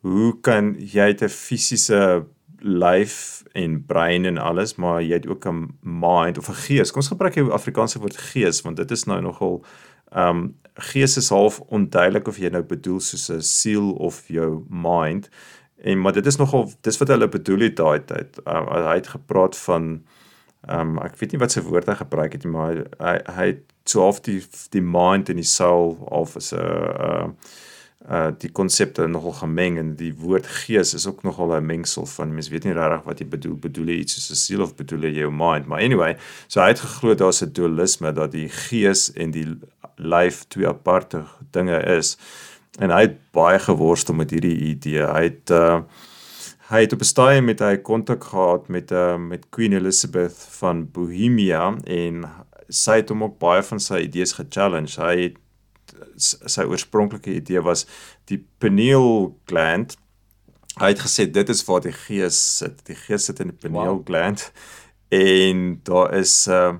hoe 0.06 0.30
kan 0.40 0.74
jy 0.78 1.10
'n 1.14 1.28
fisiese 1.28 2.24
lyf 2.60 3.42
en 3.54 3.82
brein 3.86 4.24
en 4.24 4.38
alles, 4.38 4.76
maar 4.76 5.02
jy 5.02 5.14
het 5.18 5.26
ook 5.26 5.46
'n 5.46 5.74
mind 5.82 6.38
of 6.38 6.48
'n 6.48 6.62
gees. 6.66 6.90
Kom 6.90 7.02
ons 7.02 7.08
gebruik 7.08 7.34
die 7.34 7.50
Afrikaanse 7.50 7.98
woord 7.98 8.16
gees 8.16 8.62
want 8.62 8.76
dit 8.76 8.90
is 8.90 9.04
nou 9.04 9.20
nogal 9.20 9.64
um, 10.16 10.54
gees 10.74 11.16
is 11.16 11.28
half 11.28 11.60
onduidelik 11.60 12.28
of 12.28 12.38
jy 12.38 12.50
nou 12.50 12.62
bedoel 12.62 13.00
soos 13.00 13.28
'n 13.30 13.42
siel 13.42 13.92
of 13.92 14.24
jou 14.28 14.64
mind. 14.68 15.28
En 15.82 16.00
maar 16.00 16.12
dit 16.12 16.26
is 16.26 16.36
nogal 16.36 16.70
dis 16.80 16.98
wat 16.98 17.08
hulle 17.08 17.28
bedoel 17.28 17.58
het 17.58 17.76
daai 17.76 18.04
tyd. 18.04 18.38
Um, 18.46 18.66
hy 18.68 18.94
het 18.94 19.06
gepraat 19.06 19.56
van 19.56 20.04
ehm 20.66 20.80
um, 20.80 20.98
ek 20.98 21.16
weet 21.16 21.32
nie 21.32 21.38
wat 21.38 21.52
sy 21.52 21.60
woord 21.60 21.86
hy 21.86 21.94
gebruik 21.94 22.32
het 22.32 22.44
nie, 22.44 22.52
maar 22.52 22.74
hy 22.98 23.16
hy 23.36 23.46
het 23.46 23.62
so 23.84 24.00
half 24.00 24.20
die 24.20 24.40
die 24.70 24.82
mind 24.82 25.28
en 25.28 25.36
die 25.36 25.44
soul 25.44 25.98
of 26.10 26.36
as 26.36 26.52
'n 26.52 26.58
uh, 26.58 27.28
uh 28.10 28.30
die 28.38 28.50
konsepte 28.52 29.06
nogal 29.08 29.32
gemeng 29.32 29.78
en 29.78 29.94
die 29.96 30.12
woord 30.14 30.46
gees 30.46 30.94
is 30.94 31.06
ook 31.06 31.22
nogal 31.22 31.56
'n 31.56 31.66
mengsel 31.66 32.06
van 32.06 32.34
mense 32.34 32.50
weet 32.50 32.64
nie 32.64 32.72
regtig 32.72 33.04
wat 33.04 33.18
jy 33.18 33.26
bedoel 33.26 33.56
bedoel 33.56 33.86
jy 33.86 33.98
iets 33.98 34.14
soos 34.14 34.30
'n 34.30 34.42
siel 34.44 34.62
of 34.62 34.76
bedoel 34.76 35.04
jy 35.08 35.12
jou 35.20 35.30
mind 35.30 35.66
maar 35.66 35.80
anyway 35.80 36.16
so 36.46 36.60
hy 36.60 36.68
het 36.68 36.80
geglo 36.80 37.14
daar's 37.14 37.42
'n 37.42 37.52
dualisme 37.52 38.12
dat 38.12 38.32
die 38.32 38.48
gees 38.48 39.12
en 39.12 39.30
die 39.30 39.56
lyf 39.96 40.44
twee 40.48 40.68
aparte 40.68 41.24
dinge 41.50 41.80
is 41.96 42.18
en 42.82 42.90
hy 42.90 43.04
het 43.06 43.18
baie 43.34 43.58
geworstel 43.62 44.16
met 44.18 44.32
hierdie 44.34 44.56
idee. 44.74 45.06
Hy 45.06 45.22
het 45.30 45.54
uh 45.54 45.84
hy 46.64 46.80
het 46.80 46.92
op 46.92 47.00
'n 47.00 47.04
stadium 47.04 47.44
met 47.44 47.60
hy 47.60 47.76
kontak 47.76 48.24
gehad 48.24 48.68
met 48.68 48.90
uh 48.90 49.16
met 49.16 49.48
Queen 49.50 49.72
Elizabeth 49.72 50.46
van 50.58 50.90
Bohemia 50.90 51.76
en 51.84 52.24
sy 52.68 52.96
het 52.96 53.08
hom 53.08 53.22
ook 53.22 53.38
baie 53.38 53.62
van 53.62 53.80
sy 53.80 53.98
idees 54.08 54.32
gechallenge 54.32 55.00
hy 55.00 55.22
het 55.22 55.36
sy 56.16 56.64
oorspronklike 56.68 57.34
idee 57.34 57.62
was 57.62 57.86
die 58.30 58.40
pineal 58.58 59.34
gland. 59.46 59.96
Hy 60.80 60.90
het 60.94 61.04
gesê 61.04 61.26
dit 61.30 61.48
is 61.48 61.64
waar 61.64 61.80
die 61.80 61.94
gees 61.94 62.38
sit. 62.58 62.80
Die 62.86 62.98
gees 62.98 63.24
sit 63.24 63.40
in 63.40 63.52
die 63.52 63.60
pineal 63.60 64.00
wow. 64.00 64.06
gland 64.06 64.50
en 65.14 65.80
daar 65.86 66.14
is 66.14 66.46
uh 66.48 66.74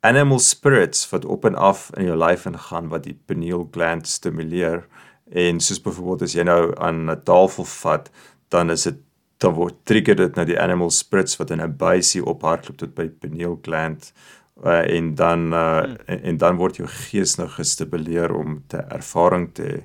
animal 0.00 0.38
spirits 0.38 1.08
wat 1.10 1.24
op 1.24 1.44
en 1.44 1.56
af 1.58 1.90
in 1.98 2.04
jou 2.06 2.16
lyf 2.16 2.44
ingaan 2.46 2.86
wat 2.88 3.02
die 3.02 3.16
pineal 3.26 3.68
gland 3.74 4.06
stimuleer. 4.06 4.86
En 5.26 5.60
soos 5.60 5.82
byvoorbeeld 5.82 6.22
as 6.22 6.36
jy 6.38 6.44
nou 6.46 6.70
aan 6.78 7.10
'n 7.10 7.22
tafel 7.24 7.64
vat, 7.64 8.10
dan 8.48 8.70
is 8.70 8.82
dit 8.82 9.00
dan 9.38 9.54
word 9.54 9.74
trigger 9.86 10.16
dit 10.18 10.34
nou 10.34 10.44
die 10.46 10.58
animal 10.60 10.90
spirits 10.90 11.36
wat 11.38 11.50
in 11.50 11.62
'n 11.62 11.76
buisie 11.76 12.24
ophardloop 12.24 12.78
tot 12.78 12.94
by 12.94 13.08
pineal 13.08 13.58
gland 13.62 14.12
uh, 14.64 14.96
en 14.96 15.14
dan 15.14 15.52
uh, 15.52 15.78
hmm. 15.78 15.96
en, 16.06 16.22
en 16.22 16.36
dan 16.36 16.56
word 16.56 16.76
jou 16.76 16.88
gees 16.88 17.36
nou 17.38 17.48
gestimuleer 17.48 18.34
om 18.34 18.62
te 18.66 18.82
ervaring 18.88 19.50
te 19.54 19.66
hê. 19.72 19.80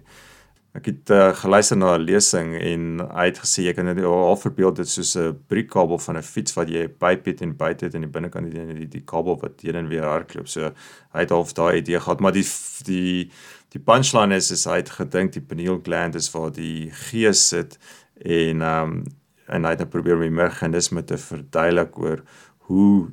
Ek 0.74 0.88
het 0.90 1.12
uh, 1.14 1.28
geluister 1.38 1.78
na 1.78 1.92
'n 1.94 2.02
lesing 2.02 2.56
en 2.58 3.04
hy 3.14 3.26
het 3.30 3.38
gesê 3.44 3.68
jy 3.68 3.74
kan 3.78 3.86
dit 3.94 4.06
al 4.10 4.38
verbeel 4.42 4.74
dit 4.74 4.90
soos 4.90 5.16
'n 5.16 5.38
briekkabel 5.48 6.00
van 6.02 6.18
'n 6.18 6.26
fiets 6.26 6.56
wat 6.58 6.70
jy 6.70 6.88
pyp 6.88 7.26
het 7.26 7.42
en 7.42 7.56
buite 7.56 7.86
het 7.86 7.94
en 7.94 8.02
die 8.02 8.10
binnekant 8.10 8.50
die, 8.52 8.66
die 8.74 8.88
die 8.88 9.06
kabel 9.06 9.38
wat 9.38 9.62
heen 9.62 9.76
en 9.76 9.88
weer 9.88 10.02
hardloop. 10.04 10.48
So 10.48 10.74
hy 11.14 11.20
het 11.20 11.30
half 11.30 11.54
daai 11.54 11.78
idee 11.78 12.00
gehad, 12.00 12.20
maar 12.20 12.34
die 12.34 12.46
die 12.86 13.30
die 13.70 13.80
punchline 13.80 14.36
is 14.36 14.52
is 14.52 14.66
hy 14.66 14.78
het 14.82 14.90
gedink 14.90 15.34
die 15.34 15.46
pineal 15.46 15.80
gland 15.84 16.16
is 16.16 16.32
waar 16.34 16.52
die 16.52 16.90
gees 16.92 17.48
sit 17.50 17.78
en 18.26 18.62
um, 18.62 19.04
en 19.48 19.66
hy 19.66 19.76
het 19.76 19.90
probeer 19.90 20.16
om 20.16 20.22
die 20.22 20.42
meganisme 20.42 21.04
te 21.04 21.18
verduidelik 21.18 21.98
oor 22.00 22.24
hoe 22.58 23.12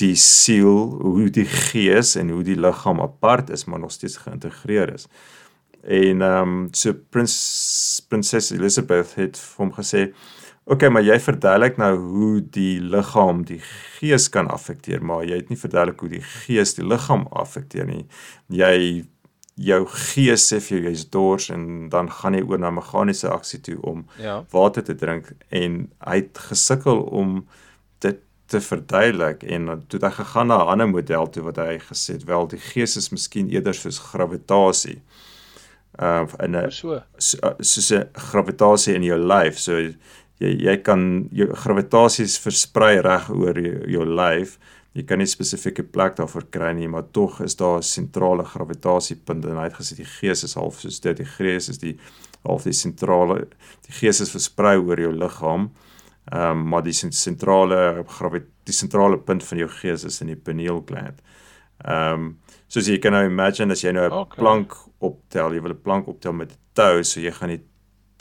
die 0.00 0.14
siel, 0.20 0.96
hoe 1.00 1.30
die 1.32 1.46
gees 1.48 2.14
en 2.20 2.30
hoe 2.34 2.42
die 2.44 2.56
liggaam 2.60 3.00
apart 3.00 3.50
is, 3.50 3.64
maar 3.64 3.80
nog 3.80 3.92
steeds 3.94 4.16
geïntegreer 4.16 4.92
is. 4.94 5.06
En 5.86 6.22
ehm 6.22 6.42
um, 6.42 6.68
so 6.74 6.92
prins 7.10 7.36
prinses 8.08 8.50
Elizabeth 8.52 9.14
het 9.16 9.38
vir 9.38 9.64
hom 9.64 9.72
gesê, 9.72 10.02
"Oké, 10.64 10.74
okay, 10.74 10.88
maar 10.88 11.02
jy 11.02 11.18
verduidelik 11.20 11.76
nou 11.78 11.96
hoe 11.98 12.40
die 12.50 12.80
liggaam 12.80 13.44
die 13.44 13.60
gees 13.98 14.28
kan 14.28 14.48
affekteer, 14.50 15.02
maar 15.04 15.24
jy 15.24 15.36
het 15.36 15.48
nie 15.48 15.58
verduidelik 15.58 16.00
hoe 16.00 16.08
die 16.08 16.22
gees 16.22 16.74
die 16.74 16.84
liggaam 16.84 17.26
affekteer 17.30 17.86
nie. 17.86 18.06
Jy 18.48 19.04
jou 19.56 19.86
gees 19.88 20.52
sê 20.52 20.60
vir 20.60 20.78
jou 20.78 20.90
jy's 20.90 21.04
dors 21.10 21.50
en 21.50 21.88
dan 21.88 22.10
gaan 22.10 22.34
jy 22.34 22.42
oor 22.42 22.58
na 22.58 22.70
meganiese 22.70 23.28
aksie 23.30 23.60
toe 23.60 23.78
om 23.82 24.04
Ja. 24.18 24.44
water 24.52 24.82
te 24.84 24.94
drink 24.94 25.32
en 25.50 25.88
hy 26.06 26.16
het 26.16 26.38
gesukkel 26.38 27.00
om 27.02 27.46
te 28.46 28.60
verduidelik 28.60 29.42
en 29.42 29.66
toe 29.88 29.98
het 29.98 30.06
hy 30.06 30.10
gegaan 30.22 30.46
na 30.46 30.58
'n 30.62 30.68
ander 30.74 30.88
model 30.88 31.26
toe 31.30 31.42
wat 31.42 31.56
hy 31.56 31.78
gesê 31.78 32.12
het 32.14 32.24
wel 32.24 32.46
die 32.46 32.62
gees 32.62 32.96
is 32.96 33.10
miskien 33.10 33.50
eerder 33.50 33.74
soos 33.74 33.98
gravitasie. 33.98 35.02
Uh 35.98 36.26
in 36.38 36.56
'n 36.56 36.70
So. 36.70 37.02
so, 37.18 37.38
soos 37.60 37.90
'n 37.90 38.08
gravitasie 38.12 38.94
in 38.94 39.02
jou 39.02 39.18
lyf. 39.18 39.58
So 39.58 39.72
jy 39.78 39.94
jy 40.38 40.76
kan 40.76 41.28
jou 41.32 41.54
gravitasies 41.54 42.38
versprei 42.38 43.00
reg 43.00 43.30
oor 43.30 43.58
jou, 43.58 43.90
jou 43.90 44.04
lyf. 44.04 44.58
Jy 44.92 45.02
kan 45.02 45.18
nie 45.18 45.26
spesifieke 45.26 45.82
plek 45.82 46.16
daarvoor 46.16 46.44
kry 46.50 46.72
nie, 46.72 46.88
maar 46.88 47.10
tog 47.12 47.40
is 47.40 47.56
daar 47.56 47.78
'n 47.78 47.82
sentrale 47.82 48.44
gravitasiepunt 48.44 49.44
en 49.44 49.56
hy 49.56 49.64
het 49.64 49.74
gesê 49.74 49.96
die 49.96 50.04
gees 50.20 50.44
is 50.44 50.54
half 50.54 50.80
soos 50.80 51.00
dit. 51.00 51.16
Die 51.16 51.26
gees 51.26 51.68
is 51.68 51.78
die 51.78 51.98
half 52.44 52.62
die 52.62 52.72
sentrale 52.72 53.48
die 53.86 53.92
gees 53.92 54.20
is 54.20 54.30
versprei 54.30 54.76
oor 54.76 55.00
jou 55.00 55.12
liggaam. 55.12 55.60
Ehm 55.60 55.85
um, 56.32 56.68
maar 56.68 56.82
die 56.82 56.92
sentrale 56.92 58.04
gravi 58.08 58.40
die 58.66 58.72
sentrale 58.74 59.18
punt 59.18 59.44
van 59.44 59.58
jou 59.58 59.68
gees 59.68 60.04
is 60.04 60.20
in 60.20 60.26
die 60.26 60.36
pineal 60.36 60.82
gland. 60.86 61.20
Ehm 61.84 62.12
um, 62.14 62.38
soos 62.68 62.86
jy 62.88 62.98
kan 62.98 63.12
nou 63.12 63.24
imagine 63.28 63.72
as 63.72 63.82
jy 63.84 63.92
nou 63.92 64.06
'n 64.08 64.12
Okay. 64.12 64.38
plank 64.42 64.72
optel, 65.00 65.52
jy 65.54 65.60
wil 65.62 65.72
'n 65.72 65.82
plank 65.82 66.06
optel 66.08 66.32
met 66.32 66.50
'n 66.52 66.56
tou, 66.74 67.02
so 67.04 67.20
jy 67.20 67.30
gaan 67.30 67.48
die 67.48 67.62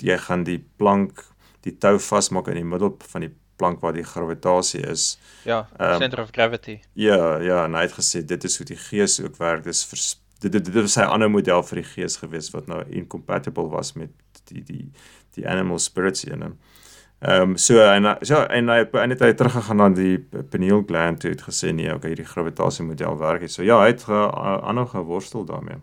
jy 0.01 0.18
gaan 0.18 0.43
die 0.43 0.60
plank 0.78 1.24
die 1.64 1.72
tou 1.78 1.97
vasmaak 1.99 2.47
in 2.47 2.56
die 2.56 2.64
middel 2.64 2.95
van 3.08 3.22
die 3.22 3.32
plank 3.58 3.80
waar 3.82 3.93
die 3.93 4.03
gravitasie 4.03 4.82
is. 4.91 5.18
Ja, 5.45 5.68
Ehm, 5.80 5.97
center 5.97 6.22
of 6.22 6.30
gravity. 6.32 6.80
Ja, 6.93 7.39
ja, 7.41 7.66
en 7.66 7.74
hy 7.74 7.82
het 7.82 7.93
gesê 7.93 8.26
dit 8.26 8.43
is 8.43 8.58
hoe 8.58 8.66
die 8.66 8.78
gees 8.78 9.22
ook 9.22 9.38
werk. 9.38 9.64
Dis 9.64 9.86
vers, 9.86 10.22
dit 10.41 10.51
dit 10.51 10.66
dit 10.66 10.74
was 10.82 10.93
sy 10.93 11.01
ander 11.01 11.30
model 11.30 11.64
vir 11.64 11.76
die 11.82 11.89
gees 11.95 12.18
gewees 12.18 12.51
wat 12.51 12.68
nou 12.68 12.84
incompatible 12.89 13.70
was 13.70 13.93
met 13.95 14.10
die 14.51 14.62
die 14.64 14.91
die 15.36 15.47
animal 15.47 15.80
spirits 15.80 16.24
in 16.26 16.41
hom. 16.41 16.51
Ehm 16.51 16.75
um, 17.22 17.57
so 17.57 17.80
en 17.80 18.18
so 18.22 18.43
en 18.43 18.70
hy 18.70 18.84
en 19.01 19.16
het 19.16 19.24
hy 19.24 19.34
teruggegaan 19.34 19.78
na 19.82 19.89
die 19.89 20.18
pineal 20.51 20.84
gland 20.88 21.20
toe 21.24 21.34
het 21.34 21.43
gesê 21.47 21.74
nee, 21.74 21.93
okay, 21.93 22.13
hierdie 22.13 22.28
gravitasie 22.28 22.86
model 22.86 23.18
werk 23.18 23.45
nie. 23.45 23.51
So 23.51 23.63
ja, 23.63 23.80
hy 23.84 23.93
het 23.93 24.07
ge, 24.07 24.24
aanhou 24.36 24.88
geworstel 24.91 25.45
daarmee. 25.45 25.82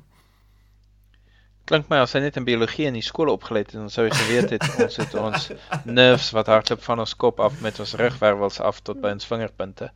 Klink 1.70 1.86
my 1.92 2.00
as 2.02 2.10
hy 2.16 2.24
net 2.24 2.36
in 2.40 2.46
biologie 2.46 2.88
in 2.88 2.96
die 2.98 3.04
skool 3.06 3.30
opgeleid 3.30 3.68
het, 3.70 3.78
dan 3.78 3.90
sou 3.92 4.08
hy 4.08 4.14
geweet 4.16 4.50
het 4.56 4.64
ons 4.82 4.98
het 4.98 5.14
ons 5.14 5.44
nerves 5.86 6.32
wat 6.34 6.50
hardloop 6.50 6.82
van 6.82 7.04
ons 7.04 7.14
kop 7.14 7.38
af 7.44 7.60
met 7.62 7.78
ons 7.82 7.94
rugwervels 8.00 8.58
af 8.60 8.80
tot 8.82 8.98
by 9.02 9.12
ons 9.14 9.28
vingerpunte. 9.30 9.92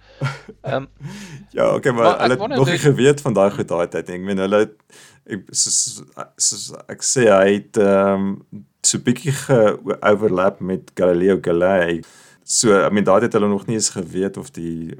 Ehm 0.62 0.86
um, 0.86 0.88
Ja, 1.56 1.72
okay, 1.74 1.92
maar, 1.92 2.04
Maar 2.04 2.20
hulle 2.22 2.38
het 2.38 2.54
nog 2.54 2.70
nie 2.70 2.78
geweet 2.78 3.20
van 3.20 3.34
daai 3.34 3.50
goed 3.50 3.68
daai 3.68 3.88
tyd 3.90 4.08
nie. 4.08 4.20
Ek 4.20 4.30
meen 4.30 4.44
hulle 4.46 4.62
het 4.62 4.78
ek 5.26 5.50
soos, 5.50 5.80
soos 6.38 6.70
ek 6.86 7.02
sê 7.02 7.26
hy 7.32 7.58
het 7.58 7.82
ehm 7.82 8.30
um, 8.30 8.64
so 8.86 9.02
bietjie 9.02 9.34
ge-overlap 9.34 10.60
met 10.60 10.90
Galileo 10.94 11.38
Galilei. 11.42 12.00
So 12.44 12.74
I 12.78 12.90
mean 12.94 13.06
daai 13.06 13.22
het 13.26 13.34
hulle 13.34 13.48
nog 13.50 13.66
nie 13.66 13.78
eens 13.78 13.90
geweet 13.94 14.36
of 14.36 14.52
die 14.54 14.94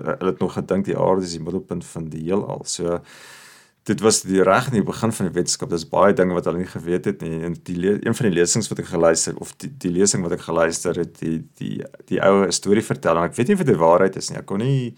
hulle 0.00 0.30
het 0.32 0.40
nog 0.40 0.56
gedink 0.56 0.86
die 0.88 0.96
aarde 0.98 1.26
is 1.26 1.36
die 1.36 1.42
middelpunt 1.44 1.84
van 1.86 2.08
die 2.10 2.24
heelal. 2.24 2.64
So 2.64 3.00
dit 3.88 4.02
was 4.04 4.20
die 4.22 4.42
reg 4.44 4.68
in 4.70 4.80
die 4.80 4.86
begin 4.86 5.12
van 5.12 5.28
die 5.28 5.34
wetenskap. 5.34 5.70
Daar's 5.70 5.88
baie 5.88 6.14
dinge 6.14 6.34
wat 6.36 6.48
hulle 6.48 6.62
nie 6.62 6.72
geweet 6.72 7.06
het 7.08 7.22
nie. 7.24 7.40
En 7.46 7.56
die 7.66 7.78
een 7.92 8.16
van 8.16 8.28
die 8.28 8.34
lesings 8.34 8.68
wat 8.70 8.82
ek 8.82 8.90
geluister 8.90 9.38
of 9.40 9.54
die 9.62 9.70
die 9.84 9.92
lesing 9.94 10.24
wat 10.26 10.36
ek 10.36 10.44
geluister 10.48 11.00
het, 11.00 11.16
die 11.22 11.40
die 11.60 11.78
die 12.10 12.20
ou 12.26 12.44
storie 12.54 12.84
vertel 12.84 13.18
en 13.18 13.30
ek 13.30 13.38
weet 13.38 13.50
nie 13.50 13.58
of 13.58 13.64
dit 13.64 13.72
die 13.72 13.80
waarheid 13.80 14.20
is 14.20 14.30
nie. 14.30 14.40
Ek 14.42 14.48
kon 14.50 14.62
nie 14.64 14.94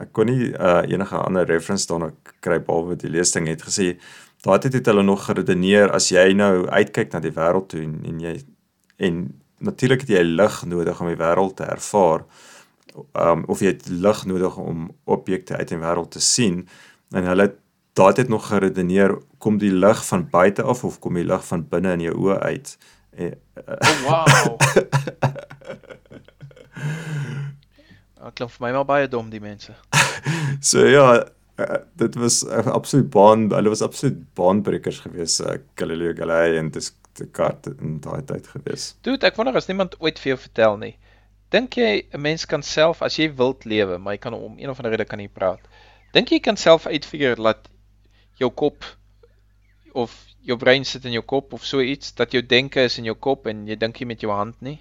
ek 0.00 0.12
kon 0.16 0.30
nie 0.30 0.52
uh, 0.54 0.80
enige 0.88 1.18
ander 1.18 1.48
reference 1.48 1.88
daarna 1.90 2.12
kry 2.44 2.60
behalwe 2.64 2.96
die 3.00 3.10
lesing 3.12 3.48
het 3.50 3.64
gesê 3.66 3.94
daai 4.44 4.58
tyd 4.58 4.78
het 4.78 4.88
hulle 4.88 5.02
nog 5.04 5.24
geredeneer 5.26 5.92
as 5.96 6.08
jy 6.12 6.30
nou 6.36 6.66
uitkyk 6.68 7.12
na 7.12 7.20
die 7.20 7.34
wêreld 7.36 7.68
toe 7.72 7.82
en, 7.84 7.98
en 8.08 8.20
jy 8.24 8.36
en 9.00 9.22
natuurlik 9.60 10.04
het 10.04 10.12
jy 10.16 10.22
lig 10.24 10.62
nodig 10.68 11.00
om 11.00 11.08
die 11.10 11.20
wêreld 11.20 11.56
te 11.56 11.66
ervaar. 11.68 12.24
Um 13.14 13.44
of 13.52 13.60
jy 13.60 13.74
het 13.74 13.88
lig 13.88 14.24
nodig 14.26 14.56
om 14.60 14.88
objekte 15.04 15.56
uit 15.56 15.68
die 15.68 15.80
wêreld 15.80 16.12
te 16.16 16.22
sien 16.24 16.62
en 17.12 17.28
hulle 17.28 17.48
het 17.50 17.58
daai 17.98 18.12
tyd 18.16 18.28
nog 18.32 18.46
geredeneer 18.48 19.16
kom 19.38 19.58
die 19.58 19.72
lig 19.72 20.00
van 20.06 20.28
buite 20.30 20.62
af 20.62 20.84
of 20.84 20.98
kom 21.00 21.18
die 21.18 21.26
lig 21.26 21.44
van 21.46 21.66
binne 21.68 21.92
in 21.98 22.06
jou 22.08 22.14
oë 22.16 22.38
uit. 22.40 22.76
En, 23.10 23.34
oh, 23.66 23.96
wow. 24.06 24.56
Dit 28.20 28.34
klink 28.38 28.52
vir 28.54 28.64
my 28.64 28.72
wel 28.78 28.86
baie 28.88 29.08
dom 29.10 29.30
die 29.32 29.42
mense. 29.42 29.74
So 30.60 30.84
ja, 30.86 31.24
uh, 31.60 31.82
dit 32.00 32.16
was 32.20 32.42
uh, 32.44 32.66
absoluut 32.72 33.10
baan, 33.10 33.48
hulle 33.52 33.72
was 33.72 33.82
absoluut 33.82 34.22
baanbrekers 34.38 35.02
geweest, 35.04 35.40
uh, 35.44 35.58
Galileo 35.80 36.14
Galilei 36.18 36.58
en 36.58 36.70
dis 36.74 36.92
Descartes 37.18 37.74
in 37.80 37.98
daai 38.04 38.22
tyd 38.24 38.46
geweest. 38.46 38.96
Dude, 39.06 39.26
ek 39.26 39.38
wonder 39.38 39.56
as 39.58 39.68
niemand 39.68 39.96
ooit 40.00 40.20
vir 40.22 40.34
jou 40.34 40.40
vertel 40.46 40.76
nie. 40.80 40.94
Dink 41.50 41.76
jy 41.80 42.06
'n 42.14 42.22
mens 42.22 42.46
kan 42.46 42.62
self 42.62 43.02
as 43.02 43.18
jy 43.18 43.28
wild 43.34 43.64
lewe, 43.64 43.98
maar 43.98 44.14
jy 44.14 44.22
kan 44.26 44.34
om 44.34 44.58
een 44.58 44.70
of 44.70 44.78
ander 44.78 44.92
rede 44.94 45.04
kan 45.04 45.18
nie 45.18 45.28
praat. 45.28 45.60
Dink 46.14 46.30
jy 46.30 46.40
kan 46.40 46.56
self 46.56 46.86
uitfigure 46.86 47.36
dat 47.36 47.68
jou 48.38 48.50
kop 48.50 48.84
of 49.92 50.14
jou 50.46 50.56
brein 50.56 50.84
sit 50.84 51.04
in 51.04 51.12
jou 51.12 51.22
kop 51.22 51.52
of 51.52 51.64
so 51.66 51.80
iets 51.80 52.14
dat 52.14 52.32
jou 52.32 52.42
denke 52.42 52.80
is 52.86 52.98
in 52.98 53.04
jou 53.04 53.14
kop 53.14 53.46
en 53.46 53.66
jy 53.66 53.76
dink 53.76 53.98
nie 54.00 54.06
met 54.06 54.20
jou 54.20 54.30
hand 54.32 54.56
nie? 54.62 54.78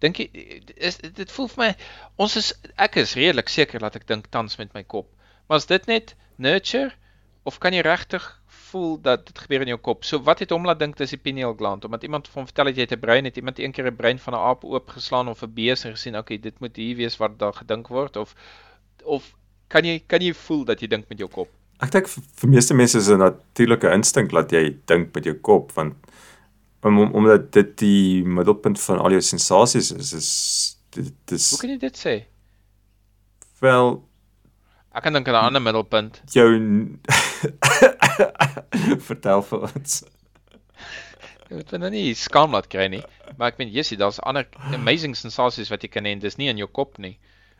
Dink 0.00 0.18
jy 0.18 0.28
is 0.76 0.98
dit 1.02 1.30
voel 1.30 1.48
vir 1.48 1.64
my 1.64 1.70
ons 2.16 2.36
is 2.36 2.52
ek 2.78 2.96
is 3.02 3.16
redelik 3.18 3.50
seker 3.50 3.82
dat 3.82 3.96
ek 3.96 4.06
dink 4.06 4.30
tans 4.30 4.58
met 4.58 4.72
my 4.74 4.82
kop. 4.82 5.10
Maar 5.52 5.60
is 5.60 5.66
dit 5.66 5.86
net 5.86 6.14
nurture 6.36 6.94
of 7.44 7.58
kan 7.60 7.74
jy 7.76 7.82
regtig 7.84 8.24
voel 8.70 8.94
dat 9.04 9.26
dit 9.26 9.40
gebeur 9.42 9.60
in 9.60 9.68
jou 9.74 9.80
kop? 9.84 10.06
So 10.08 10.24
wat 10.24 10.40
het 10.40 10.52
hom 10.54 10.64
laat 10.64 10.78
dink 10.80 10.94
dis 10.96 11.10
die 11.12 11.18
pineal 11.20 11.52
gland 11.58 11.84
omdat 11.84 12.06
iemand 12.08 12.30
van 12.30 12.40
hom 12.40 12.46
vertel 12.48 12.70
het 12.70 12.78
jy 12.78 12.86
het 12.86 12.94
'n 12.96 13.00
brein, 13.02 13.24
het 13.28 13.36
iemand 13.36 13.58
eendag 13.58 13.84
'n 13.84 13.96
brein 13.96 14.18
van 14.18 14.32
'n 14.32 14.40
aap 14.48 14.64
oopgeslaan 14.64 15.28
of 15.28 15.42
'n 15.42 15.52
bees 15.52 15.84
en 15.84 15.92
gesien, 15.92 16.16
okay, 16.16 16.38
dit 16.40 16.58
moet 16.60 16.76
hier 16.76 16.96
wees 16.96 17.16
wat 17.20 17.38
daar 17.38 17.52
gedink 17.52 17.88
word 17.88 18.16
of 18.16 18.34
of 19.04 19.36
kan 19.68 19.84
jy 19.84 19.98
kan 20.06 20.22
jy 20.22 20.32
voel 20.32 20.64
dat 20.64 20.80
jy 20.80 20.88
dink 20.88 21.08
met 21.08 21.18
jou 21.18 21.28
kop? 21.28 21.48
Ek 21.80 21.90
dink 21.90 22.08
vir, 22.08 22.22
vir 22.34 22.48
meeste 22.48 22.74
mense 22.74 22.98
is 22.98 23.08
'n 23.08 23.18
natuurlike 23.18 23.92
instink 23.92 24.30
dat 24.30 24.50
jy 24.50 24.78
dink 24.86 25.14
met 25.14 25.24
jou 25.24 25.34
kop 25.34 25.72
want 25.72 25.94
om, 26.82 26.98
om, 26.98 27.12
omdat 27.12 27.52
dit 27.52 27.78
die 27.78 28.24
middelpunt 28.24 28.80
van 28.80 28.98
al 28.98 29.10
jou 29.10 29.20
sensasies 29.20 29.92
is 29.92 30.12
is 30.12 30.78
dit 30.90 31.12
dis 31.26 31.50
Hoe 31.50 31.58
kan 31.58 31.70
jy 31.70 31.78
dit 31.78 31.96
sê? 32.06 32.24
wel 33.60 34.11
Ek 34.92 35.02
kan 35.06 35.14
dink 35.16 35.28
aan 35.28 35.34
'n 35.34 35.46
ander 35.48 35.62
middelpunt. 35.62 36.20
jou 36.32 36.48
vertel 39.08 39.42
vir 39.42 39.62
ons. 39.68 40.02
Jy 41.48 41.56
moet 41.56 41.72
nou 41.80 41.90
nie 41.92 42.14
skaam 42.16 42.52
laat 42.52 42.68
kry 42.72 42.86
nie, 42.88 43.02
maar 43.36 43.52
ek 43.52 43.58
meen 43.60 43.72
Jessie, 43.72 43.98
daar's 44.00 44.20
ander 44.20 44.46
amazing 44.72 45.16
sensasies 45.16 45.70
wat 45.72 45.82
jy 45.84 45.88
kan 45.92 46.04
hê 46.04 46.12
en 46.12 46.20
dis 46.20 46.36
nie 46.40 46.48
in 46.48 46.60
jou 46.60 46.68
kop 46.68 46.98
nie. 46.98 47.18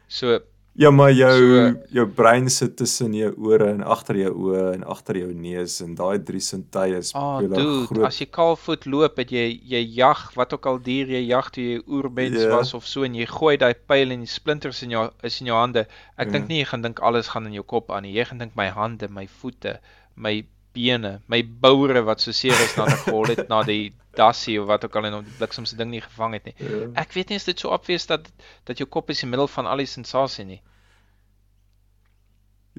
So 0.09 0.41
Ja, 0.75 0.91
maar 0.91 1.13
jou 1.13 1.33
So- 1.39 1.81
jou 1.93 2.07
brein 2.09 2.49
sit 2.51 2.77
tussen 2.77 3.13
jou 3.15 3.35
ore 3.37 3.67
en 3.75 3.83
agter 3.83 4.17
jou 4.17 4.31
oë 4.33 4.75
en 4.75 4.85
agter 4.85 5.17
jou 5.19 5.33
neus 5.35 5.81
en 5.83 5.95
daai 5.95 6.19
drie 6.25 6.41
sintuie 6.41 7.03
speel 7.03 7.21
Ah, 7.23 7.41
'n 7.43 7.49
dude, 7.53 7.87
groot 7.87 8.07
as 8.07 8.19
jy 8.19 8.27
kaalvoet 8.31 8.87
loop, 8.87 9.17
het 9.19 9.29
jy 9.31 9.61
jy 9.63 9.83
jag 9.97 10.33
wat 10.35 10.53
ook 10.55 10.67
al 10.67 10.79
dier 10.79 11.07
jy 11.07 11.27
jag 11.29 11.51
toe 11.53 11.63
jy 11.63 11.83
oermens 11.87 12.41
Ja. 12.43 12.57
was 12.57 12.73
of 12.75 12.87
so 12.87 13.03
en 13.05 13.13
jy 13.15 13.27
gooi 13.27 13.57
daai 13.59 13.75
pyl 13.75 14.11
en 14.13 14.21
die 14.21 14.27
splinters 14.27 14.83
in 14.83 14.91
jou 14.91 15.11
is 15.23 15.41
in 15.41 15.47
jou 15.49 15.57
hande. 15.57 15.87
Ek 16.17 16.27
Ja. 16.29 16.33
dink 16.33 16.49
nie 16.49 16.63
jy 16.65 16.69
gaan 16.69 16.83
dink 16.83 17.01
alles 17.03 17.29
gaan 17.29 17.47
in 17.47 17.53
jou 17.53 17.65
kop 17.65 17.91
aan 17.91 18.03
nie. 18.05 18.15
Jy 18.15 18.25
gaan 18.25 18.39
dink 18.39 18.57
my 18.57 18.69
hande, 18.71 19.09
my 19.11 19.27
voete, 19.27 19.79
my 20.17 20.43
bene, 20.75 21.21
my 21.33 21.43
boure 21.45 22.03
wat 22.07 22.23
so 22.25 22.35
seer 22.37 22.57
is 22.65 22.75
nadat 22.77 22.99
ek 22.99 23.05
gehol 23.07 23.33
het 23.33 23.49
na 23.51 23.63
die 23.69 23.93
dassie 24.17 24.59
of 24.61 24.69
wat 24.69 24.85
ook 24.85 24.97
al 24.99 25.09
en 25.09 25.19
om 25.21 25.25
die 25.25 25.39
bliksem 25.39 25.67
se 25.69 25.79
ding 25.79 25.91
nie 25.93 26.03
gevang 26.05 26.37
het 26.37 26.51
nie. 26.51 26.55
Ja. 26.59 26.83
Ek 27.05 27.15
weet 27.17 27.33
nie 27.33 27.41
as 27.41 27.49
dit 27.49 27.63
so 27.63 27.73
obvious 27.75 28.07
dat 28.11 28.29
dat 28.69 28.81
jou 28.81 28.89
kop 28.89 29.11
is 29.11 29.23
in 29.23 29.29
die 29.29 29.37
middel 29.37 29.51
van 29.53 29.69
al 29.71 29.83
die 29.83 29.89
sensasie 29.89 30.45
nie. 30.49 30.61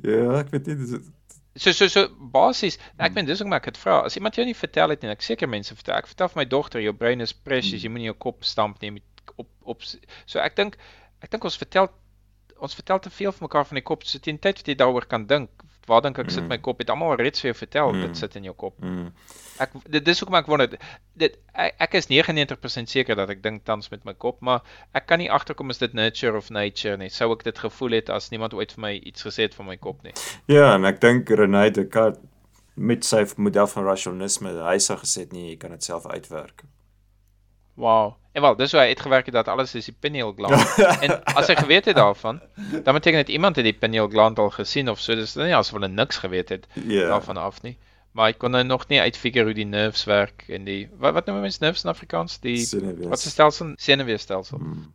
Ja, 0.02 0.40
ek 0.40 0.54
weet 0.54 0.72
nie 0.72 0.80
dis 0.82 1.12
So 1.54 1.70
so 1.70 1.86
so 1.86 2.08
basies, 2.34 2.80
ek 2.98 3.14
meen 3.14 3.28
dis 3.28 3.38
hoekom 3.38 3.54
ek 3.54 3.68
dit 3.70 3.76
vra. 3.78 4.00
As 4.08 4.16
iemand 4.18 4.40
jou 4.40 4.46
nie 4.48 4.56
vertel 4.58 4.90
het 4.90 5.04
nie, 5.04 5.12
ek 5.14 5.22
seker 5.22 5.50
mense 5.50 5.76
vertel. 5.78 6.00
Ek 6.00 6.10
vertel 6.10 6.32
vir 6.32 6.40
my 6.40 6.46
dogter, 6.50 6.82
jou 6.82 6.94
brein 6.98 7.22
is 7.22 7.34
precious, 7.34 7.84
jy 7.84 7.92
moenie 7.94 8.10
jou 8.10 8.16
kop 8.26 8.48
stamp 8.50 8.80
nie, 8.82 8.90
jy 8.90 8.96
moet 8.96 9.36
op 9.38 9.76
op 9.76 9.86
so 9.86 10.42
ek 10.42 10.58
dink 10.58 10.80
ek 11.24 11.30
dink 11.32 11.46
ons 11.48 11.56
vertel 11.62 11.92
ons 12.64 12.76
vertel 12.76 13.00
te 13.04 13.12
veel 13.14 13.32
vir 13.36 13.46
mekaar 13.46 13.68
van 13.70 13.80
die 13.80 13.86
kop. 13.86 14.06
So 14.08 14.24
teen 14.24 14.40
tyd 14.42 14.64
wat 14.64 14.72
jy 14.72 14.78
daaroor 14.80 15.06
kan 15.10 15.28
dink, 15.30 15.64
waar 15.88 16.02
dink 16.02 16.20
ek 16.20 16.30
sit 16.32 16.44
Mm. 16.44 16.50
my 16.50 16.58
kop? 16.58 16.78
Het 16.80 16.90
almal 16.90 17.16
reeds 17.16 17.42
vir 17.42 17.52
jou 17.52 17.58
vertel 17.60 17.94
Mm. 17.94 18.02
dit 18.02 18.18
sit 18.18 18.36
in 18.36 18.44
jou 18.44 18.54
kop. 18.56 18.80
mm. 18.82 19.12
Ek 19.60 19.70
dit 19.90 20.04
dis 20.06 20.20
hoekom 20.20 20.36
ek 20.36 20.48
wonder 20.48 20.68
dit 21.16 21.38
ek, 21.54 21.76
ek 21.80 21.94
is 21.94 22.08
99% 22.10 22.90
seker 22.90 23.16
dat 23.16 23.30
ek 23.30 23.42
dink 23.44 23.64
tans 23.66 23.90
met 23.92 24.04
my 24.06 24.14
kop, 24.14 24.42
maar 24.42 24.62
ek 24.96 25.06
kan 25.08 25.20
nie 25.20 25.30
agterkom 25.32 25.70
is 25.70 25.78
dit 25.78 25.94
nurture 25.94 26.36
of 26.38 26.50
nature 26.50 26.98
nie. 26.98 27.10
Sou 27.10 27.32
ek 27.34 27.44
dit 27.44 27.58
gevoel 27.58 27.92
het 27.92 28.10
as 28.10 28.30
niemand 28.32 28.54
ooit 28.54 28.72
vir 28.72 28.82
my 28.82 28.94
iets 29.06 29.24
gesê 29.24 29.44
het 29.44 29.54
van 29.56 29.66
my 29.68 29.78
kop 29.78 30.04
nie. 30.04 30.14
Ja, 30.48 30.74
en 30.76 30.86
ek 30.86 31.00
dink 31.02 31.30
René 31.30 31.70
Descartes 31.72 32.20
met 32.76 33.04
sy 33.06 33.26
model 33.38 33.68
van 33.68 33.84
rasionalisme, 33.86 34.50
hy 34.64 34.78
sou 34.80 34.98
gesê 34.98 35.20
het 35.28 35.34
nee, 35.34 35.50
jy 35.52 35.58
kan 35.58 35.70
dit 35.72 35.84
self 35.84 36.08
uitwerk. 36.08 36.64
Wow. 37.76 38.16
En 38.34 38.42
wel, 38.42 38.56
dis 38.58 38.72
hoe 38.74 38.80
hy 38.82 38.88
uitgewerk 38.88 39.26
het 39.30 39.36
dat 39.36 39.48
alles 39.48 39.76
is 39.78 39.86
die 39.86 39.94
pineal 40.00 40.32
gland. 40.34 40.78
en 41.06 41.20
as 41.38 41.48
hy 41.52 41.56
geweet 41.56 41.86
het 41.86 41.96
daarvan, 41.96 42.40
dan 42.84 42.94
beteken 42.98 43.20
dit 43.22 43.30
iemand 43.36 43.56
het 43.56 43.66
die 43.68 43.74
pineal 43.78 44.08
gland 44.10 44.40
al 44.42 44.50
gesien 44.50 44.90
of 44.90 45.00
so. 45.00 45.14
Dis 45.16 45.36
nie 45.38 45.54
asof 45.56 45.78
hulle 45.78 45.88
niks 45.92 46.18
geweet 46.18 46.50
het 46.50 46.66
Ja. 46.86 47.08
daarvan 47.14 47.38
af 47.38 47.62
nie. 47.62 47.78
Maar 48.14 48.32
hy 48.32 48.34
kon 48.38 48.52
nou 48.54 48.64
nog 48.64 48.88
nie 48.90 49.00
uitfigure 49.02 49.46
hoe 49.46 49.54
die 49.58 49.66
nerves 49.66 50.04
werk 50.10 50.44
en 50.50 50.66
die 50.66 50.90
wat 51.02 51.14
wat 51.14 51.26
noem 51.30 51.40
mense 51.46 51.62
nerves 51.62 51.84
in 51.86 51.90
Afrikaans? 51.90 52.40
Die 52.42 52.58
Senuwees. 52.66 53.08
wat 53.10 53.20
se 53.20 53.30
stelsel? 53.30 53.72
Senuweestelsel. 53.78 54.58
Mm. 54.58 54.94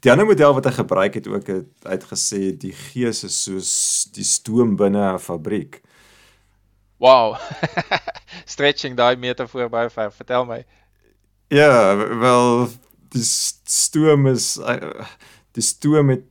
Die 0.00 0.10
ander 0.12 0.26
model 0.26 0.54
wat 0.56 0.64
hy 0.64 0.72
gebruik 0.72 1.14
het 1.14 1.28
ook 1.28 1.46
het 1.46 1.68
uitgesê 1.84 2.56
die 2.56 2.72
gees 2.72 3.24
is 3.24 3.42
soos 3.44 3.70
die 4.12 4.24
stoom 4.24 4.76
binne 4.76 5.12
'n 5.14 5.18
fabriek. 5.18 5.80
Wow. 7.00 7.36
Stretching 8.52 8.96
daai 8.96 9.16
metafoor 9.16 9.68
baie 9.72 9.90
ver. 9.90 10.12
Vertel 10.12 10.44
my. 10.44 10.64
Ja, 11.50 11.96
wel 11.96 12.68
die 13.10 13.24
stoom 13.26 14.26
is 14.30 14.56
uh, 14.62 15.06
die 15.58 15.62
stoom 15.66 16.12
het 16.12 16.22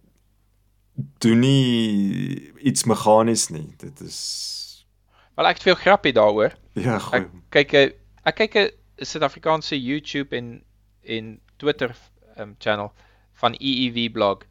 doen 1.20 1.40
nie 1.44 2.52
iets 2.64 2.86
meganies 2.88 3.50
nie. 3.52 3.68
Dit 3.78 4.00
is 4.02 4.20
Wel 5.36 5.48
ek 5.48 5.60
het 5.60 5.68
veel 5.68 5.76
grappie 5.80 6.14
daaroor. 6.16 6.56
ja, 6.76 6.98
goeie. 7.00 7.28
Ek 7.28 7.52
kyk 7.56 7.74
'n 7.74 7.92
ek 8.28 8.36
kyk 8.36 8.56
'n 8.56 9.06
Suid-Afrikaanse 9.06 9.76
YouTube 9.80 10.36
en 10.36 10.64
en 11.04 11.40
Twitter 11.58 11.96
um, 12.38 12.56
channel 12.60 12.94
van 13.40 13.56
EEV 13.60 14.12
blog. 14.12 14.44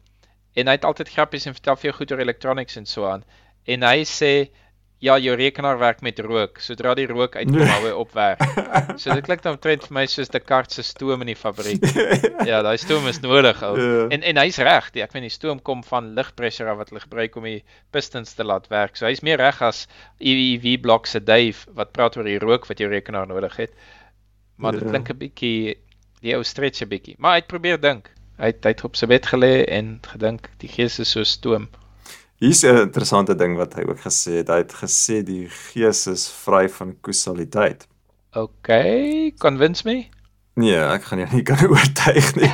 En 0.53 0.65
hy 0.67 0.73
het 0.77 0.85
altyd 0.85 1.09
grappies 1.09 1.45
en 1.45 1.53
vertel 1.53 1.77
veel 1.77 1.91
goed 1.97 2.11
oor 2.11 2.19
electronics 2.21 2.75
en 2.75 2.85
so 2.85 3.05
aan. 3.05 3.23
En 3.65 3.83
hy 3.85 4.05
sê 4.05 4.49
ja, 4.99 5.17
jou 5.17 5.35
rekenaar 5.35 5.77
werk 5.79 6.01
met 6.01 6.19
rook. 6.19 6.57
Sodra 6.59 6.93
die 6.93 7.05
rook 7.07 7.35
uitkom, 7.35 7.61
hou 7.61 7.83
hy 7.85 7.91
op 7.95 8.11
werk. 8.13 8.41
So 8.99 9.13
dit 9.15 9.23
klink 9.23 9.41
dan 9.45 9.53
omtrent 9.55 9.85
vir 9.87 9.93
my 9.95 10.05
soos 10.11 10.27
Descartes 10.29 10.75
se 10.75 10.83
stoom 10.83 11.21
in 11.21 11.27
die 11.27 11.35
fabriek. 11.39 11.83
Ja, 12.49 12.61
daai 12.61 12.77
stoom 12.77 13.07
is 13.07 13.19
nodig 13.23 13.61
ou. 13.63 13.77
Ja. 13.79 14.07
En 14.11 14.21
en 14.23 14.37
hy's 14.37 14.57
reg. 14.57 14.91
Die- 14.91 15.01
Ek 15.03 15.11
weet 15.15 15.23
die 15.23 15.29
stoom 15.29 15.61
kom 15.61 15.83
van 15.83 16.13
lugpressure 16.15 16.75
wat 16.75 16.89
hulle 16.89 16.99
gebruik 16.99 17.35
om 17.39 17.43
die 17.43 17.63
pistons 17.91 18.33
te 18.35 18.43
laat 18.43 18.67
werk. 18.67 18.97
So 18.97 19.05
hy's 19.05 19.21
meer 19.23 19.37
reg 19.39 19.61
as 19.61 19.87
EV 20.19 20.79
blok 20.81 21.07
se 21.07 21.19
Dave 21.23 21.65
wat 21.75 21.91
praat 21.95 22.17
oor 22.17 22.23
die 22.27 22.39
rook 22.39 22.67
wat 22.67 22.79
jou 22.79 22.89
rekenaar 22.91 23.27
nodig 23.27 23.55
het. 23.55 23.71
Maar 24.57 24.71
dit 24.73 24.83
Ja. 24.83 24.89
klink 24.89 25.09
'n 25.09 25.17
bietjie 25.17 25.77
die 26.21 26.35
ou 26.35 26.43
stretch 26.43 26.81
'n 26.83 26.89
bietjie. 26.89 27.15
Maar 27.17 27.31
hy 27.31 27.39
het 27.39 27.47
probeer 27.47 27.79
dink. 27.79 28.09
Hy 28.37 28.45
het, 28.51 28.63
hy 28.63 28.69
het 28.71 28.83
op 28.83 28.95
sy 28.95 29.05
bed 29.07 29.25
gelê 29.27 29.63
en 29.67 29.99
gedink 30.03 30.49
die 30.59 30.67
gees 30.69 30.99
is 30.99 31.09
so 31.11 31.23
stoom. 31.23 31.69
Hier's 32.39 32.63
'n 32.63 32.77
interessante 32.87 33.35
ding 33.35 33.57
wat 33.57 33.73
hy 33.75 33.83
ook 33.83 33.99
gesê 33.99 34.39
het. 34.39 34.47
Hy 34.47 34.61
het 34.63 34.73
gesê 34.73 35.23
die 35.23 35.47
gees 35.49 36.07
is 36.07 36.29
vry 36.45 36.69
van 36.69 36.95
kausaliteit. 37.01 37.87
Okay, 38.31 39.33
convince 39.39 39.83
me. 39.85 40.05
Nee, 40.55 40.75
ek 40.75 41.03
gaan 41.03 41.19
jou 41.19 41.29
nie 41.33 41.43
kan 41.43 41.59
oortuig 41.75 42.35
nie. 42.35 42.51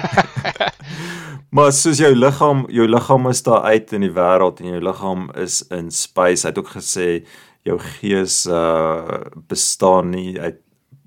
maar 1.55 1.71
soos 1.71 1.97
jou 2.01 2.11
liggaam, 2.15 2.65
jou 2.69 2.87
liggaam 2.87 3.27
is 3.29 3.43
daar 3.43 3.61
uit 3.61 3.93
in 3.93 4.01
die 4.01 4.13
wêreld 4.13 4.59
en 4.59 4.65
jou 4.73 4.81
liggaam 4.81 5.29
is 5.35 5.61
in 5.69 5.91
space. 5.91 6.43
Hy 6.47 6.49
het 6.53 6.57
ook 6.57 6.73
gesê 6.73 7.25
jou 7.65 7.77
gees 7.79 8.45
uh 8.45 9.21
bestaan 9.49 10.09
nie 10.09 10.39
uit 10.41 10.57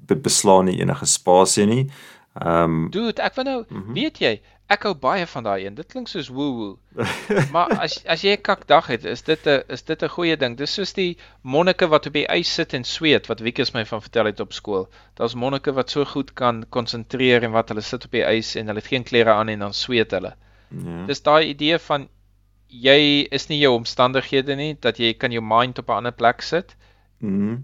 be- 0.06 0.16
beslaan 0.16 0.64
nie 0.70 0.78
enige 0.80 1.06
spasie 1.06 1.66
nie. 1.66 1.84
Ehm 2.38 2.64
um, 2.64 2.90
Dude, 2.90 3.22
ek 3.22 3.34
wou 3.34 3.44
nou, 3.46 3.64
mm 3.68 3.82
-hmm. 3.82 3.94
weet 3.94 4.18
jy, 4.18 4.40
ek 4.68 4.84
hou 4.84 4.92
baie 4.94 5.26
van 5.26 5.46
daai 5.46 5.64
een. 5.64 5.76
Dit 5.78 5.88
klink 5.92 6.10
soos 6.12 6.28
woo 6.28 6.52
woo. 6.58 7.04
maar 7.54 7.72
as 7.84 7.98
as 8.04 8.24
jy 8.24 8.34
'n 8.36 8.42
kakdag 8.48 8.90
het, 8.92 9.04
is 9.04 9.22
dit 9.22 9.46
'n 9.46 9.62
is 9.76 9.82
dit 9.82 10.02
'n 10.02 10.12
goeie 10.16 10.36
ding. 10.36 10.56
Dis 10.56 10.74
soos 10.74 10.92
die 10.92 11.16
monnike 11.42 11.88
wat 11.88 12.06
op 12.06 12.12
die 12.12 12.26
ys 12.36 12.52
sit 12.54 12.74
en 12.74 12.84
sweet 12.84 13.28
wat 13.32 13.40
Wiekus 13.40 13.72
my 13.72 13.84
van 13.84 14.02
vertel 14.02 14.26
het 14.30 14.40
op 14.40 14.52
skool. 14.52 14.88
Daar's 15.14 15.34
monnike 15.34 15.72
wat 15.72 15.90
so 15.90 16.04
goed 16.04 16.34
kan 16.34 16.66
konsentreer 16.68 17.42
en 17.42 17.52
wat 17.56 17.68
hulle 17.68 17.80
sit 17.80 18.04
op 18.04 18.12
die 18.12 18.24
ys 18.24 18.56
en 18.56 18.66
hulle 18.66 18.80
het 18.80 18.92
geen 18.92 19.04
klere 19.04 19.32
aan 19.32 19.48
en 19.48 19.58
dan 19.58 19.74
sweet 19.74 20.10
hulle. 20.10 20.34
ja. 20.70 21.06
Dis 21.06 21.22
daai 21.22 21.48
idee 21.48 21.78
van 21.78 22.08
jy 22.68 23.26
is 23.30 23.48
nie 23.48 23.58
jou 23.58 23.72
omstandighede 23.74 24.54
nie, 24.56 24.76
dat 24.80 24.98
jy 24.98 25.14
kan 25.14 25.32
jou 25.32 25.42
mind 25.42 25.78
op 25.78 25.88
'n 25.88 25.92
ander 26.02 26.12
plek 26.12 26.42
sit. 26.42 26.76
Mm, 26.76 26.88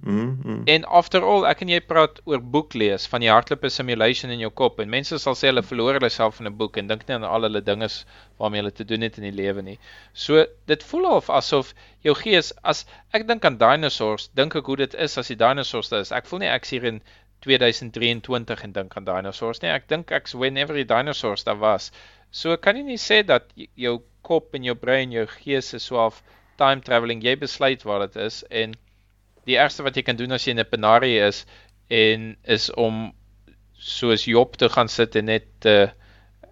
mm, 0.02 0.38
mm. 0.44 0.62
En 0.66 0.84
after 0.84 1.22
all, 1.22 1.44
ek 1.46 1.61
en 1.62 1.70
jy 1.70 1.78
praat 1.86 2.16
oor 2.26 2.40
boek 2.55 2.74
lees 2.74 3.05
van 3.11 3.22
die 3.22 3.30
hardloop 3.30 3.66
simulation 3.70 4.32
in 4.34 4.40
jou 4.42 4.50
kop 4.50 4.80
en 4.82 4.90
mense 4.90 5.18
sal 5.22 5.36
sê 5.38 5.50
hulle 5.50 5.62
verloor 5.62 5.98
hulle 5.98 6.11
self 6.11 6.40
in 6.42 6.48
'n 6.50 6.57
boek 6.59 6.78
en 6.80 6.90
dink 6.90 7.05
nie 7.07 7.14
aan 7.14 7.26
al 7.28 7.46
hulle 7.46 7.62
dinge 7.62 7.88
waarmee 8.38 8.62
hulle 8.62 8.74
te 8.74 8.84
doen 8.84 9.07
het 9.07 9.18
in 9.18 9.28
die 9.28 9.36
lewe 9.42 9.62
nie. 9.62 9.78
So 10.12 10.44
dit 10.66 10.82
voel 10.90 11.07
of 11.11 11.30
asof 11.30 11.74
jou 12.02 12.14
gees 12.18 12.52
as 12.64 12.84
ek 13.12 13.28
dink 13.28 13.44
aan 13.44 13.59
dinosaurs, 13.59 14.28
dink 14.34 14.57
ek 14.57 14.66
hoe 14.66 14.76
dit 14.76 14.94
is 14.94 15.18
as 15.18 15.30
die 15.30 15.38
dinosaurs 15.38 15.88
daar 15.88 16.00
is. 16.00 16.12
Ek 16.12 16.26
voel 16.26 16.42
nie 16.42 16.50
ek's 16.50 16.74
hier 16.74 16.84
in 16.84 17.00
2023 17.46 18.64
en 18.64 18.72
dink 18.72 18.96
aan 18.96 19.05
dinosaurs 19.05 19.62
nie. 19.62 19.70
Ek 19.70 19.88
dink 19.88 20.11
ek's 20.11 20.34
whenever 20.34 20.74
die 20.74 20.88
dinosaurs 20.88 21.44
daar 21.44 21.61
was. 21.62 21.92
So 22.30 22.57
kan 22.57 22.76
jy 22.76 22.82
nie 22.82 22.98
sê 22.98 23.22
dat 23.22 23.52
jou 23.76 24.00
kop 24.22 24.55
en 24.55 24.64
jou 24.64 24.74
brein, 24.74 25.12
jou 25.12 25.26
gees 25.26 25.74
is 25.74 25.84
so 25.84 26.00
half 26.00 26.22
time 26.59 26.82
travelling. 26.82 27.22
Jy 27.22 27.36
besluit 27.38 27.84
waar 27.84 28.07
dit 28.07 28.16
is 28.24 28.42
en 28.50 28.74
die 29.47 29.59
ergste 29.61 29.84
wat 29.86 29.97
jy 29.97 30.03
kan 30.03 30.16
doen 30.16 30.32
as 30.32 30.47
jy 30.47 30.55
in 30.55 30.61
'n 30.61 30.70
penarie 30.70 31.18
is 31.20 31.45
en 31.90 32.36
is 32.45 32.70
om 32.70 33.12
soos 33.74 34.24
Job 34.24 34.57
te 34.57 34.68
gaan 34.68 34.88
sit 34.88 35.16
en 35.16 35.26
net 35.28 35.68
uh, 35.68 35.88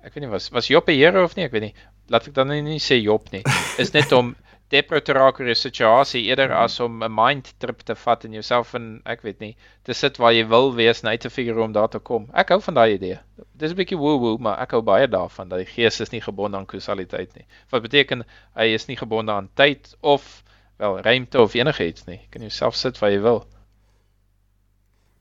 ek 0.02 0.14
weet 0.14 0.24
nie 0.26 0.32
was 0.32 0.50
was 0.52 0.68
Job 0.68 0.88
'n 0.88 0.98
Here 0.98 1.22
of 1.22 1.36
nie, 1.36 1.44
ek 1.44 1.52
weet 1.52 1.68
nie. 1.70 1.74
Laat 2.08 2.28
ek 2.28 2.34
dan 2.34 2.48
nie, 2.48 2.62
nie 2.62 2.82
sê 2.82 3.00
Job 3.00 3.30
nie. 3.32 3.42
Is 3.78 3.92
net 3.92 4.12
om 4.12 4.34
depro 4.72 5.00
te 5.04 5.12
raak 5.12 5.40
oor 5.40 5.48
'n 5.52 5.58
situasie 5.58 6.22
eerder 6.28 6.52
as 6.56 6.78
om 6.80 7.02
'n 7.04 7.14
mind 7.14 7.52
trip 7.58 7.82
te 7.88 7.94
vat 7.94 8.24
en 8.24 8.32
jouself 8.32 8.74
in 8.74 9.02
ek 9.04 9.22
weet 9.22 9.40
nie 9.40 9.56
te 9.84 9.92
sit 9.94 10.16
waar 10.16 10.32
jy 10.32 10.44
wil 10.48 10.72
wees 10.74 11.02
en 11.02 11.10
uit 11.10 11.20
te 11.20 11.30
figure 11.30 11.56
hoe 11.56 11.64
om 11.64 11.72
daar 11.72 11.88
te 11.88 11.98
kom. 11.98 12.28
Ek 12.32 12.48
hou 12.48 12.60
van 12.60 12.74
daai 12.74 12.94
idee. 12.94 13.18
Dis 13.54 13.72
'n 13.72 13.76
bietjie 13.76 13.98
woo 13.98 14.18
woo, 14.18 14.38
maar 14.38 14.60
ek 14.60 14.72
hou 14.72 14.82
baie 14.82 15.08
daarvan 15.08 15.48
dat 15.48 15.58
die 15.58 15.72
gees 15.74 16.00
is 16.00 16.12
nie 16.12 16.20
gebonde 16.20 16.56
aan 16.56 16.66
kausaliteit 16.66 17.34
nie. 17.36 17.46
Wat 17.70 17.82
beteken 17.82 18.24
hy 18.56 18.72
is 18.74 18.88
nie 18.88 18.96
gebonde 18.96 19.32
aan 19.32 19.50
tyd 19.54 19.96
of 20.00 20.42
wel 20.82 21.00
ruimte 21.00 21.40
of 21.40 21.54
enigiets 21.54 22.06
nie. 22.08 22.18
Jy 22.18 22.30
kan 22.34 22.46
jouself 22.46 22.78
sit 22.78 22.98
waar 22.98 23.12
jy 23.14 23.20
wil. 23.22 23.44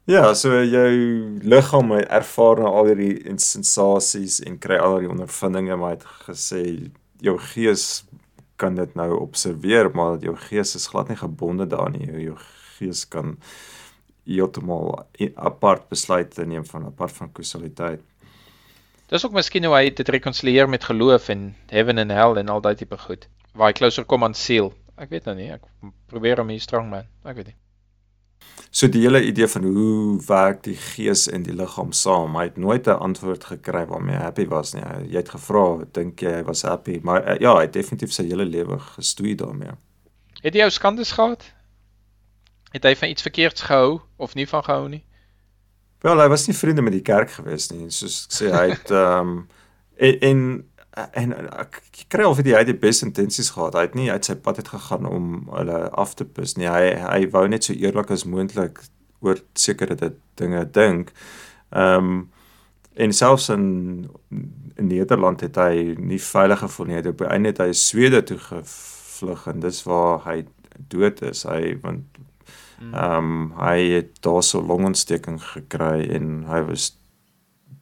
Ja, 0.10 0.34
so 0.34 0.64
jou 0.66 0.90
liggaam 1.46 1.94
ervaar 2.02 2.64
nou 2.64 2.72
al 2.80 2.90
hierdie 2.90 3.36
sensasies 3.40 4.40
en 4.42 4.58
kry 4.60 4.80
al 4.82 4.98
hierdie 4.98 5.12
ondervindinge, 5.14 5.78
maar 5.78 5.94
hy 5.94 6.00
het 6.00 6.08
gesê 6.26 6.64
jou 7.22 7.38
gees 7.52 8.04
kan 8.62 8.76
dit 8.78 8.96
nou 8.98 9.12
observeer, 9.20 9.92
maar 9.98 10.18
jou 10.22 10.34
gees 10.50 10.74
is 10.78 10.90
glad 10.90 11.10
nie 11.10 11.20
gebonde 11.20 11.70
daaraan 11.70 11.98
nie. 11.98 12.10
Jou, 12.10 12.24
jou 12.32 12.38
gees 12.80 13.06
kan 13.14 13.36
heeltemal 14.26 15.06
apart 15.36 15.88
besluite 15.90 16.46
neem 16.46 16.66
van 16.66 16.90
apart 16.90 17.16
van 17.18 17.32
kausaliteit. 17.38 18.02
Dis 19.12 19.26
ook 19.26 19.34
miskien 19.36 19.66
hoe 19.68 19.76
hy 19.76 19.90
dit 19.94 20.10
rekonsilieer 20.10 20.70
met 20.70 20.86
geloof 20.88 21.30
en 21.34 21.52
heaven 21.70 22.02
en 22.02 22.14
hell 22.16 22.38
en 22.42 22.50
al 22.50 22.62
daai 22.64 22.76
tipe 22.80 22.98
goed. 23.06 23.28
Waar 23.54 23.74
hy 23.74 23.78
closer 23.78 24.06
kom 24.08 24.24
aan 24.24 24.38
siel. 24.38 24.72
Ek 24.98 25.10
weet 25.10 25.26
nou 25.26 25.36
nie, 25.36 25.52
ek 25.52 25.66
probeer 26.12 26.40
om 26.40 26.50
hier 26.50 26.62
strong 26.62 26.90
man. 26.90 27.08
Ek 27.24 27.36
weet 27.36 27.54
nie. 27.54 27.58
So 28.72 28.88
die 28.88 29.02
hele 29.04 29.22
idee 29.24 29.48
van 29.48 29.64
hoe 29.64 30.22
werk 30.28 30.64
die 30.64 30.78
gees 30.80 31.28
en 31.28 31.44
die 31.44 31.56
liggaam 31.56 31.92
saam, 31.92 32.38
hy 32.40 32.48
het 32.48 32.58
nooit 32.58 32.88
'n 32.88 33.04
antwoord 33.08 33.44
gekry 33.44 33.86
waarmee 33.86 34.16
hy 34.16 34.24
happy 34.24 34.48
was 34.48 34.74
nie. 34.74 34.84
Jy 35.12 35.18
het 35.18 35.30
gevra, 35.30 35.84
dink 35.92 36.22
jy 36.22 36.32
hy 36.32 36.44
was 36.44 36.62
happy? 36.62 37.00
Maar 37.04 37.28
uh, 37.28 37.40
ja, 37.40 37.56
hy 37.56 37.62
het 37.68 37.74
definitief 37.74 38.14
sy 38.14 38.24
hele 38.24 38.46
lewe 38.46 38.80
gestoei 38.80 39.36
daarmee. 39.36 39.76
Het 40.42 40.56
jy 40.56 40.64
ou 40.64 40.70
skandes 40.70 41.12
gehad? 41.12 41.44
Het 42.72 42.84
hy 42.84 42.96
van 42.96 43.10
iets 43.10 43.22
verkeerds 43.22 43.62
gehou 43.62 44.02
of 44.18 44.34
nie 44.34 44.48
van 44.48 44.64
gehou 44.64 44.90
nie? 44.90 45.04
Wel, 46.02 46.20
hy 46.20 46.28
was 46.28 46.48
nie 46.48 46.56
vriende 46.56 46.82
met 46.82 46.94
die 46.94 47.06
kerk 47.06 47.30
gewees 47.32 47.70
nie, 47.72 47.90
soos 47.90 48.26
ek 48.26 48.32
sê 48.32 48.52
hy 48.52 48.70
het 48.72 48.92
ehm 49.04 49.28
um, 49.28 49.48
en, 50.02 50.20
en 50.20 50.40
en 50.92 51.34
ek 51.56 51.80
kry 52.12 52.26
of 52.28 52.42
hy 52.42 52.52
het 52.52 52.68
die 52.68 52.78
beste 52.78 53.06
intensies 53.08 53.54
gehad. 53.56 53.78
Hy 53.78 53.86
het 53.88 53.96
nie 53.96 54.10
uit 54.12 54.28
sy 54.28 54.36
pad 54.36 54.60
uit 54.60 54.72
gegaan 54.74 55.08
om 55.08 55.30
hulle 55.54 55.78
af 55.90 56.16
te 56.20 56.28
pis 56.28 56.58
nie. 56.60 56.68
Hy 56.68 56.96
hy 57.00 57.22
wou 57.32 57.46
net 57.48 57.68
so 57.68 57.74
eerlik 57.74 58.12
as 58.12 58.28
moontlik 58.28 58.84
oor 59.22 59.40
sekere 59.56 59.98
dinge 60.40 60.66
dink. 60.76 61.16
Ehm 61.72 62.12
um, 62.12 62.22
en 63.00 63.14
selfs 63.16 63.48
in 63.50 64.10
in 64.76 64.88
Nederland 64.88 65.42
het 65.42 65.56
hy 65.56 65.96
nie 65.98 66.20
veilig 66.20 66.60
gevoel 66.60 66.86
nie. 66.86 66.98
Hy 66.98 67.04
het 67.04 67.14
op 67.14 67.22
die 67.24 67.30
einde 67.32 67.54
het 67.54 67.62
hy 67.64 67.72
Swede 67.72 68.20
toe 68.28 68.38
gevlug 68.38 69.48
en 69.48 69.64
dis 69.64 69.84
waar 69.88 70.20
hy 70.26 70.44
dood 70.92 71.22
is. 71.24 71.46
Hy 71.48 71.78
want 71.82 72.20
Ehm 72.82 73.18
um, 73.18 73.52
hy 73.62 73.78
het 73.94 74.10
daarso 74.26 74.62
longontsteking 74.66 75.38
gekry 75.44 76.08
en 76.10 76.44
hy 76.50 76.64
was 76.66 76.88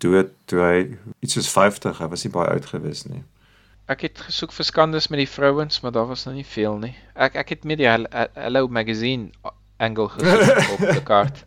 dood 0.04 0.32
toe 0.50 0.62
hy 0.64 0.78
iets 1.22 1.36
soos 1.38 1.50
50, 1.52 2.00
hy 2.00 2.08
was 2.12 2.24
nie 2.26 2.32
baie 2.34 2.50
oud 2.56 2.66
gewees 2.72 3.06
nie. 3.10 3.24
Ek 3.90 4.04
het 4.06 4.20
gesoek 4.22 4.52
vir 4.54 4.68
skandes 4.68 5.08
met 5.10 5.18
die 5.24 5.30
vrouens, 5.30 5.80
maar 5.82 5.92
daar 5.96 6.08
was 6.12 6.26
nou 6.28 6.36
nie 6.36 6.46
veel 6.46 6.78
nie. 6.78 6.94
Ek 7.16 7.36
ek 7.42 7.56
het 7.56 7.64
met 7.66 7.80
die 7.82 7.88
Hel- 7.90 8.10
Hello 8.36 8.68
magazine 8.68 9.32
angle 9.80 10.10
gesoek 10.14 10.70
op 10.76 10.84
die 10.86 11.04
kaart. 11.08 11.44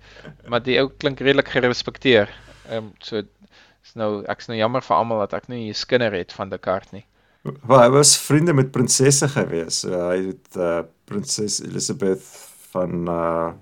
Maar 0.48 0.62
die 0.64 0.78
ou 0.80 0.88
klink 0.90 1.20
redelik 1.22 1.48
gerespekteer. 1.54 2.32
Ehm 2.68 2.88
um, 2.88 2.92
so 3.00 3.22
is 3.82 3.94
nou 3.98 4.24
ek's 4.30 4.48
nou 4.50 4.58
jammer 4.58 4.82
vir 4.82 4.96
almal 4.96 5.22
dat 5.24 5.34
ek 5.34 5.48
nie 5.48 5.68
'n 5.70 5.74
skinner 5.74 6.12
het 6.12 6.32
van 6.32 6.50
die 6.50 6.58
kaart 6.58 6.92
nie. 6.92 7.04
Maar 7.66 7.84
hy 7.86 7.90
was 7.90 8.16
vriende 8.18 8.52
met 8.54 8.70
prinsesse 8.72 9.28
gewees. 9.28 9.80
So 9.82 9.90
hy 10.10 10.18
het 10.32 10.56
uh, 10.56 10.82
prinses 11.04 11.60
Elizabeth 11.62 12.22
van 12.72 13.08
uh 13.08 13.52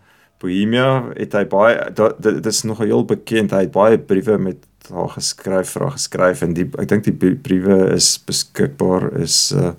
Bohemia 0.40 1.12
het 1.18 1.34
hy 1.36 1.44
baie 1.44 1.90
dit 1.92 2.46
is 2.46 2.62
nog 2.64 2.78
heel 2.80 3.04
bekend. 3.04 3.52
Hy 3.52 3.66
het 3.66 3.72
baie 3.74 3.98
briewe 3.98 4.38
met 4.38 4.64
haar 4.94 5.08
geskryf, 5.14 5.74
haar 5.78 5.94
geskryf 5.96 6.42
en 6.42 6.54
die 6.54 6.66
ek 6.78 6.90
dink 6.92 7.06
die 7.06 7.16
brie- 7.16 7.38
briewe 7.38 7.92
is 7.94 8.12
beskikbaar 8.26 9.10
is 9.20 9.52
uh 9.56 9.72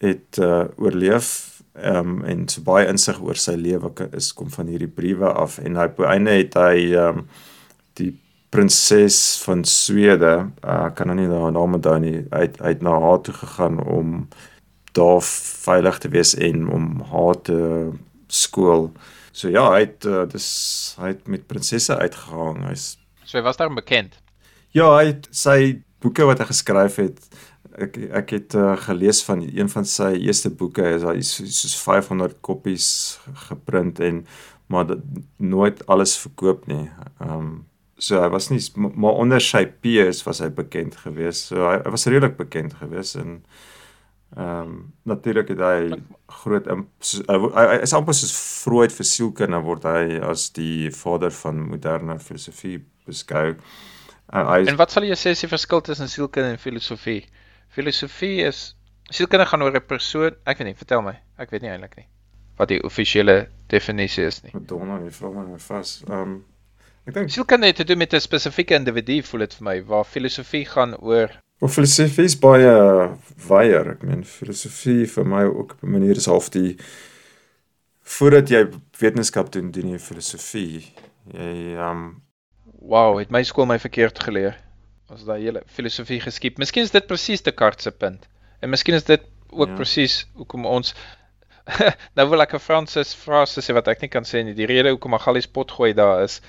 het 0.00 0.38
uh 0.40 0.64
oorleef 0.80 1.60
ehm 1.76 2.08
um, 2.08 2.24
en 2.24 2.48
so 2.48 2.64
baie 2.64 2.88
insig 2.88 3.20
oor 3.20 3.36
sy 3.36 3.52
lewe 3.56 3.92
is 4.16 4.32
kom 4.32 4.50
van 4.50 4.66
hierdie 4.72 4.88
briewe 4.88 5.28
af 5.28 5.58
en 5.60 5.76
hy 5.76 5.86
die 5.96 6.08
einde 6.08 6.36
het 6.38 6.56
hy 6.56 6.90
ehm 6.94 7.22
um, 7.22 7.26
die 8.00 8.14
prinses 8.50 9.42
van 9.44 9.64
Swede, 9.64 10.50
uh, 10.64 10.88
kan 10.94 11.06
nou 11.06 11.16
nie 11.18 11.28
haar 11.30 11.52
naam 11.54 11.76
onthou 11.78 11.98
nie, 12.02 12.24
hy 12.34 12.48
het 12.58 12.82
na 12.82 12.96
haar 12.98 13.20
toe 13.22 13.34
gegaan 13.34 13.78
om 13.86 14.24
daar 14.98 15.22
veilig 15.22 16.00
te 16.02 16.10
wees 16.10 16.34
en 16.34 16.66
om 16.68 16.88
haar 17.12 17.38
te 17.46 17.60
skool. 18.26 18.88
So 19.32 19.52
ja, 19.54 19.68
hy 19.70 19.84
het 19.84 20.06
uh, 20.08 20.24
dis 20.30 20.48
hy 20.98 21.12
het 21.12 21.30
met 21.30 21.46
prinsesse 21.46 21.94
uitgehang. 21.94 22.64
Hy's 22.66 22.96
So 23.30 23.38
hy 23.38 23.46
was 23.46 23.60
daar 23.60 23.70
bekend. 23.70 24.18
Ja, 24.74 24.88
hy 24.96 25.12
het 25.12 25.28
sy 25.30 25.84
boeke 26.02 26.26
wat 26.26 26.42
hy 26.42 26.48
geskryf 26.50 26.98
het 26.98 27.22
ek 27.78 27.96
ek 28.18 28.32
het 28.34 28.54
uh, 28.58 28.74
gelees 28.82 29.20
van 29.22 29.42
een 29.46 29.68
van 29.70 29.86
sy 29.86 30.12
eerste 30.18 30.50
boeke 30.50 30.84
is 30.96 31.04
hy 31.06 31.20
soos 31.22 31.76
500 31.78 32.40
koppies 32.44 32.88
geprint 33.48 34.00
en 34.02 34.24
maar 34.70 34.86
dit, 34.86 35.02
nooit 35.36 35.80
alles 35.90 36.16
verkoop 36.18 36.66
nie. 36.70 36.86
Ehm 37.20 37.36
um, 37.38 37.50
so 38.00 38.16
hy 38.16 38.30
was 38.32 38.48
nie 38.48 38.60
maar 38.80 39.18
onder 39.20 39.42
sy 39.44 39.66
peers 39.84 40.22
was 40.24 40.40
hy 40.40 40.48
bekend 40.56 40.96
geweest. 41.02 41.50
So 41.50 41.66
hy, 41.68 41.76
hy 41.84 41.90
was 41.92 42.06
redelik 42.08 42.38
bekend 42.38 42.78
geweest 42.80 43.18
en 43.20 43.42
ehm 44.36 44.60
um, 44.62 44.74
natuurlik 45.10 45.48
het 45.48 45.58
hy 45.58 46.02
groot 46.42 46.68
hy, 46.70 47.38
hy, 47.56 47.78
is 47.82 47.94
amper 47.98 48.14
soos 48.14 48.34
Freud 48.62 48.94
vir 48.94 49.08
sielkunde 49.12 49.58
word 49.66 49.88
hy 49.88 50.20
as 50.22 50.50
die 50.54 50.90
vader 50.94 51.34
van 51.34 51.64
moderne 51.72 52.18
filosofie 52.22 52.78
beskou. 53.06 53.56
Uh, 54.30 54.44
hy 54.52 54.60
En 54.70 54.78
wat 54.78 54.94
sal 54.94 55.08
jy 55.08 55.18
sê 55.18 55.34
is 55.34 55.42
die 55.42 55.50
verskil 55.50 55.82
tussen 55.82 56.08
sielkunde 56.08 56.54
en 56.54 56.62
filosofie? 56.62 57.24
Filosofie 57.74 58.46
is 58.46 58.76
sielkunde 59.10 59.50
gaan 59.50 59.66
oor 59.66 59.74
'n 59.74 59.86
persoon. 59.86 60.38
Ek 60.46 60.58
weet 60.58 60.70
nie, 60.70 60.78
vertel 60.78 61.02
my. 61.02 61.18
Ek 61.38 61.50
weet 61.50 61.62
nie 61.62 61.74
eintlik 61.74 61.96
nie 61.96 62.08
wat 62.60 62.68
die 62.68 62.80
offisiële 62.84 63.46
definisie 63.72 64.26
is 64.28 64.42
nie. 64.44 64.52
Donna, 64.68 65.00
jy 65.04 65.12
vra 65.16 65.32
my 65.34 65.60
vas. 65.68 65.98
Ehm 66.08 66.22
um, 66.22 66.38
ek 67.08 67.14
dink 67.16 67.32
sielkunde 67.32 67.70
het 67.70 67.78
te 67.80 67.86
doen 67.88 67.98
met 67.98 68.12
'n 68.14 68.20
spesifieke 68.20 68.76
individu, 68.76 69.22
voel 69.24 69.46
dit 69.46 69.54
vir 69.58 69.64
my, 69.68 69.76
waar 69.88 70.04
filosofie 70.04 70.66
gaan 70.68 70.92
oor 71.00 71.32
Of 71.60 71.74
filosofie 71.76 72.24
is 72.24 72.38
baie 72.40 72.72
wyer. 73.48 73.92
Ek 73.92 74.02
meen 74.02 74.24
filosofie 74.24 75.04
vir 75.06 75.26
my 75.28 75.44
ook 75.44 75.76
op 75.76 75.84
'n 75.84 75.92
manier 75.92 76.16
is 76.16 76.26
half 76.26 76.48
die 76.48 76.78
voordat 78.02 78.48
jy 78.48 78.64
wetenskap 78.98 79.52
doen, 79.52 79.70
doen 79.70 79.92
jy 79.92 79.98
filosofie. 79.98 80.92
Jy 81.32 81.76
ehm 81.76 81.90
um, 81.90 82.22
Wow, 82.80 83.18
het 83.18 83.30
my 83.30 83.42
skool 83.44 83.66
my 83.66 83.78
verkeerd 83.78 84.18
geleer 84.18 84.56
ons 85.10 85.26
daai 85.26 85.42
hele 85.42 85.62
filosofie 85.66 86.20
geskiep. 86.22 86.58
Miskien 86.62 86.86
is 86.86 86.94
dit 86.94 87.06
presies 87.06 87.42
Descartes 87.42 87.88
se 87.88 87.90
punt. 87.90 88.28
En 88.62 88.70
miskien 88.70 88.94
is 88.94 89.04
dit 89.04 89.22
ook 89.50 89.68
ja. 89.68 89.74
presies 89.74 90.22
hoekom 90.38 90.66
ons 90.66 90.94
nou 92.18 92.26
wil 92.30 92.42
ek 92.42 92.54
'n 92.54 92.62
Fransis 92.62 93.14
frase 93.14 93.62
sê 93.62 93.74
wat 93.76 93.88
ek 93.88 94.02
nie 94.02 94.12
kan 94.12 94.24
sê 94.24 94.44
nie. 94.44 94.54
Die 94.54 94.68
rede 94.70 94.94
hoekom 94.94 95.10
Magalies 95.16 95.46
pot 95.46 95.70
gooi 95.70 95.92
daar 95.92 96.24
is 96.24 96.40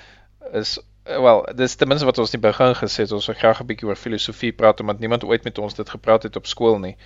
is 0.52 0.78
wel, 1.20 1.42
dis 1.54 1.74
ten 1.74 1.88
minste 1.88 2.06
wat 2.06 2.18
ons 2.18 2.32
nie 2.32 2.40
begin 2.42 2.74
gesê 2.78 3.04
het 3.04 3.12
ons 3.12 3.26
wil 3.26 3.38
graag 3.38 3.60
'n 3.60 3.66
bietjie 3.66 3.88
oor 3.88 3.96
filosofie 3.96 4.52
praat 4.52 4.80
omdat 4.80 4.98
niemand 4.98 5.24
ooit 5.24 5.44
met 5.44 5.58
ons 5.58 5.74
dit 5.74 5.88
gepraat 5.90 6.22
het 6.22 6.36
op 6.36 6.46
skool 6.46 6.78
nie. 6.78 6.96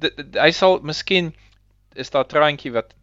D 0.00 0.10
hy 0.36 0.50
sal 0.50 0.80
miskien 0.82 1.34
is 1.94 2.10
daar 2.10 2.26
traantjie 2.26 2.72
wat 2.72 2.94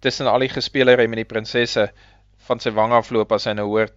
tussen 0.00 0.26
al 0.26 0.38
die 0.38 0.52
gespelery 0.52 1.06
met 1.06 1.22
die 1.22 1.32
prinsesse 1.32 1.92
van 2.46 2.60
sy 2.60 2.70
wang 2.70 2.92
afloop 2.92 3.32
as 3.32 3.46
hy 3.48 3.54
nou 3.56 3.66
hoor 3.66 3.88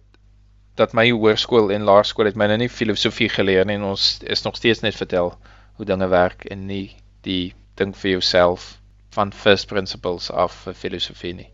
dat 0.80 0.94
my 0.94 1.10
hoërskool 1.10 1.72
en 1.74 1.84
laerskool 1.84 2.30
het 2.30 2.36
my 2.36 2.46
nou 2.46 2.56
nie 2.62 2.70
filosofie 2.72 3.28
geleer 3.28 3.66
nie 3.66 3.76
en 3.80 3.90
ons 3.90 4.20
is 4.22 4.44
nog 4.46 4.56
steeds 4.56 4.80
net 4.80 4.96
vertel 4.96 5.34
hoe 5.76 5.86
dinge 5.86 6.08
werk 6.08 6.44
en 6.44 6.66
nie 6.66 6.96
die 7.26 7.54
dink 7.76 7.96
vir 7.96 8.10
jouself 8.10 8.78
van 9.14 9.32
first 9.32 9.68
principles 9.68 10.30
af 10.30 10.54
vir 10.64 10.74
filosofie 10.74 11.34
nie. 11.34 11.50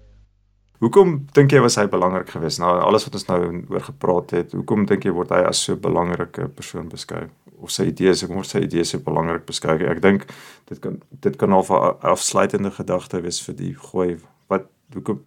Hoekom 0.85 1.15
dink 1.33 1.55
jy 1.55 1.63
was 1.65 1.79
hy 1.81 1.87
belangrik 1.89 2.29
geweest 2.35 2.61
na 2.61 2.69
nou, 2.69 2.81
alles 2.85 3.07
wat 3.07 3.15
ons 3.17 3.29
nou 3.31 3.41
oor 3.73 3.85
gepraat 3.87 4.35
het? 4.37 4.51
Hoekom 4.53 4.85
dink 4.91 5.07
jy 5.09 5.15
word 5.17 5.31
hy 5.33 5.41
as 5.49 5.63
so 5.65 5.73
'n 5.73 5.81
belangrike 5.81 6.49
persoon 6.59 6.91
beskou? 6.93 7.31
Of 7.57 7.71
sy 7.73 7.87
idees, 7.89 8.23
ek 8.23 8.29
word 8.29 8.47
sy 8.47 8.61
idees 8.67 8.91
so 8.93 8.99
belangrik 8.99 9.47
beskou. 9.47 9.79
Ek 9.81 10.03
dink 10.03 10.27
dit 10.69 10.81
kan 10.81 11.01
dit 11.21 11.39
kan 11.41 11.53
al 11.53 11.65
'n 11.65 11.97
afsluitende 12.13 12.71
gedagte 12.71 13.23
wees 13.23 13.41
vir 13.41 13.55
die 13.55 13.75
gooi 13.75 14.21
wat 14.49 14.69
hoekom 14.93 15.25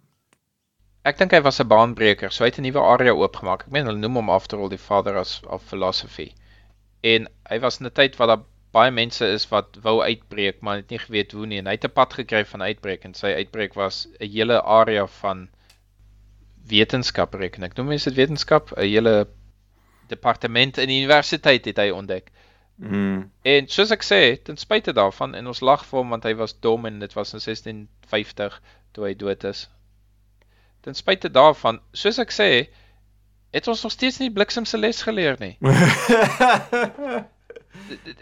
Ek 1.04 1.18
dink 1.18 1.32
hy 1.32 1.40
was 1.40 1.58
'n 1.60 1.68
baanbreker. 1.68 2.30
So 2.30 2.44
hy 2.44 2.50
het 2.50 2.58
'n 2.58 2.62
nuwe 2.62 2.80
area 2.80 3.12
oopgemaak. 3.12 3.62
Ek 3.66 3.72
meen 3.72 3.86
hulle 3.86 3.98
noem 3.98 4.14
hom 4.14 4.30
after 4.30 4.58
all 4.58 4.68
die 4.68 4.78
father 4.78 5.18
of, 5.18 5.40
of 5.48 5.62
philosophy. 5.62 6.34
En 7.02 7.26
hy 7.50 7.58
was 7.58 7.80
in 7.80 7.86
'n 7.86 7.92
tyd 7.92 8.16
waar 8.16 8.28
daar 8.28 8.44
baie 8.72 8.90
mense 8.90 9.26
is 9.26 9.46
wat 9.48 9.78
wou 9.82 10.00
uitbreek, 10.02 10.60
maar 10.60 10.82
het 10.82 10.90
nie 10.90 10.98
geweet 10.98 11.32
hoe 11.32 11.46
nie. 11.46 11.58
En 11.58 11.66
hy 11.66 11.76
het 11.76 11.84
'n 11.84 11.92
pad 11.92 12.14
gekry 12.14 12.44
van 12.44 12.62
uitbreek 12.62 13.04
en 13.04 13.14
sy 13.14 13.32
uitbreek 13.40 13.74
was 13.74 14.06
'n 14.20 14.30
hele 14.32 14.62
area 14.62 15.06
van 15.06 15.48
wetenskap 16.68 17.34
reken. 17.34 17.62
Ek 17.62 17.76
noem 17.76 17.88
dit 17.88 18.14
wetenskap, 18.14 18.72
'n 18.76 18.80
hele 18.80 19.28
departement 20.08 20.78
in 20.78 20.88
die 20.88 21.00
universiteit 21.00 21.64
het 21.64 21.76
hy 21.76 21.90
ontdek. 21.90 22.30
Mm. 22.76 23.30
En 23.42 23.68
soos 23.68 23.90
ek 23.90 24.02
sê, 24.02 24.42
ten 24.42 24.56
spyte 24.56 24.92
daarvan 24.92 25.34
en 25.34 25.46
ons 25.46 25.60
lag 25.60 25.86
vir 25.86 25.98
hom 25.98 26.08
want 26.08 26.24
hy 26.24 26.34
was 26.34 26.60
dom 26.60 26.86
en 26.86 26.98
dit 26.98 27.12
was 27.12 27.32
in 27.32 27.40
1650 27.40 28.62
toe 28.92 29.04
hy 29.04 29.14
dood 29.14 29.44
is 29.44 29.68
ten 30.88 30.94
spyte 30.94 31.30
daarvan, 31.30 31.80
soos 31.92 32.18
ek 32.22 32.30
sê, 32.34 32.50
het 33.52 33.68
ons 33.68 33.82
nog 33.84 33.92
steeds 33.92 34.20
nie 34.22 34.30
bliksem 34.32 34.64
se 34.68 34.78
les 34.78 35.02
geleer 35.04 35.36
nie. 35.40 35.56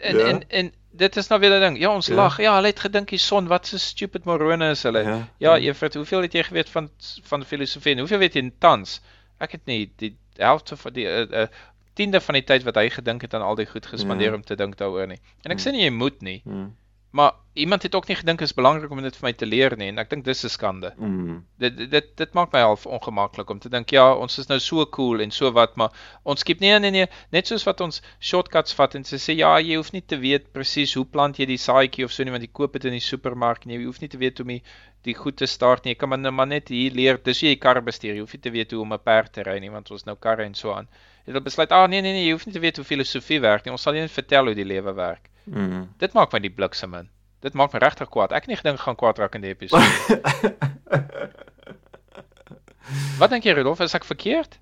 en, 0.01 0.19
ja. 0.19 0.27
en 0.27 0.43
en 0.49 0.73
dit 0.97 1.17
is 1.17 1.29
nou 1.29 1.41
weer 1.41 1.57
'n 1.57 1.61
ding. 1.61 1.79
Ja, 1.79 1.95
ons 1.95 2.07
ja. 2.07 2.15
lag. 2.15 2.39
Ja, 2.41 2.55
hulle 2.55 2.67
het 2.67 2.81
gedink 2.81 3.09
die 3.09 3.19
son, 3.19 3.47
wat 3.47 3.67
so 3.67 3.77
stupid 3.77 4.25
morone 4.25 4.71
is 4.71 4.83
hulle. 4.83 5.03
Ja, 5.03 5.29
ja, 5.39 5.55
ja. 5.55 5.57
Evert, 5.57 5.95
hoeveel 5.95 6.21
het 6.21 6.33
jy 6.33 6.43
geweet 6.43 6.69
van 6.69 6.91
van 7.23 7.45
filosofie 7.45 7.93
en 7.93 7.99
hoeveel 7.99 8.19
weet 8.19 8.35
jy 8.35 8.53
tans? 8.59 9.01
Ek 9.39 9.53
het 9.53 9.65
nie 9.65 9.93
die 9.97 10.17
helfte 10.37 10.77
van 10.77 10.93
die 10.93 11.05
uh, 11.05 11.27
uh, 11.31 11.47
tiende 11.95 12.21
van 12.21 12.35
die 12.35 12.45
tyd 12.45 12.63
wat 12.63 12.75
hy 12.75 12.89
gedink 12.91 13.23
het 13.23 13.35
aan 13.35 13.43
al 13.43 13.55
die 13.55 13.67
goed 13.67 13.87
gespandeer 13.87 14.31
ja. 14.31 14.35
om 14.35 14.45
te 14.45 14.57
dink 14.57 14.77
daaroor 14.77 15.07
nie. 15.07 15.21
En 15.43 15.51
ek 15.51 15.59
hmm. 15.59 15.67
sê 15.67 15.73
nie 15.73 15.85
jy 15.85 15.93
moet 15.93 16.21
nie. 16.23 16.41
Hmm. 16.45 16.75
Maar 17.17 17.33
iemand 17.53 17.83
het 17.83 17.95
ook 17.95 18.07
nie 18.07 18.17
gedink 18.17 18.41
is 18.41 18.55
belangrik 18.55 18.91
om 18.93 19.01
dit 19.01 19.17
vir 19.17 19.25
my 19.25 19.33
te 19.41 19.47
leer 19.49 19.75
nie 19.81 19.87
en 19.89 20.01
ek 20.03 20.11
dink 20.11 20.25
dis 20.25 20.45
'n 20.45 20.53
skande. 20.53 20.91
Mm. 20.97 21.39
Dit 21.63 21.79
dit 21.93 22.11
dit 22.21 22.35
maak 22.37 22.53
my 22.53 22.61
half 22.61 22.85
ongemaklik 22.87 23.51
om 23.55 23.59
te 23.59 23.71
dink 23.73 23.95
ja, 23.97 24.05
ons 24.25 24.39
is 24.43 24.51
nou 24.51 24.59
so 24.61 24.85
cool 24.97 25.25
en 25.25 25.31
so 25.31 25.51
wat, 25.59 25.77
maar 25.81 25.97
ons 26.25 26.45
skiep 26.45 26.61
nie 26.61 26.75
nee 26.79 26.91
nee, 26.91 27.07
net 27.33 27.47
soos 27.47 27.65
wat 27.65 27.81
ons 27.81 28.03
shortcuts 28.21 28.77
vat 28.81 28.99
en 29.01 29.09
sê 29.09 29.39
ja, 29.39 29.55
jy 29.69 29.81
hoef 29.81 29.93
nie 29.97 30.05
te 30.13 30.21
weet 30.27 30.53
presies 30.53 30.95
hoe 31.01 31.07
plant 31.17 31.41
jy 31.41 31.47
die 31.47 31.63
saadjie 31.65 32.05
of 32.05 32.13
so 32.13 32.25
nie 32.25 32.37
want 32.37 32.45
jy 32.45 32.53
koop 32.53 32.77
dit 32.77 32.85
in 32.85 32.99
die 32.99 33.07
supermark 33.09 33.65
nie. 33.65 33.79
Jy 33.79 33.89
hoef 33.89 34.01
nie 34.05 34.13
te 34.13 34.21
weet 34.21 34.39
hoe 34.39 34.45
om 34.45 34.53
die, 34.53 34.63
die 35.09 35.15
goed 35.15 35.41
te 35.41 35.47
start 35.47 35.85
nie. 35.85 35.95
Jy 35.95 36.01
kan 36.03 36.13
maar, 36.13 36.33
maar 36.33 36.53
net 36.53 36.69
hier 36.69 36.93
leer. 36.93 37.17
Dis 37.25 37.41
jy 37.41 37.57
kar 37.57 37.81
bestuur. 37.81 38.15
Jy 38.15 38.27
hoef 38.27 38.37
nie 38.37 38.45
te 38.45 38.53
weet 38.53 38.77
hoe 38.77 38.83
om 38.83 38.93
'n 38.93 39.05
perd 39.09 39.33
te 39.33 39.43
ry 39.43 39.59
nie 39.59 39.73
want 39.73 39.91
ons 39.91 40.05
nou 40.05 40.17
karre 40.17 40.45
en 40.45 40.55
so 40.55 40.73
aan. 40.77 40.89
Jy 41.27 41.35
het 41.35 41.43
besluit, 41.43 41.73
"Ag 41.73 41.85
ah, 41.85 41.91
nee 41.91 42.01
nee 42.01 42.13
nee, 42.13 42.27
jy 42.27 42.33
hoef 42.33 42.47
nie 42.47 42.55
te 42.55 42.61
weet 42.61 42.77
hoe 42.77 42.85
filosofie 42.85 43.41
werk 43.41 43.65
nie. 43.65 43.73
Ons 43.73 43.83
sal 43.83 43.93
net 43.93 44.11
vertel 44.11 44.45
hoe 44.45 44.55
die 44.55 44.65
lewe 44.65 44.95
werk." 44.95 45.31
Mm. 45.45 45.89
Dit 45.99 46.13
maak 46.13 46.33
my 46.33 46.39
die 46.39 46.51
bliksem 46.51 46.95
in. 46.95 47.09
Dit 47.41 47.55
maak 47.55 47.73
my 47.73 47.79
regtig 47.79 48.09
kwaad. 48.09 48.33
Ek 48.33 48.47
het 48.47 48.47
nie 48.47 48.57
gedink 48.57 48.81
gaan 48.81 48.97
kwaad 48.97 49.19
raak 49.19 49.35
in 49.35 49.41
die 49.41 49.51
episode. 49.51 49.87
Wat 53.19 53.31
dink 53.31 53.45
jy 53.45 53.57
Rudolf, 53.57 53.81
is 53.81 53.95
ek 53.95 54.07
verkeerd? 54.07 54.59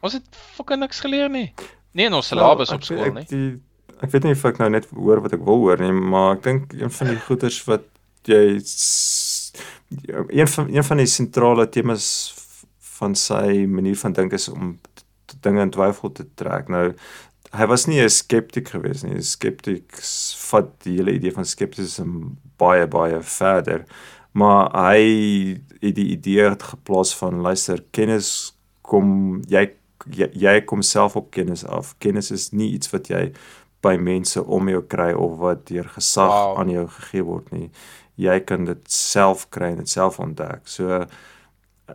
Ons 0.00 0.16
het 0.16 0.36
fucking 0.56 0.80
niks 0.80 1.00
geleer 1.00 1.28
nie. 1.28 1.52
Nee, 1.92 2.06
in 2.06 2.16
ons 2.16 2.30
syllabus 2.30 2.70
well, 2.70 2.80
op 2.80 2.86
skool 2.86 3.12
nie. 3.12 3.26
Die, 3.28 3.60
ek 4.00 4.12
weet 4.14 4.24
nie 4.24 4.36
of 4.36 4.44
ek 4.48 4.60
nou 4.62 4.70
net 4.72 4.88
hoor 4.96 5.20
wat 5.24 5.34
ek 5.36 5.42
wil 5.44 5.60
hoor 5.64 5.82
nie, 5.82 5.92
maar 5.92 6.38
ek 6.38 6.44
dink 6.46 6.76
een 6.78 6.92
van 6.96 7.12
die 7.12 7.20
goeters 7.26 7.58
wat 7.68 7.84
jy 8.28 8.60
een 10.30 10.48
van 10.48 10.70
een 10.70 10.86
van 10.86 11.02
die 11.02 11.10
sentrale 11.10 11.66
temas 11.68 12.06
van 13.00 13.16
sy 13.16 13.64
manier 13.66 13.96
van 13.96 14.14
dink 14.16 14.36
is 14.36 14.48
om 14.52 14.76
dinge 15.40 15.62
in 15.62 15.70
twyfel 15.74 16.12
te 16.12 16.26
trek. 16.34 16.68
Nou 16.68 16.94
hy 17.50 17.66
was 17.66 17.86
nie 17.86 18.00
'n 18.00 18.08
skeptiek 18.08 18.68
geweest 18.68 19.04
nie. 19.04 19.22
Skeptieks 19.22 20.36
vat 20.50 20.70
die 20.84 20.96
hele 20.96 21.12
idee 21.12 21.32
van 21.32 21.44
skeptisisme 21.44 22.36
baie 22.56 22.86
baie 22.86 23.20
verder. 23.22 23.84
Maar 24.32 24.70
hy 24.70 25.60
het 25.80 25.94
die 25.94 26.10
idee 26.14 26.50
het 26.50 26.62
geplaas 26.62 27.16
van 27.16 27.40
luister, 27.40 27.82
kennis 27.90 28.54
kom 28.82 29.42
jy 29.48 29.70
jy, 30.08 30.28
jy 30.32 30.60
kom 30.64 30.82
self 30.82 31.16
op 31.16 31.30
kennis 31.34 31.64
af. 31.66 31.94
Kennis 31.98 32.30
is 32.30 32.50
nie 32.52 32.70
iets 32.76 32.90
wat 32.90 33.10
jy 33.10 33.30
by 33.84 33.96
mense 33.96 34.42
om 34.44 34.68
jou 34.68 34.82
kry 34.82 35.10
of 35.16 35.38
wat 35.40 35.66
deur 35.70 35.88
gesag 35.88 36.30
wow. 36.30 36.58
aan 36.60 36.70
jou 36.72 36.86
gegee 36.98 37.24
word 37.24 37.50
nie. 37.52 37.70
Jy 38.20 38.40
kan 38.44 38.66
dit 38.68 38.92
self 38.92 39.46
kry 39.54 39.72
en 39.72 39.82
dit 39.82 39.88
self 39.88 40.20
ontdek. 40.20 40.66
So 40.68 41.06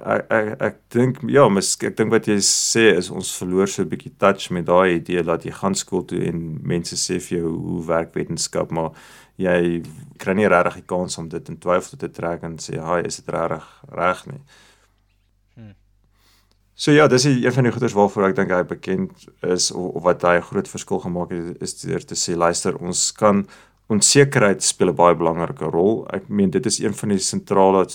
ek 0.03 0.31
ek, 0.31 0.49
ek 0.61 0.77
dink 0.93 1.19
ja, 1.31 1.47
mis, 1.49 1.73
ek 1.83 1.97
dink 1.97 2.11
wat 2.13 2.27
jy 2.29 2.37
sê 2.43 2.85
is 2.97 3.09
ons 3.13 3.31
verloor 3.39 3.69
so 3.71 3.83
'n 3.83 3.89
bietjie 3.89 4.13
touch 4.17 4.51
met 4.51 4.65
daai 4.65 4.95
idee 4.95 5.23
dat 5.23 5.45
jy 5.45 5.51
gaan 5.51 5.75
skool 5.75 6.05
toe 6.05 6.21
en 6.27 6.59
mense 6.61 6.95
sê 6.95 7.19
vir 7.19 7.39
jou 7.39 7.51
hoe 7.55 7.85
werk 7.87 8.13
wetenskap, 8.15 8.71
maar 8.71 8.91
jy 9.37 9.83
kry 10.17 10.33
nie 10.33 10.47
regtig 10.47 10.75
die 10.81 10.87
kans 10.87 11.17
om 11.17 11.27
dit 11.29 11.49
in 11.49 11.57
twyfel 11.57 11.97
te 11.97 12.09
trek 12.09 12.43
en 12.43 12.57
sê, 12.57 12.79
"Haai, 12.79 13.05
is 13.05 13.17
dit 13.21 13.29
regtig 13.29 13.65
reg 13.91 14.25
nie?" 14.27 14.41
Hmm. 15.55 15.75
So 16.75 16.91
ja, 16.91 17.07
dis 17.07 17.25
een 17.25 17.51
van 17.51 17.63
die 17.63 17.71
goeders 17.71 17.93
waarvoor 17.93 18.29
ek 18.29 18.35
dink 18.35 18.51
hy 18.51 18.63
bekend 18.63 19.11
is 19.43 19.71
of, 19.71 19.95
of 19.95 20.03
wat 20.03 20.21
hy 20.21 20.37
'n 20.37 20.41
groot 20.41 20.67
verskil 20.67 20.99
gemaak 20.99 21.31
het 21.31 21.61
is 21.61 21.81
deur 21.81 22.05
te 22.05 22.15
sê 22.15 22.35
luister, 22.35 22.75
ons 22.77 23.11
kan 23.11 23.47
onsekerheid 23.87 24.63
speel 24.63 24.89
'n 24.89 24.95
baie 24.95 25.15
belangrike 25.15 25.65
rol. 25.65 26.05
Ek 26.13 26.29
meen 26.29 26.49
dit 26.49 26.65
is 26.65 26.79
een 26.79 26.93
van 26.93 27.09
die 27.09 27.19
sentrale 27.19 27.85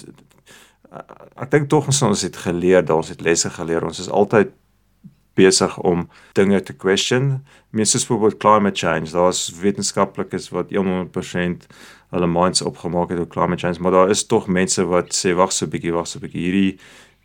ek 1.40 1.50
dink 1.50 1.68
tog 1.68 1.86
ons 1.86 2.02
ons 2.02 2.22
het 2.22 2.36
geleer, 2.36 2.82
ons 2.92 3.08
het 3.08 3.20
lesse 3.20 3.50
geleer. 3.50 3.84
Ons 3.86 4.00
is 4.02 4.08
altyd 4.10 4.50
besig 5.38 5.78
om 5.86 6.08
dinge 6.34 6.60
te 6.66 6.72
question. 6.74 7.44
Mense 7.70 7.92
soos 7.98 8.06
byvoorbeeld 8.08 8.40
climate 8.42 8.76
change, 8.76 9.12
daar's 9.14 9.44
wetenskaplikes 9.60 10.48
wat 10.50 10.72
100% 10.74 11.66
hulle 12.10 12.26
minds 12.26 12.62
opgemaak 12.66 13.10
het 13.14 13.18
oor 13.22 13.28
climate 13.30 13.60
change, 13.62 13.78
maar 13.80 13.92
daar 13.94 14.10
is 14.10 14.24
tog 14.26 14.48
mense 14.50 14.82
wat 14.90 15.14
sê 15.14 15.32
wag 15.38 15.52
so 15.52 15.66
'n 15.66 15.70
bietjie, 15.70 15.92
wag 15.94 16.06
so 16.06 16.18
'n 16.18 16.22
bietjie 16.26 16.42
hierdie 16.50 16.78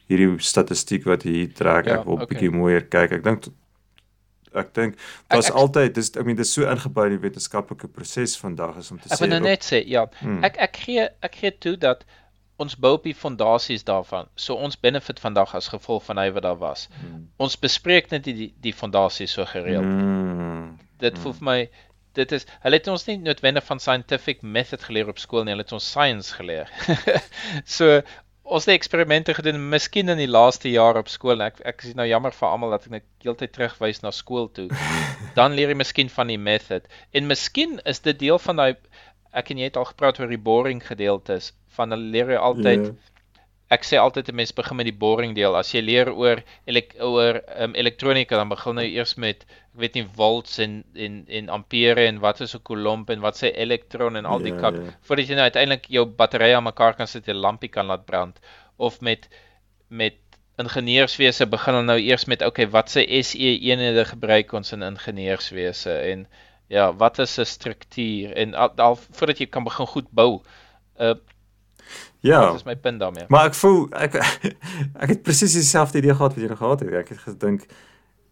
hierdie 0.07 0.37
statistiek 0.39 1.03
wat 1.05 1.23
hier 1.23 1.47
trek, 1.53 1.85
ja, 1.87 1.97
ek 1.99 2.05
wil 2.05 2.17
'n 2.17 2.21
okay. 2.21 2.27
bietjie 2.37 2.51
mooier 2.51 2.81
kyk. 2.85 3.11
Ek 3.11 3.23
dink 3.23 3.43
ek 4.53 4.73
dink 4.73 4.95
daar's 5.27 5.49
ek- 5.49 5.55
altyd 5.55 5.93
dis 5.95 6.11
ek 6.15 6.25
meen 6.25 6.35
dis 6.35 6.53
so 6.53 6.61
ingebou 6.61 7.05
in 7.05 7.17
die 7.17 7.29
wetenskaplike 7.29 7.87
proses 7.87 8.37
vandag 8.37 8.77
is 8.77 8.91
om 8.91 8.97
te 8.99 9.09
Ek 9.11 9.17
sê 9.17 9.19
wil 9.21 9.29
nou 9.29 9.39
net 9.39 9.63
sê, 9.65 9.83
ja, 9.87 10.05
Hmm. 10.21 10.43
ek 10.43 10.55
ek 10.57 10.75
gee 10.77 11.09
ek 11.23 11.35
gee 11.35 11.51
toe 11.51 11.75
dat 11.75 12.05
ons 12.61 12.75
bou 12.79 12.93
op 12.95 13.03
die 13.03 13.15
fondasies 13.15 13.83
daarvan. 13.83 14.29
So 14.35 14.55
ons 14.55 14.79
benefit 14.79 15.19
vandag 15.19 15.55
as 15.55 15.67
gevolg 15.73 16.03
van 16.07 16.17
hy 16.21 16.29
wat 16.35 16.45
daar 16.47 16.59
was. 16.61 16.87
Hmm. 16.99 17.27
Ons 17.37 17.57
bespreek 17.59 18.11
net 18.11 18.23
die 18.27 18.53
die 18.61 18.73
fondasies 18.73 19.35
so 19.35 19.45
gereeld. 19.45 19.85
Mm, 19.85 20.77
Dit 21.03 21.17
voel 21.19 21.35
vir 21.39 21.47
my 21.49 21.59
dit 22.15 22.31
is 22.31 22.45
hulle 22.63 22.77
het 22.79 22.85
ons 22.87 23.03
nie 23.09 23.17
noodwendig 23.19 23.65
van 23.67 23.81
scientific 23.83 24.41
method 24.41 24.85
geleer 24.87 25.09
op 25.11 25.19
skool 25.19 25.43
nie, 25.43 25.51
hulle 25.51 25.65
het 25.65 25.73
ons 25.75 25.89
science 25.91 26.31
geleer. 26.37 26.71
so 27.77 27.99
ons 28.45 28.67
het 28.69 28.75
eksperimente 28.75 29.33
gedoen 29.33 29.57
miskien 29.71 30.11
in 30.13 30.21
die 30.21 30.29
laaste 30.29 30.69
jaar 30.69 30.99
op 30.99 31.09
skool. 31.09 31.41
en 31.41 31.49
Ek 31.49 31.59
ek 31.73 31.83
is 31.89 31.95
nou 31.97 32.05
jammer 32.07 32.31
vir 32.31 32.47
almal 32.47 32.75
dat 32.75 32.85
ek 32.87 32.93
net 32.99 33.05
heeltyd 33.25 33.51
terugwys 33.55 34.03
na 34.03 34.13
skool 34.13 34.47
toe. 34.53 34.69
Dan 35.39 35.57
leer 35.57 35.73
jy 35.73 35.79
miskien 35.81 36.11
van 36.13 36.31
die 36.31 36.39
method. 36.39 36.85
En 37.11 37.27
miskien 37.27 37.79
is 37.89 37.99
dit 38.05 38.19
deel 38.19 38.39
van 38.39 38.61
daai 38.61 38.75
ek 39.35 39.51
en 39.51 39.57
jy 39.57 39.67
het 39.69 39.77
al 39.77 39.85
gepraat 39.91 40.19
oor 40.19 40.31
die 40.31 40.37
boring 40.51 40.81
gedeeltes 40.87 41.51
van 41.75 41.91
hulle 41.91 42.11
leer 42.15 42.29
jy 42.35 42.39
altyd 42.49 42.85
Ja. 42.85 42.93
ek 43.75 43.83
sê 43.83 43.97
altyd 43.97 44.29
'n 44.29 44.35
mens 44.35 44.51
begin 44.53 44.77
met 44.77 44.85
die 44.85 44.93
boring 45.03 45.33
deel. 45.35 45.55
As 45.55 45.71
jy 45.73 45.81
leer 45.81 46.09
oor 46.13 46.41
elek 46.67 46.95
oor 47.01 47.41
um, 47.59 47.73
elektronika 47.75 48.35
dan 48.37 48.49
begin 48.49 48.77
jy 48.77 48.89
eers 48.95 49.15
met 49.17 49.41
ek 49.43 49.79
weet 49.81 49.95
nie 49.95 50.05
volts 50.19 50.59
en 50.59 50.83
en 50.95 51.25
en 51.27 51.49
ampere 51.49 52.05
en 52.07 52.19
wat 52.19 52.41
is 52.41 52.55
'n 52.55 52.61
coulomb 52.63 53.09
en 53.09 53.19
wat 53.21 53.35
sê 53.41 53.51
elektron 53.55 54.15
en 54.15 54.25
al 54.25 54.39
die 54.39 54.53
Ja, 54.53 54.59
kak 54.61 54.75
ja. 54.75 54.93
voordat 55.01 55.27
jy 55.27 55.35
nou 55.35 55.43
uiteindelik 55.49 55.85
jou 55.89 56.05
batterye 56.05 56.55
aan 56.55 56.63
mekaar 56.63 56.93
kan 56.95 57.07
sit 57.07 57.27
en 57.27 57.35
'n 57.35 57.41
lampie 57.41 57.69
kan 57.69 57.87
laat 57.87 58.05
brand 58.05 58.39
of 58.77 59.01
met 59.01 59.27
met 59.89 60.15
ingenieurswese 60.57 61.45
begin 61.47 61.85
nou 61.85 61.99
eers 61.99 62.25
met 62.25 62.41
okay 62.41 62.67
wat 62.67 62.89
se 62.89 63.01
SE 63.23 63.59
eenhede 63.59 64.05
gebruik 64.05 64.53
ons 64.53 64.71
in 64.73 64.81
ingenieurswese 64.83 65.91
en 66.11 66.27
ja 66.67 66.93
wat 66.95 67.19
is 67.19 67.37
'n 67.39 67.45
struktuur 67.45 68.33
en 68.33 68.53
al, 68.53 68.71
al 68.75 68.99
voordat 69.11 69.37
jy 69.37 69.45
kan 69.45 69.63
begin 69.63 69.87
goed 69.87 70.11
bou 70.11 70.41
uh, 70.99 71.13
Ja. 72.25 72.45
Wat 72.45 72.55
is 72.55 72.63
my 72.63 72.75
punt 72.75 72.99
daarmee? 72.99 73.23
Maar 73.27 73.45
ek 73.45 73.53
voel 73.53 73.85
ek 73.93 74.15
ek 75.03 75.09
het 75.09 75.21
presies 75.21 75.53
dieselfde 75.53 75.97
idee 76.01 76.15
gehad 76.15 76.33
wat 76.33 76.41
jy 76.41 76.49
nou 76.49 76.57
gehad 76.57 76.79
het. 76.79 76.93
Ek 76.93 77.09
het 77.13 77.21
gedink 77.21 77.67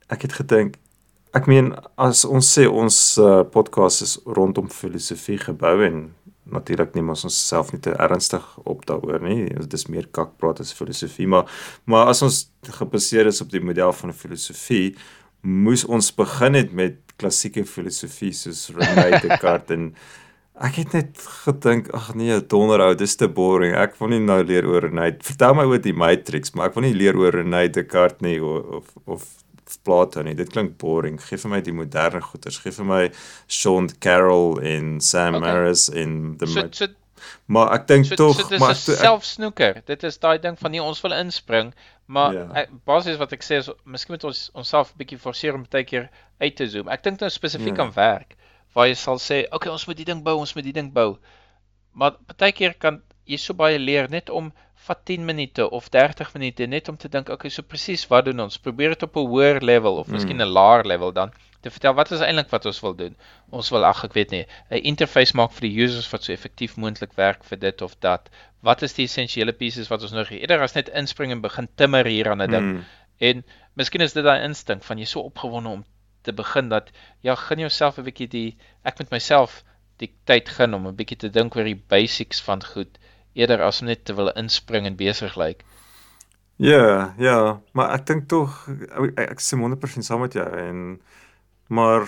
ek 0.10 0.26
het 0.26 0.34
gedink 0.34 0.80
ek 1.34 1.48
meen 1.50 1.72
as 2.02 2.24
ons 2.26 2.50
sê 2.58 2.66
ons 2.70 2.98
uh, 3.22 3.42
podcast 3.54 4.06
is 4.06 4.18
rondom 4.26 4.70
filosofie 4.70 5.40
gebou 5.42 5.76
en 5.86 6.04
natuurlik 6.54 6.94
neem 6.94 7.10
ons 7.10 7.26
onsself 7.26 7.72
nie 7.74 7.82
te 7.82 7.94
ernstig 8.02 8.44
op 8.70 8.84
daaroor 8.90 9.22
nie. 9.24 9.48
Dit 9.50 9.74
is 9.74 9.88
meer 9.90 10.10
kakpraat 10.14 10.62
as 10.62 10.74
filosofie, 10.78 11.28
maar 11.30 11.50
maar 11.90 12.12
as 12.12 12.22
ons 12.26 12.44
gebaseer 12.78 13.30
is 13.32 13.42
op 13.42 13.54
die 13.54 13.64
model 13.64 13.94
van 13.98 14.14
filosofie, 14.14 14.96
moes 15.42 15.86
ons 15.86 16.12
begin 16.16 16.60
het 16.60 16.74
met 16.74 17.00
klassieke 17.22 17.66
filosofie 17.66 18.34
soos 18.34 18.70
René 18.76 19.22
Descartes 19.22 19.78
en 19.78 19.93
Ek 20.53 20.76
het 20.78 20.91
net 20.93 21.18
gedink, 21.18 21.88
ag 21.97 22.11
nee, 22.14 22.36
donderhou, 22.45 22.93
dis 22.95 23.16
te 23.18 23.26
boring. 23.28 23.74
Ek 23.74 23.95
wil 23.97 24.11
nie 24.11 24.20
nou 24.22 24.38
leer 24.45 24.68
oor 24.70 24.86
René. 24.86 25.07
Vertel 25.26 25.55
my 25.57 25.64
oor 25.66 25.80
die 25.82 25.95
Matrix, 25.97 26.53
maar 26.53 26.70
ek 26.70 26.76
wil 26.78 26.86
nie 26.86 26.93
leer 26.93 27.18
oor 27.18 27.34
René 27.34 27.64
Descartes 27.74 28.22
nie 28.22 28.38
of 28.39 28.86
of, 29.09 29.26
Plato 29.84 30.22
nie. 30.22 30.36
Dit 30.38 30.51
klink 30.53 30.78
boring. 30.78 31.18
Geef 31.18 31.41
vir 31.41 31.49
my 31.55 31.61
die 31.66 31.74
moderne 31.74 32.22
goeters. 32.22 32.59
Geef 32.61 32.76
vir 32.78 32.86
my 32.86 33.03
Sean 33.47 33.88
Carroll 34.03 34.59
en 34.61 34.99
Sam 35.01 35.39
Okay. 35.39 35.49
Harris 35.49 35.88
en 35.89 36.36
the 36.38 36.45
So 36.47 36.68
so 36.72 36.88
Maar 37.47 37.74
ek 37.78 37.88
dink 37.88 38.05
So, 38.05 38.16
tog, 38.20 38.36
so 38.36 38.47
dis 38.49 38.59
maar 38.59 38.76
ek, 38.76 38.82
selfsnoeker. 38.99 39.82
Dit 39.88 40.03
is 40.03 40.18
daai 40.22 40.38
ding 40.43 40.57
van 40.59 40.72
nie 40.72 40.82
ons 40.84 41.01
wil 41.01 41.16
inspring, 41.18 41.74
maar 42.05 42.34
Ja. 42.34 42.45
yeah. 42.53 42.68
basies 42.86 43.18
wat 43.18 43.34
ek 43.34 43.43
sê 43.43 43.59
is 43.64 43.70
miskien 43.86 44.14
moet 44.18 44.24
ons 44.30 44.49
onsself 44.53 44.91
'n 44.93 44.97
bietjie 45.01 45.20
forceer 45.20 45.55
om 45.55 45.66
baie 45.70 45.84
keer 45.84 46.09
uit 46.44 46.56
te 46.60 46.68
zoom. 46.70 46.91
Ek 46.94 47.04
dink 47.06 47.24
nou 47.24 47.30
spesifiek 47.34 47.78
Ja. 47.78 47.86
aan 47.86 47.96
werk 47.96 48.36
waar 48.74 48.88
jy 48.89 48.96
sal 48.98 49.20
sê, 49.22 49.44
"Oké, 49.46 49.56
okay, 49.56 49.72
ons 49.72 49.86
moet 49.88 49.98
die 49.98 50.06
ding 50.06 50.24
bou, 50.24 50.38
ons 50.38 50.54
moet 50.56 50.64
die 50.64 50.74
ding 50.74 50.91
bou." 50.94 51.18
Maar 51.94 52.18
baie 52.38 52.52
keer 52.52 52.74
kan 52.74 53.02
jy 53.26 53.38
so 53.38 53.54
baie 53.54 53.80
leer 53.80 54.10
net 54.10 54.30
om 54.30 54.52
vat 54.88 55.06
10 55.06 55.26
minute 55.26 55.70
of 55.70 55.89
30 55.89 56.34
minute 56.34 56.68
net 56.68 56.89
om 56.89 56.98
te 56.98 57.10
dink, 57.10 57.28
"Oké, 57.28 57.34
okay, 57.34 57.50
so 57.50 57.62
presies 57.62 58.08
wat 58.08 58.26
doen 58.26 58.39
ons? 58.39 58.58
Probeer 58.58 58.89
dit 58.89 59.04
op 59.04 59.16
'n 59.16 59.28
hoër 59.28 59.62
level 59.62 59.98
of 59.98 60.08
miskien 60.08 60.41
'n 60.41 60.48
laer 60.48 60.86
level 60.86 61.12
dan 61.12 61.32
te 61.64 61.72
vertel 61.72 61.96
wat 61.96 62.12
is 62.12 62.24
eintlik 62.24 62.50
wat 62.52 62.66
ons 62.70 62.80
wil 62.84 62.96
doen. 63.00 63.14
Ons 63.60 63.70
wil 63.74 63.86
ag 63.88 64.04
ek 64.08 64.16
weet 64.18 64.34
nie, 64.36 64.46
'n 64.70 64.84
interface 64.91 65.36
maak 65.39 65.54
vir 65.58 65.68
die 65.70 65.78
users 65.86 66.10
wat 66.12 66.24
so 66.24 66.34
effektief 66.34 66.76
moontlik 66.76 67.14
werk 67.20 67.44
vir 67.44 67.60
dit 67.60 67.82
of 67.82 67.96
dat. 68.00 68.30
Wat 68.62 68.82
is 68.82 68.96
die 68.98 69.06
essensiële 69.08 69.54
pieces 69.54 69.88
wat 69.91 70.04
ons 70.04 70.12
het? 70.12 70.32
Eerder 70.32 70.62
as 70.62 70.76
net 70.76 70.89
inspring 70.89 71.32
en 71.32 71.41
begin 71.41 71.70
timmer 71.76 72.06
hier 72.06 72.30
aan 72.30 72.41
'n 72.41 72.52
ding. 72.52 72.66
Mm. 72.66 72.84
En 73.20 73.46
miskien 73.76 74.02
is 74.02 74.14
dit 74.14 74.24
daai 74.24 74.44
instink 74.44 74.84
van 74.84 74.98
jy 74.98 75.06
so 75.06 75.20
opgewonde 75.20 75.70
om 75.70 75.86
te 76.24 76.34
begin 76.34 76.70
dat 76.70 76.90
ja, 77.22 77.36
gun 77.36 77.60
jouself 77.60 77.98
'n 77.98 78.08
bietjie 78.08 78.28
die 78.28 78.50
ek 78.84 79.00
met 79.00 79.12
myself 79.12 79.64
die 80.02 80.12
tyd 80.26 80.50
gun 80.50 80.74
om 80.74 80.88
'n 80.88 80.96
bietjie 80.96 81.18
te 81.18 81.30
dink 81.30 81.56
oor 81.56 81.68
die 81.68 81.84
basics 81.96 82.42
van 82.42 82.64
goed 82.64 83.00
eerder 83.34 83.62
as 83.62 83.82
om 83.82 83.88
net 83.88 84.06
te 84.06 84.14
wil 84.14 84.32
inspring 84.40 84.86
en 84.86 84.96
besig 84.96 85.36
lyk. 85.36 85.64
Ja, 86.56 87.14
ja, 87.18 87.62
maar 87.74 87.94
ek 87.98 88.06
dink 88.06 88.28
tog 88.30 88.70
ek, 88.70 89.18
ek 89.18 89.42
sê 89.42 89.58
100% 89.58 90.06
saam 90.06 90.22
met 90.22 90.34
jou 90.38 90.46
en 90.46 91.02
maar 91.68 92.06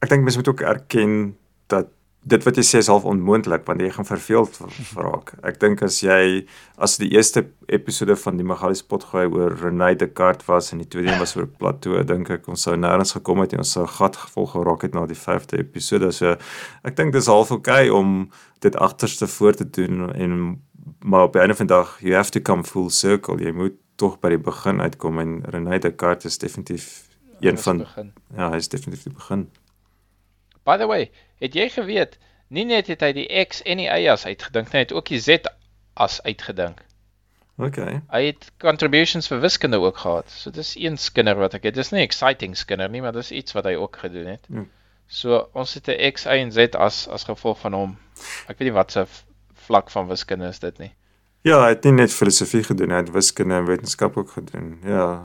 ek 0.00 0.08
dink 0.08 0.24
mense 0.24 0.40
moet 0.40 0.48
ook 0.48 0.64
erken 0.64 1.36
dit 2.28 2.44
wat 2.44 2.58
jy 2.58 2.64
sê 2.66 2.80
is 2.82 2.90
half 2.90 3.06
onmoontlik 3.08 3.64
want 3.68 3.80
jy 3.82 3.88
gaan 3.94 4.06
verveeld 4.08 4.58
raak. 4.98 5.32
Ek 5.46 5.58
dink 5.62 5.82
as 5.86 6.00
jy 6.04 6.44
as 6.76 6.96
die 7.00 7.08
eerste 7.14 7.44
episode 7.72 8.16
van 8.20 8.36
die 8.40 8.46
Magalies 8.46 8.82
potgooi 8.84 9.26
oor 9.26 9.56
René 9.56 9.94
Descartes 9.98 10.48
was 10.48 10.72
en 10.72 10.82
die 10.82 10.88
tweede 10.90 11.12
een 11.12 11.22
was 11.22 11.36
oor 11.38 11.48
Plato, 11.48 11.96
dink 12.04 12.30
ek 12.34 12.48
ons 12.52 12.66
sou 12.68 12.76
nêrens 12.76 13.14
gekom 13.16 13.42
het 13.44 13.54
nie. 13.54 13.62
Ons 13.62 13.74
sou 13.76 13.86
gat 13.98 14.18
gevolg 14.20 14.54
geraak 14.56 14.86
het 14.86 14.96
na 14.96 15.06
die 15.08 15.18
vyfde 15.18 15.60
episode. 15.62 16.12
So 16.16 16.36
ek 16.84 16.98
dink 16.98 17.16
dis 17.16 17.30
half 17.32 17.52
oukei 17.54 17.88
okay 17.88 17.92
om 17.94 18.30
dit 18.64 18.76
agterste 18.76 19.28
voor 19.38 19.58
te 19.58 19.68
doen 19.68 20.08
en 20.14 20.40
maar 21.04 21.28
op 21.28 21.36
'n 21.36 21.54
van 21.54 21.66
die 21.66 21.74
dag 21.76 21.98
you 22.00 22.14
have 22.14 22.30
to 22.30 22.40
come 22.40 22.64
full 22.64 22.90
circle. 22.90 23.38
Jy 23.38 23.52
moet 23.52 23.76
tog 23.96 24.20
by 24.20 24.28
die 24.28 24.38
begin 24.38 24.80
uitkom 24.80 25.18
en 25.18 25.42
René 25.50 25.78
Descartes 25.78 26.24
is 26.24 26.38
definitief 26.38 27.08
een 27.40 27.56
Ons 27.56 27.62
van 27.62 27.78
begin. 27.78 28.12
ja, 28.36 28.50
hy 28.50 28.56
is 28.56 28.68
definitief 28.68 29.02
die 29.02 29.12
begin. 29.12 29.48
By 30.64 30.76
the 30.76 30.86
way, 30.86 31.10
het 31.40 31.54
jy 31.54 31.68
geweet 31.68 32.18
nie 32.48 32.64
net 32.64 32.86
het 32.86 33.02
hy 33.04 33.12
die 33.12 33.28
X 33.44 33.62
en 33.62 33.80
die 33.82 33.88
Y 33.88 34.08
as 34.12 34.26
uitgedink 34.26 34.72
nie, 34.72 34.80
hy 34.80 34.84
het 34.86 34.94
ook 34.96 35.10
die 35.12 35.20
Z 35.20 35.50
as 35.94 36.20
uitgedink. 36.24 36.84
Okay. 37.58 37.98
Hy 38.14 38.20
het 38.28 38.52
contributions 38.62 39.26
vir 39.28 39.40
wiskunde 39.42 39.80
ook 39.82 39.98
gehad. 39.98 40.30
So 40.30 40.54
dis 40.54 40.76
een 40.78 40.96
skinder 40.96 41.38
wat 41.40 41.56
ek 41.58 41.66
het. 41.66 41.74
Dis 41.74 41.90
nie 41.90 42.04
exciting 42.04 42.54
skinder 42.56 42.90
nie, 42.90 43.02
maar 43.02 43.16
dis 43.16 43.32
iets 43.34 43.56
wat 43.56 43.66
hy 43.66 43.74
ook 43.74 43.98
gedoen 43.98 44.30
het. 44.30 44.46
Ja. 44.46 44.62
So 45.08 45.40
ons 45.58 45.74
het 45.74 45.88
'n 45.88 46.12
X, 46.12 46.24
Y 46.24 46.38
en 46.44 46.52
Z 46.52 46.76
as 46.78 47.08
as 47.08 47.24
gevolg 47.24 47.58
van 47.58 47.72
hom. 47.72 47.98
Ek 48.46 48.58
weet 48.58 48.70
nie 48.70 48.76
wat 48.78 48.92
se 48.92 49.06
vlak 49.66 49.90
van 49.90 50.08
wiskunde 50.08 50.48
is 50.48 50.58
dit 50.58 50.78
nie. 50.78 50.92
Ja, 51.42 51.62
hy 51.62 51.68
het 51.68 51.84
nie 51.84 51.92
net 51.92 52.12
filosofie 52.12 52.62
gedoen, 52.62 52.90
hy 52.90 52.96
het 52.96 53.10
wiskunde 53.10 53.54
en 53.54 53.66
wetenskap 53.66 54.16
ook 54.16 54.30
gedoen. 54.30 54.78
Ja. 54.84 55.24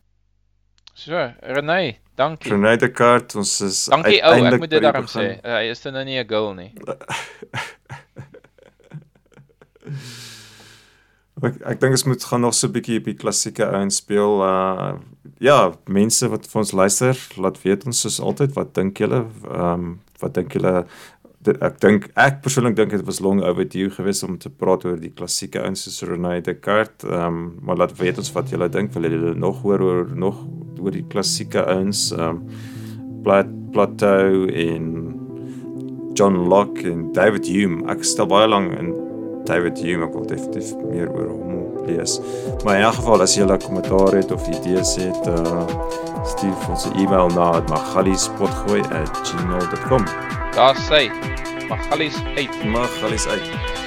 So, 0.93 1.17
Renée, 1.41 1.99
dankie. 2.15 2.51
René 2.51 2.77
Descartes, 2.77 3.35
ons 3.35 3.61
is 3.65 3.85
Dankie 3.89 4.19
ou, 4.19 4.19
ek 4.19 4.23
uiteindelik 4.29 4.59
moet 4.61 4.69
by 4.69 4.75
dit 4.75 4.83
daarom 4.85 5.07
sê. 5.09 5.23
begin. 5.33 5.51
Hy 5.55 5.63
is 5.71 5.81
dan 5.81 5.93
nou 5.97 6.03
nie 6.05 6.19
'n 6.21 6.27
girl 6.29 6.53
nie. 6.53 6.71
Ek 11.43 11.57
ek 11.67 11.79
dink 11.81 11.91
ons 11.97 12.05
moet 12.07 12.23
gaan 12.23 12.41
nog 12.45 12.53
so 12.55 12.67
'n 12.67 12.71
bietjie 12.71 12.99
op 13.01 13.07
die 13.09 13.17
klassieke 13.19 13.65
ouens 13.67 13.97
speel. 13.99 14.39
Uh 14.41 14.93
ja, 15.43 15.73
mense 15.87 16.29
wat 16.29 16.47
vir 16.47 16.59
ons 16.61 16.71
luister, 16.71 17.17
laat 17.35 17.57
weet 17.63 17.85
ons 17.85 17.99
soos 17.99 18.19
altyd 18.19 18.53
wat 18.55 18.73
dink 18.75 18.97
julle? 18.97 19.25
Ehm 19.49 19.73
um, 19.73 19.99
wat 20.21 20.33
dink 20.37 20.53
julle? 20.53 20.85
Ek 21.47 21.79
dink 21.83 22.07
ek 22.15 22.41
persoonlik 22.43 22.75
dink 22.75 22.91
dit 22.91 23.05
was 23.05 23.19
long 23.19 23.43
overdue 23.43 23.89
geweest 23.91 24.23
om 24.23 24.37
te 24.37 24.49
praat 24.49 24.85
oor 24.85 24.99
die 24.99 25.11
klassieke 25.11 25.59
ouens 25.63 25.83
soos 25.83 26.03
René 26.09 26.41
Descartes. 26.41 27.09
Ehm 27.09 27.27
um, 27.27 27.59
maar 27.61 27.77
laat 27.77 27.97
weet 27.99 28.17
ons 28.17 28.31
wat 28.35 28.49
julle 28.49 28.69
dink. 28.69 28.93
Wil 28.93 29.11
julle 29.11 29.35
nog 29.35 29.61
hoor 29.61 29.81
oor 29.81 30.07
nog 30.15 30.35
oor 30.79 30.91
die 30.91 31.07
klassieke 31.07 31.65
ouens? 31.65 32.11
Ehm 32.11 32.29
um, 32.29 32.43
Plat 33.23 33.47
Plato 33.71 34.45
en 34.45 35.13
John 36.13 36.35
Locke 36.47 36.91
en 36.91 37.11
David 37.13 37.47
Hume. 37.47 37.91
Ek 37.91 38.03
stel 38.03 38.27
baie 38.27 38.47
lank 38.47 38.71
in 38.77 38.93
David 39.47 39.79
Hume, 39.79 40.05
ek 40.07 40.13
wil 40.15 40.25
definitief 40.27 40.75
meer 40.91 41.09
oor 41.11 41.27
hom 41.31 41.53
lees. 41.87 42.19
Maar 42.63 42.75
in 42.77 42.83
elk 42.83 42.93
geval 43.01 43.21
as 43.21 43.37
'n 43.37 43.57
kommentaar 43.57 44.13
het 44.15 44.31
of 44.31 44.47
idees 44.47 44.95
het, 44.95 45.27
uh 45.27 45.67
stuur 46.23 46.69
ons 46.69 46.85
'n 46.85 46.97
e-mail 46.99 47.27
na 47.27 47.61
magaliespotgooi@gmail.com. 47.67 50.42
Daar 50.55 50.75
sê 50.75 51.09
Magalies 51.67 52.15
uit. 52.35 52.63
Magalies 52.63 53.27
uit. 53.27 53.82